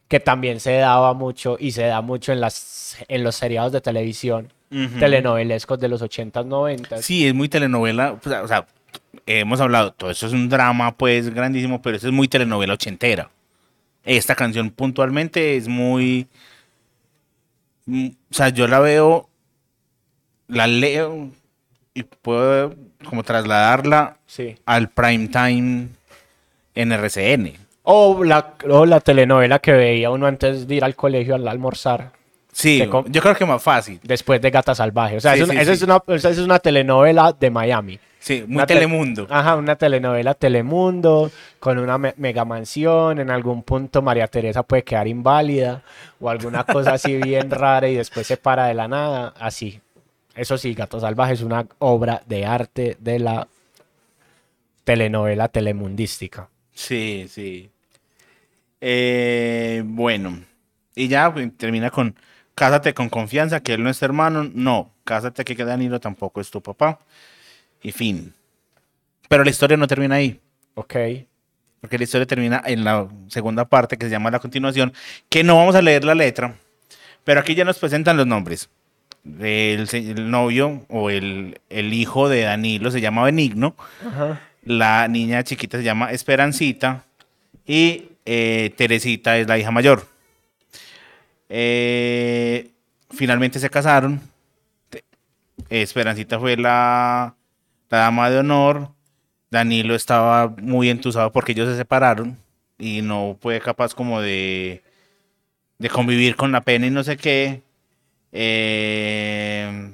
Que 0.07 0.19
también 0.19 0.59
se 0.59 0.73
daba 0.77 1.13
mucho 1.13 1.57
y 1.59 1.71
se 1.71 1.83
da 1.83 2.01
mucho 2.01 2.31
en, 2.31 2.39
las, 2.39 2.97
en 3.07 3.23
los 3.23 3.35
seriados 3.35 3.71
de 3.71 3.81
televisión, 3.81 4.51
Ujú. 4.71 4.99
telenovelescos 4.99 5.79
de 5.79 5.87
los 5.89 6.01
80s, 6.01 6.45
90s. 6.45 7.01
Sí, 7.01 7.25
es 7.27 7.33
muy 7.33 7.49
telenovela. 7.49 8.15
pues, 8.21 8.35
O 8.43 8.47
sea, 8.47 8.67
hemos 9.25 9.59
hablado, 9.61 9.93
todo 9.93 10.11
eso 10.11 10.27
es 10.27 10.33
un 10.33 10.47
drama, 10.49 10.95
pues, 10.95 11.33
grandísimo, 11.33 11.81
pero 11.81 11.97
eso 11.97 12.07
es 12.07 12.13
muy 12.13 12.27
telenovela 12.27 12.73
ochentera. 12.73 13.29
Esta 14.03 14.35
canción 14.35 14.69
puntualmente 14.69 15.55
es 15.57 15.67
muy. 15.67 16.27
mm, 17.87 18.07
O 18.29 18.33
sea, 18.33 18.49
yo 18.49 18.67
la 18.67 18.79
veo, 18.79 19.27
la 20.47 20.67
leo 20.67 21.31
y 21.95 22.03
puedo 22.03 22.75
como 23.09 23.23
trasladarla 23.23 24.17
Sí. 24.27 24.55
al 24.67 24.89
prime 24.89 25.27
time 25.29 25.87
en 26.75 26.91
RCN. 26.91 27.53
O 27.83 28.23
la, 28.23 28.53
o 28.69 28.85
la 28.85 28.99
telenovela 28.99 29.59
que 29.59 29.71
veía 29.71 30.11
uno 30.11 30.27
antes 30.27 30.67
de 30.67 30.75
ir 30.75 30.83
al 30.83 30.95
colegio 30.95 31.33
al 31.35 31.47
almorzar, 31.47 32.11
Sí, 32.51 32.79
yo 33.07 33.21
creo 33.21 33.35
que 33.35 33.45
más 33.45 33.61
fácil. 33.61 33.99
después 34.03 34.41
de 34.41 34.49
Gata 34.49 34.73
Salvaje. 34.75 35.17
O 35.17 35.19
sea, 35.19 35.33
Sí, 35.35 35.41
eso- 35.41 35.51
sí, 35.51 35.57
esa 35.57 35.65
sí. 35.65 35.71
es 35.71 35.81
una, 35.83 36.01
esa 36.07 36.29
es 36.29 36.37
una 36.39 36.59
telenovela 36.59 37.35
de 37.37 37.49
Miami. 37.49 37.99
Sí, 38.19 38.43
muy 38.47 38.55
Una 38.55 38.65
te- 38.65 38.73
Telemundo. 38.75 39.27
Ajá, 39.29 39.55
una 39.55 39.75
telenovela 39.75 40.33
Telemundo 40.33 41.29
con 41.59 41.77
una 41.77 41.97
me- 41.99 42.13
mega 42.17 42.43
mansión. 42.43 43.19
En 43.19 43.29
algún 43.29 43.61
punto 43.61 44.01
María 44.01 44.27
Teresa 44.27 44.63
puede 44.63 44.83
quedar 44.83 45.07
inválida 45.07 45.83
o 46.19 46.29
alguna 46.29 46.63
cosa 46.63 46.93
así 46.93 47.17
bien 47.17 47.51
rara 47.51 47.87
y 47.87 47.95
después 47.95 48.25
se 48.25 48.37
para 48.37 48.65
de 48.67 48.73
la 48.73 48.87
nada. 48.87 49.33
Así. 49.39 49.79
Eso 50.35 50.57
sí, 50.57 50.73
Gato 50.73 50.99
Salvaje 50.99 51.33
es 51.33 51.41
una 51.41 51.65
obra 51.79 52.21
de 52.25 52.45
arte 52.45 52.97
de 52.99 53.19
la 53.19 53.47
telenovela 54.83 55.47
telemundística. 55.47 56.49
Sí, 56.73 57.27
sí. 57.29 57.69
Eh, 58.81 59.81
bueno, 59.85 60.43
y 60.93 61.07
ya 61.07 61.33
pues, 61.33 61.55
termina 61.57 61.89
con 61.89 62.15
cásate 62.53 62.93
con 62.93 63.09
confianza, 63.09 63.61
que 63.61 63.73
él 63.73 63.83
no 63.83 63.89
es 63.89 63.99
tu 63.99 64.05
hermano. 64.05 64.49
No, 64.53 64.91
cásate 65.05 65.43
que 65.45 65.55
Danilo 65.65 65.99
tampoco 65.99 66.41
es 66.41 66.51
tu 66.51 66.61
papá. 66.61 66.99
Y 67.81 67.91
fin. 67.91 68.33
Pero 69.29 69.43
la 69.43 69.49
historia 69.49 69.77
no 69.77 69.87
termina 69.87 70.15
ahí, 70.15 70.39
Ok. 70.75 70.95
porque 71.81 71.97
la 71.97 72.03
historia 72.03 72.27
termina 72.27 72.61
en 72.65 72.83
la 72.83 73.07
segunda 73.27 73.65
parte 73.65 73.97
que 73.97 74.05
se 74.05 74.11
llama 74.11 74.29
la 74.31 74.39
continuación, 74.39 74.93
que 75.29 75.43
no 75.43 75.55
vamos 75.57 75.75
a 75.75 75.81
leer 75.81 76.03
la 76.03 76.13
letra, 76.13 76.55
pero 77.23 77.39
aquí 77.39 77.55
ya 77.55 77.63
nos 77.65 77.79
presentan 77.79 78.17
los 78.17 78.27
nombres. 78.27 78.69
El, 79.39 80.29
novio 80.29 80.85
o 80.89 81.09
el, 81.09 81.59
el 81.69 81.93
hijo 81.93 82.29
de 82.29 82.41
Danilo 82.41 82.91
se 82.91 83.01
llama 83.01 83.23
Benigno. 83.23 83.75
Ajá. 84.05 84.41
La 84.63 85.07
niña 85.07 85.43
chiquita 85.43 85.77
se 85.77 85.83
llama 85.83 86.11
Esperancita 86.11 87.03
y 87.65 88.09
eh, 88.25 88.73
Teresita 88.75 89.37
es 89.37 89.47
la 89.47 89.57
hija 89.57 89.71
mayor. 89.71 90.07
Eh, 91.49 92.71
finalmente 93.11 93.59
se 93.59 93.69
casaron. 93.69 94.21
Esperancita 95.69 96.39
fue 96.39 96.57
la, 96.57 97.35
la 97.89 97.97
dama 97.97 98.29
de 98.29 98.39
honor. 98.39 98.89
Danilo 99.49 99.95
estaba 99.95 100.53
muy 100.61 100.89
entusado 100.89 101.31
porque 101.31 101.53
ellos 101.53 101.69
se 101.69 101.77
separaron 101.77 102.37
y 102.77 103.01
no 103.01 103.37
fue 103.39 103.59
capaz 103.61 103.93
como 103.93 104.21
de, 104.21 104.83
de 105.77 105.89
convivir 105.89 106.35
con 106.35 106.51
la 106.51 106.61
pena 106.61 106.87
y 106.87 106.89
no 106.89 107.03
sé 107.03 107.17
qué. 107.17 107.61
Eh, 108.37 109.93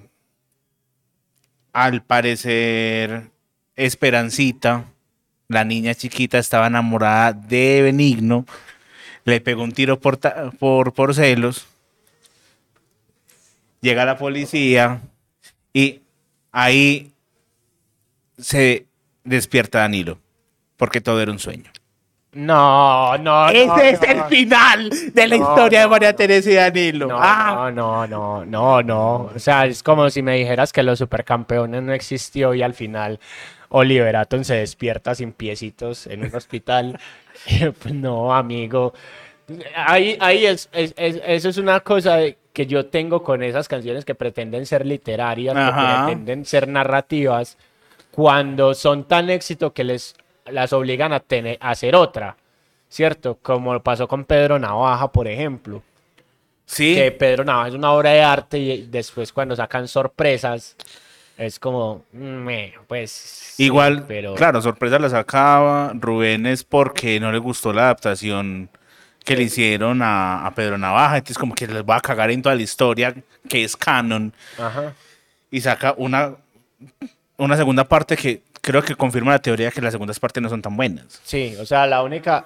al 1.73 2.01
parecer, 2.01 3.29
Esperancita, 3.75 4.85
la 5.47 5.63
niña 5.63 5.93
chiquita, 5.93 6.39
estaba 6.39 6.65
enamorada 6.65 7.33
de 7.33 7.83
Benigno. 7.83 8.47
Le 9.25 9.41
pegó 9.41 9.61
un 9.61 9.73
tiro 9.73 9.99
por, 9.99 10.19
por, 10.57 10.93
por 10.93 11.13
celos. 11.13 11.67
Llega 13.81 14.05
la 14.05 14.17
policía 14.17 15.01
y 15.71 16.01
ahí 16.51 17.11
se 18.39 18.87
despierta 19.23 19.79
Danilo, 19.79 20.19
porque 20.77 20.99
todo 20.99 21.21
era 21.21 21.31
un 21.31 21.39
sueño. 21.39 21.71
No, 22.33 23.17
no, 23.17 23.47
no. 23.47 23.49
Ese 23.49 23.89
es 23.89 24.01
no, 24.01 24.07
el 24.07 24.23
final 24.29 24.89
de 25.13 25.27
la 25.27 25.37
No, 25.37 25.49
historia 25.49 25.81
de. 25.81 25.87
María 25.87 26.15
Teresa 26.15 26.49
y 26.49 26.53
Danilo. 26.53 27.07
No, 27.07 27.17
Ah, 27.19 27.69
no, 27.73 28.07
no, 28.07 28.45
no, 28.45 28.81
no. 28.81 29.15
O 29.35 29.39
sea, 29.39 29.65
es 29.65 29.83
como 29.83 30.09
si 30.09 30.21
me 30.21 30.37
dijeras 30.37 30.71
que 30.71 30.81
los 30.83 30.99
supercampeones 30.99 31.83
no 31.83 31.93
existió 31.93 32.53
y 32.53 32.61
al 32.61 32.73
final 32.73 33.19
Oliver 33.69 34.15
Atom 34.15 34.43
se 34.45 34.55
despierta 34.55 35.13
sin 35.13 35.33
piecitos 35.33 36.07
en 36.07 36.23
un 36.25 36.33
hospital. 36.35 36.97
No, 37.93 38.33
amigo. 38.33 38.93
Ahí, 39.75 40.17
ahí 40.21 40.45
es, 40.45 40.69
es- 40.71 40.93
es- 40.97 41.21
eso 41.25 41.49
es 41.49 41.57
una 41.57 41.81
cosa 41.81 42.19
que 42.53 42.65
yo 42.65 42.85
tengo 42.85 43.23
con 43.23 43.43
esas 43.43 43.67
canciones 43.67 44.05
que 44.05 44.15
pretenden 44.15 44.65
ser 44.65 44.85
literarias, 44.85 45.53
que 45.55 46.03
pretenden 46.05 46.45
ser 46.45 46.67
narrativas, 46.67 47.57
cuando 48.11 48.73
son 48.73 49.05
tan 49.05 49.29
éxito 49.29 49.73
que 49.73 49.83
les 49.85 50.15
las 50.45 50.73
obligan 50.73 51.13
a, 51.13 51.19
tener, 51.19 51.57
a 51.61 51.71
hacer 51.71 51.95
otra, 51.95 52.37
¿cierto? 52.89 53.37
Como 53.41 53.79
pasó 53.81 54.07
con 54.07 54.25
Pedro 54.25 54.59
Navaja, 54.59 55.11
por 55.11 55.27
ejemplo 55.27 55.83
sí. 56.71 56.95
que 56.95 57.11
Pedro 57.11 57.43
Navaja 57.43 57.69
es 57.69 57.73
una 57.75 57.91
obra 57.91 58.11
de 58.11 58.21
arte 58.21 58.57
y 58.59 58.87
después 58.87 59.33
cuando 59.33 59.55
sacan 59.55 59.87
sorpresas 59.87 60.75
es 61.37 61.59
como, 61.59 62.05
mm, 62.11 62.47
pues... 62.87 63.11
sí, 63.11 63.65
Igual, 63.65 64.05
pero 64.07 64.35
claro, 64.35 64.61
sorpresa 64.61 64.99
la 64.99 65.09
sacaba. 65.09 65.91
Rubén 65.95 66.45
es 66.45 66.63
porque 66.63 67.19
no 67.19 67.31
le 67.31 67.39
gustó 67.39 67.73
la 67.73 67.83
adaptación 67.83 68.69
que 69.23 69.35
le 69.35 69.43
hicieron 69.43 70.01
a, 70.03 70.45
a 70.45 70.53
Pedro 70.53 70.77
Navaja. 70.77 71.17
Entonces, 71.17 71.39
como 71.39 71.55
que 71.55 71.65
les 71.65 71.83
va 71.83 71.97
a 71.97 72.01
cagar 72.01 72.29
en 72.29 72.43
toda 72.43 72.53
la 72.53 72.61
historia 72.61 73.15
que 73.49 73.63
es 73.63 73.75
canon. 73.75 74.33
Ajá. 74.59 74.93
Y 75.49 75.61
saca 75.61 75.95
una, 75.97 76.35
una 77.41 77.57
segunda 77.57 77.83
parte 77.85 78.15
que 78.15 78.43
creo 78.61 78.83
que 78.83 78.95
confirma 78.95 79.31
la 79.31 79.39
teoría 79.39 79.71
que 79.71 79.81
las 79.81 79.93
segundas 79.93 80.19
partes 80.19 80.43
no 80.43 80.49
son 80.49 80.61
tan 80.61 80.77
buenas. 80.77 81.19
Sí, 81.23 81.55
o 81.59 81.65
sea, 81.65 81.87
la 81.87 82.03
única... 82.03 82.45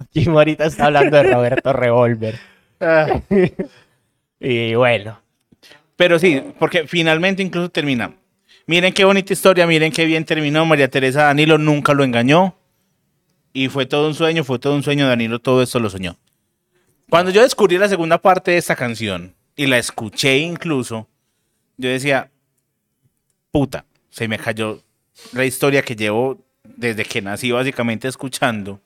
Aquí 0.00 0.28
ahorita 0.28 0.66
está 0.66 0.86
hablando 0.86 1.16
de 1.16 1.22
Roberto 1.32 1.72
Revolver. 1.72 2.38
y 4.40 4.74
bueno, 4.74 5.22
Pero 5.96 6.18
sí, 6.18 6.42
porque 6.58 6.86
finalmente 6.88 7.42
incluso 7.42 7.70
termina. 7.70 8.12
Miren 8.66 8.92
qué 8.92 9.04
bonita 9.04 9.32
historia, 9.32 9.66
miren 9.66 9.92
qué 9.92 10.04
bien 10.04 10.24
terminó. 10.24 10.66
María 10.66 10.88
Teresa 10.88 11.24
Danilo 11.24 11.56
nunca 11.58 11.94
lo 11.94 12.04
engañó. 12.04 12.56
Y 13.52 13.68
fue 13.68 13.86
todo 13.86 14.08
un 14.08 14.14
sueño, 14.14 14.44
fue 14.44 14.58
todo 14.58 14.74
un 14.74 14.82
sueño. 14.82 15.06
Danilo 15.06 15.38
todo 15.38 15.62
esto 15.62 15.78
lo 15.78 15.88
soñó. 15.88 16.16
Cuando 17.12 17.30
yo 17.30 17.42
descubrí 17.42 17.76
la 17.76 17.90
segunda 17.90 18.16
parte 18.16 18.52
de 18.52 18.56
esta 18.56 18.74
canción 18.74 19.34
y 19.54 19.66
la 19.66 19.76
escuché 19.76 20.38
incluso, 20.38 21.06
yo 21.76 21.90
decía, 21.90 22.30
puta, 23.50 23.84
se 24.08 24.26
me 24.28 24.38
cayó 24.38 24.82
la 25.34 25.44
historia 25.44 25.82
que 25.82 25.94
llevo 25.94 26.38
desde 26.64 27.04
que 27.04 27.20
nací 27.20 27.52
básicamente 27.52 28.08
escuchando. 28.08 28.80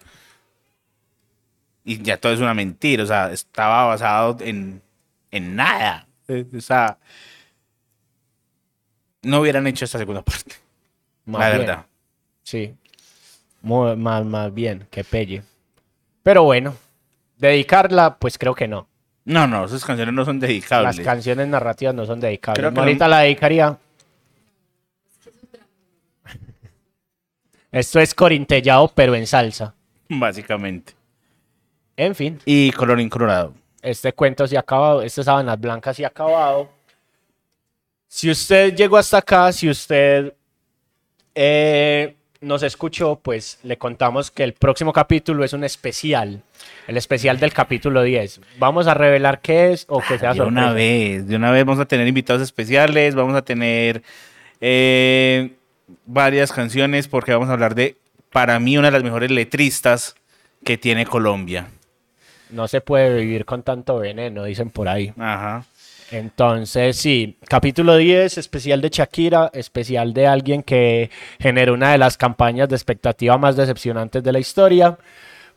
Y 1.84 2.02
ya 2.02 2.16
todo 2.16 2.32
es 2.32 2.40
una 2.40 2.52
mentira, 2.52 3.04
o 3.04 3.06
sea, 3.06 3.30
estaba 3.30 3.84
basado 3.84 4.38
en, 4.40 4.82
en 5.30 5.54
nada. 5.54 6.08
O 6.28 6.60
sea, 6.60 6.98
no 9.22 9.38
hubieran 9.38 9.68
hecho 9.68 9.84
esta 9.84 9.98
segunda 9.98 10.22
parte. 10.22 10.56
Más 11.26 11.42
la 11.42 11.48
bien. 11.50 11.60
verdad. 11.60 11.86
Sí. 12.42 12.74
Muy, 13.62 13.94
más, 13.94 14.26
más 14.26 14.52
bien, 14.52 14.84
que 14.90 15.04
pelle. 15.04 15.44
Pero 16.24 16.42
bueno, 16.42 16.74
dedicarla, 17.36 18.16
pues 18.18 18.38
creo 18.38 18.54
que 18.54 18.68
no. 18.68 18.88
No, 19.24 19.46
no, 19.46 19.64
esas 19.64 19.84
canciones 19.84 20.14
no 20.14 20.24
son 20.24 20.38
dedicables. 20.38 20.96
Las 20.96 21.04
canciones 21.04 21.48
narrativas 21.48 21.94
no 21.94 22.06
son 22.06 22.20
dedicables. 22.20 22.60
Creo 22.60 22.72
que 22.72 22.78
Ahorita 22.80 23.04
no- 23.06 23.10
la 23.10 23.20
dedicaría. 23.20 23.78
Esto 27.72 28.00
es 28.00 28.14
corintellado, 28.14 28.88
pero 28.94 29.14
en 29.14 29.26
salsa. 29.26 29.74
Básicamente. 30.08 30.94
En 31.96 32.14
fin, 32.14 32.38
Y 32.44 32.70
colorín 32.72 33.08
colorado. 33.08 33.54
este 33.80 34.12
cuento 34.12 34.46
se 34.46 34.56
ha 34.56 34.60
acabado. 34.60 35.02
Este 35.02 35.22
Sábanas 35.24 35.58
Blancas 35.58 35.96
se 35.96 36.04
ha 36.04 36.08
acabado. 36.08 36.68
Si 38.06 38.30
usted 38.30 38.74
llegó 38.74 38.96
hasta 38.98 39.18
acá, 39.18 39.50
si 39.52 39.68
usted 39.68 40.32
eh, 41.34 42.15
nos 42.40 42.62
escuchó, 42.62 43.20
pues 43.22 43.58
le 43.62 43.78
contamos 43.78 44.30
que 44.30 44.44
el 44.44 44.52
próximo 44.52 44.92
capítulo 44.92 45.44
es 45.44 45.52
un 45.52 45.64
especial. 45.64 46.42
El 46.86 46.96
especial 46.96 47.38
del 47.38 47.52
capítulo 47.52 48.02
10. 48.02 48.40
Vamos 48.58 48.86
a 48.86 48.94
revelar 48.94 49.40
qué 49.40 49.72
es 49.72 49.86
o 49.88 50.00
que 50.00 50.18
sea 50.18 50.34
De 50.34 50.42
una 50.42 50.72
vez, 50.72 51.26
de 51.26 51.36
una 51.36 51.50
vez 51.50 51.64
vamos 51.64 51.80
a 51.80 51.86
tener 51.86 52.06
invitados 52.06 52.42
especiales, 52.42 53.14
vamos 53.14 53.34
a 53.34 53.42
tener 53.42 54.02
eh, 54.60 55.52
varias 56.04 56.52
canciones 56.52 57.08
porque 57.08 57.32
vamos 57.32 57.48
a 57.48 57.52
hablar 57.52 57.74
de, 57.74 57.96
para 58.32 58.58
mí, 58.60 58.76
una 58.76 58.88
de 58.88 58.92
las 58.92 59.02
mejores 59.02 59.30
letristas 59.30 60.14
que 60.64 60.78
tiene 60.78 61.06
Colombia. 61.06 61.68
No 62.50 62.68
se 62.68 62.80
puede 62.80 63.14
vivir 63.20 63.44
con 63.44 63.62
tanto 63.62 63.98
veneno, 63.98 64.44
dicen 64.44 64.70
por 64.70 64.88
ahí. 64.88 65.12
Ajá. 65.18 65.64
Entonces, 66.12 66.96
sí, 66.96 67.36
capítulo 67.48 67.96
10, 67.96 68.38
especial 68.38 68.80
de 68.80 68.90
Shakira, 68.90 69.50
especial 69.52 70.14
de 70.14 70.26
alguien 70.26 70.62
que 70.62 71.10
generó 71.40 71.74
una 71.74 71.90
de 71.92 71.98
las 71.98 72.16
campañas 72.16 72.68
de 72.68 72.76
expectativa 72.76 73.36
más 73.38 73.56
decepcionantes 73.56 74.22
de 74.22 74.32
la 74.32 74.38
historia, 74.38 74.98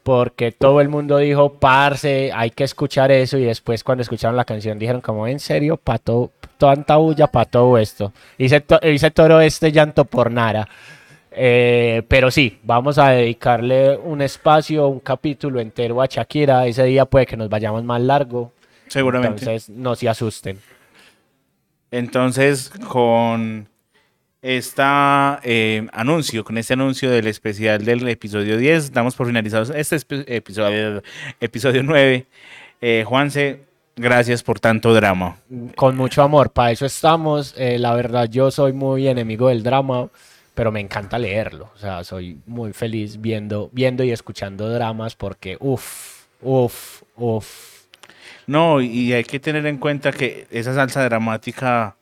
porque 0.02 0.52
todo 0.52 0.82
el 0.82 0.90
mundo 0.90 1.18
dijo, 1.18 1.54
parce, 1.54 2.32
hay 2.34 2.50
que 2.50 2.64
escuchar 2.64 3.12
eso, 3.12 3.38
y 3.38 3.44
después 3.44 3.84
cuando 3.84 4.02
escucharon 4.02 4.36
la 4.36 4.46
canción 4.46 4.80
dijeron 4.80 5.02
como, 5.02 5.28
en 5.28 5.40
serio, 5.40 5.78
para 5.78 6.00
todo, 6.00 6.32
tanta 6.58 6.96
bulla 6.98 7.28
para 7.28 7.46
todo 7.46 7.78
esto. 7.78 8.12
Hice, 8.40 8.62
to- 8.62 8.80
hice 8.82 9.12
todo 9.12 9.40
este 9.42 9.72
llanto 9.72 10.06
por 10.06 10.32
Nara. 10.32 10.68
Eh, 11.32 12.02
pero 12.08 12.32
sí, 12.32 12.58
vamos 12.64 12.98
a 12.98 13.10
dedicarle 13.12 13.96
un 13.98 14.22
espacio, 14.24 14.88
un 14.88 15.00
capítulo 15.00 15.60
entero 15.60 16.02
a 16.02 16.08
Shakira. 16.08 16.66
Ese 16.66 16.84
día 16.86 17.06
puede 17.06 17.28
que 17.28 17.38
nos 17.38 17.50
vayamos 17.50 17.84
más 17.84 18.02
largo. 18.02 18.52
Seguramente. 18.90 19.44
Entonces, 19.44 19.70
no 19.70 19.96
se 19.96 20.10
asusten. 20.10 20.60
Entonces, 21.92 22.72
con 22.88 23.68
este 24.42 24.84
anuncio, 24.84 26.44
con 26.44 26.58
este 26.58 26.74
anuncio 26.74 27.10
del 27.10 27.28
especial 27.28 27.84
del 27.84 28.08
episodio 28.08 28.58
10, 28.58 28.92
damos 28.92 29.16
por 29.16 29.28
finalizados 29.28 29.72
este 29.72 29.98
episodio, 30.36 31.02
episodio 31.40 31.84
9. 31.84 32.26
Eh, 32.82 33.04
Juanse, 33.06 33.62
gracias 33.96 34.44
por 34.44 34.60
tanto 34.60 34.94
drama. 34.94 35.38
Con 35.76 35.98
mucho 35.98 36.22
amor, 36.22 36.52
para 36.52 36.72
eso 36.72 36.86
estamos. 36.86 37.54
Eh, 37.58 37.80
la 37.80 37.94
verdad, 37.96 38.30
yo 38.30 38.52
soy 38.52 38.74
muy 38.74 39.08
enemigo 39.08 39.50
del 39.50 39.64
drama, 39.64 40.10
pero 40.54 40.72
me 40.72 40.80
encanta 40.80 41.18
leerlo. 41.18 41.72
O 41.76 41.78
sea, 41.78 42.04
soy 42.04 42.40
muy 42.46 42.72
feliz 42.74 43.20
viendo, 43.20 43.70
viendo 43.72 44.04
y 44.04 44.12
escuchando 44.12 44.70
dramas 44.70 45.16
porque, 45.16 45.58
uff, 45.60 46.26
uff, 46.42 47.02
uff. 47.16 47.79
No, 48.50 48.82
y 48.82 49.14
hay 49.14 49.24
que 49.24 49.40
tener 49.40 49.64
en 49.68 49.78
cuenta 49.78 50.12
que 50.12 50.48
esa 50.50 50.74
salsa 50.74 51.04
dramática, 51.04 51.96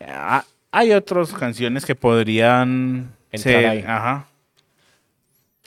ah, 0.00 0.42
hay 0.70 0.92
otras 0.92 1.30
canciones 1.34 1.84
que 1.84 1.94
podrían 1.94 3.12
Entrar 3.30 3.54
ser, 3.54 3.66
ahí. 3.66 3.84
ajá. 3.86 4.26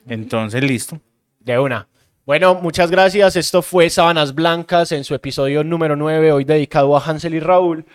Entonces, 0.08 0.64
listo. 0.64 1.00
De 1.40 1.60
una. 1.60 1.88
Bueno, 2.26 2.56
muchas 2.56 2.90
gracias. 2.90 3.36
Esto 3.36 3.62
fue 3.62 3.92
Sábanas 3.92 4.34
Blancas 4.34 4.92
en 4.92 5.04
su 5.04 5.14
episodio 5.14 5.64
número 5.64 5.96
9, 5.96 6.32
hoy 6.32 6.46
dedicado 6.46 6.98
a 6.98 7.06
Hansel 7.06 7.36
y 7.36 7.40
Raúl. 7.40 7.86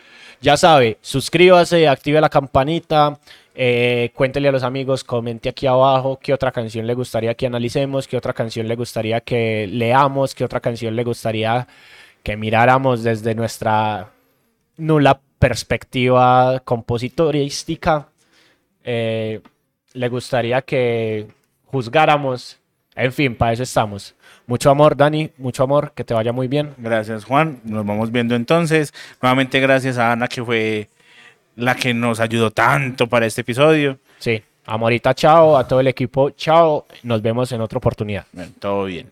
Ya 0.40 0.56
sabe, 0.56 0.98
suscríbase, 1.00 1.88
active 1.88 2.20
la 2.20 2.28
campanita, 2.28 3.18
eh, 3.58 4.12
cuéntele 4.14 4.48
a 4.48 4.52
los 4.52 4.62
amigos, 4.62 5.02
comente 5.02 5.48
aquí 5.48 5.66
abajo 5.66 6.18
qué 6.22 6.34
otra 6.34 6.52
canción 6.52 6.86
le 6.86 6.92
gustaría 6.92 7.34
que 7.34 7.46
analicemos, 7.46 8.06
qué 8.06 8.18
otra 8.18 8.34
canción 8.34 8.68
le 8.68 8.76
gustaría 8.76 9.22
que 9.22 9.66
leamos, 9.66 10.34
qué 10.34 10.44
otra 10.44 10.60
canción 10.60 10.94
le 10.94 11.04
gustaría 11.04 11.66
que 12.22 12.36
miráramos 12.36 13.02
desde 13.02 13.34
nuestra 13.34 14.10
nula 14.76 15.18
perspectiva 15.38 16.60
compositorística. 16.64 18.08
Eh, 18.84 19.40
le 19.94 20.08
gustaría 20.10 20.60
que 20.60 21.26
juzgáramos. 21.64 22.58
En 22.94 23.12
fin, 23.12 23.36
para 23.36 23.52
eso 23.52 23.62
estamos. 23.62 24.14
Mucho 24.46 24.70
amor, 24.70 24.96
Dani, 24.98 25.30
mucho 25.38 25.62
amor, 25.62 25.92
que 25.94 26.04
te 26.04 26.12
vaya 26.12 26.32
muy 26.32 26.46
bien. 26.46 26.74
Gracias, 26.76 27.24
Juan. 27.24 27.60
Nos 27.64 27.86
vamos 27.86 28.12
viendo 28.12 28.34
entonces. 28.34 28.92
Nuevamente, 29.22 29.60
gracias 29.60 29.96
a 29.96 30.12
Ana, 30.12 30.28
que 30.28 30.44
fue 30.44 30.88
la 31.56 31.74
que 31.74 31.92
nos 31.92 32.20
ayudó 32.20 32.50
tanto 32.50 33.06
para 33.08 33.26
este 33.26 33.40
episodio. 33.40 33.98
Sí, 34.18 34.42
amorita, 34.66 35.14
chao, 35.14 35.56
a 35.56 35.66
todo 35.66 35.80
el 35.80 35.88
equipo, 35.88 36.30
chao. 36.30 36.86
Nos 37.02 37.20
vemos 37.20 37.50
en 37.52 37.60
otra 37.60 37.78
oportunidad. 37.78 38.26
Todo 38.60 38.84
bien. 38.84 39.10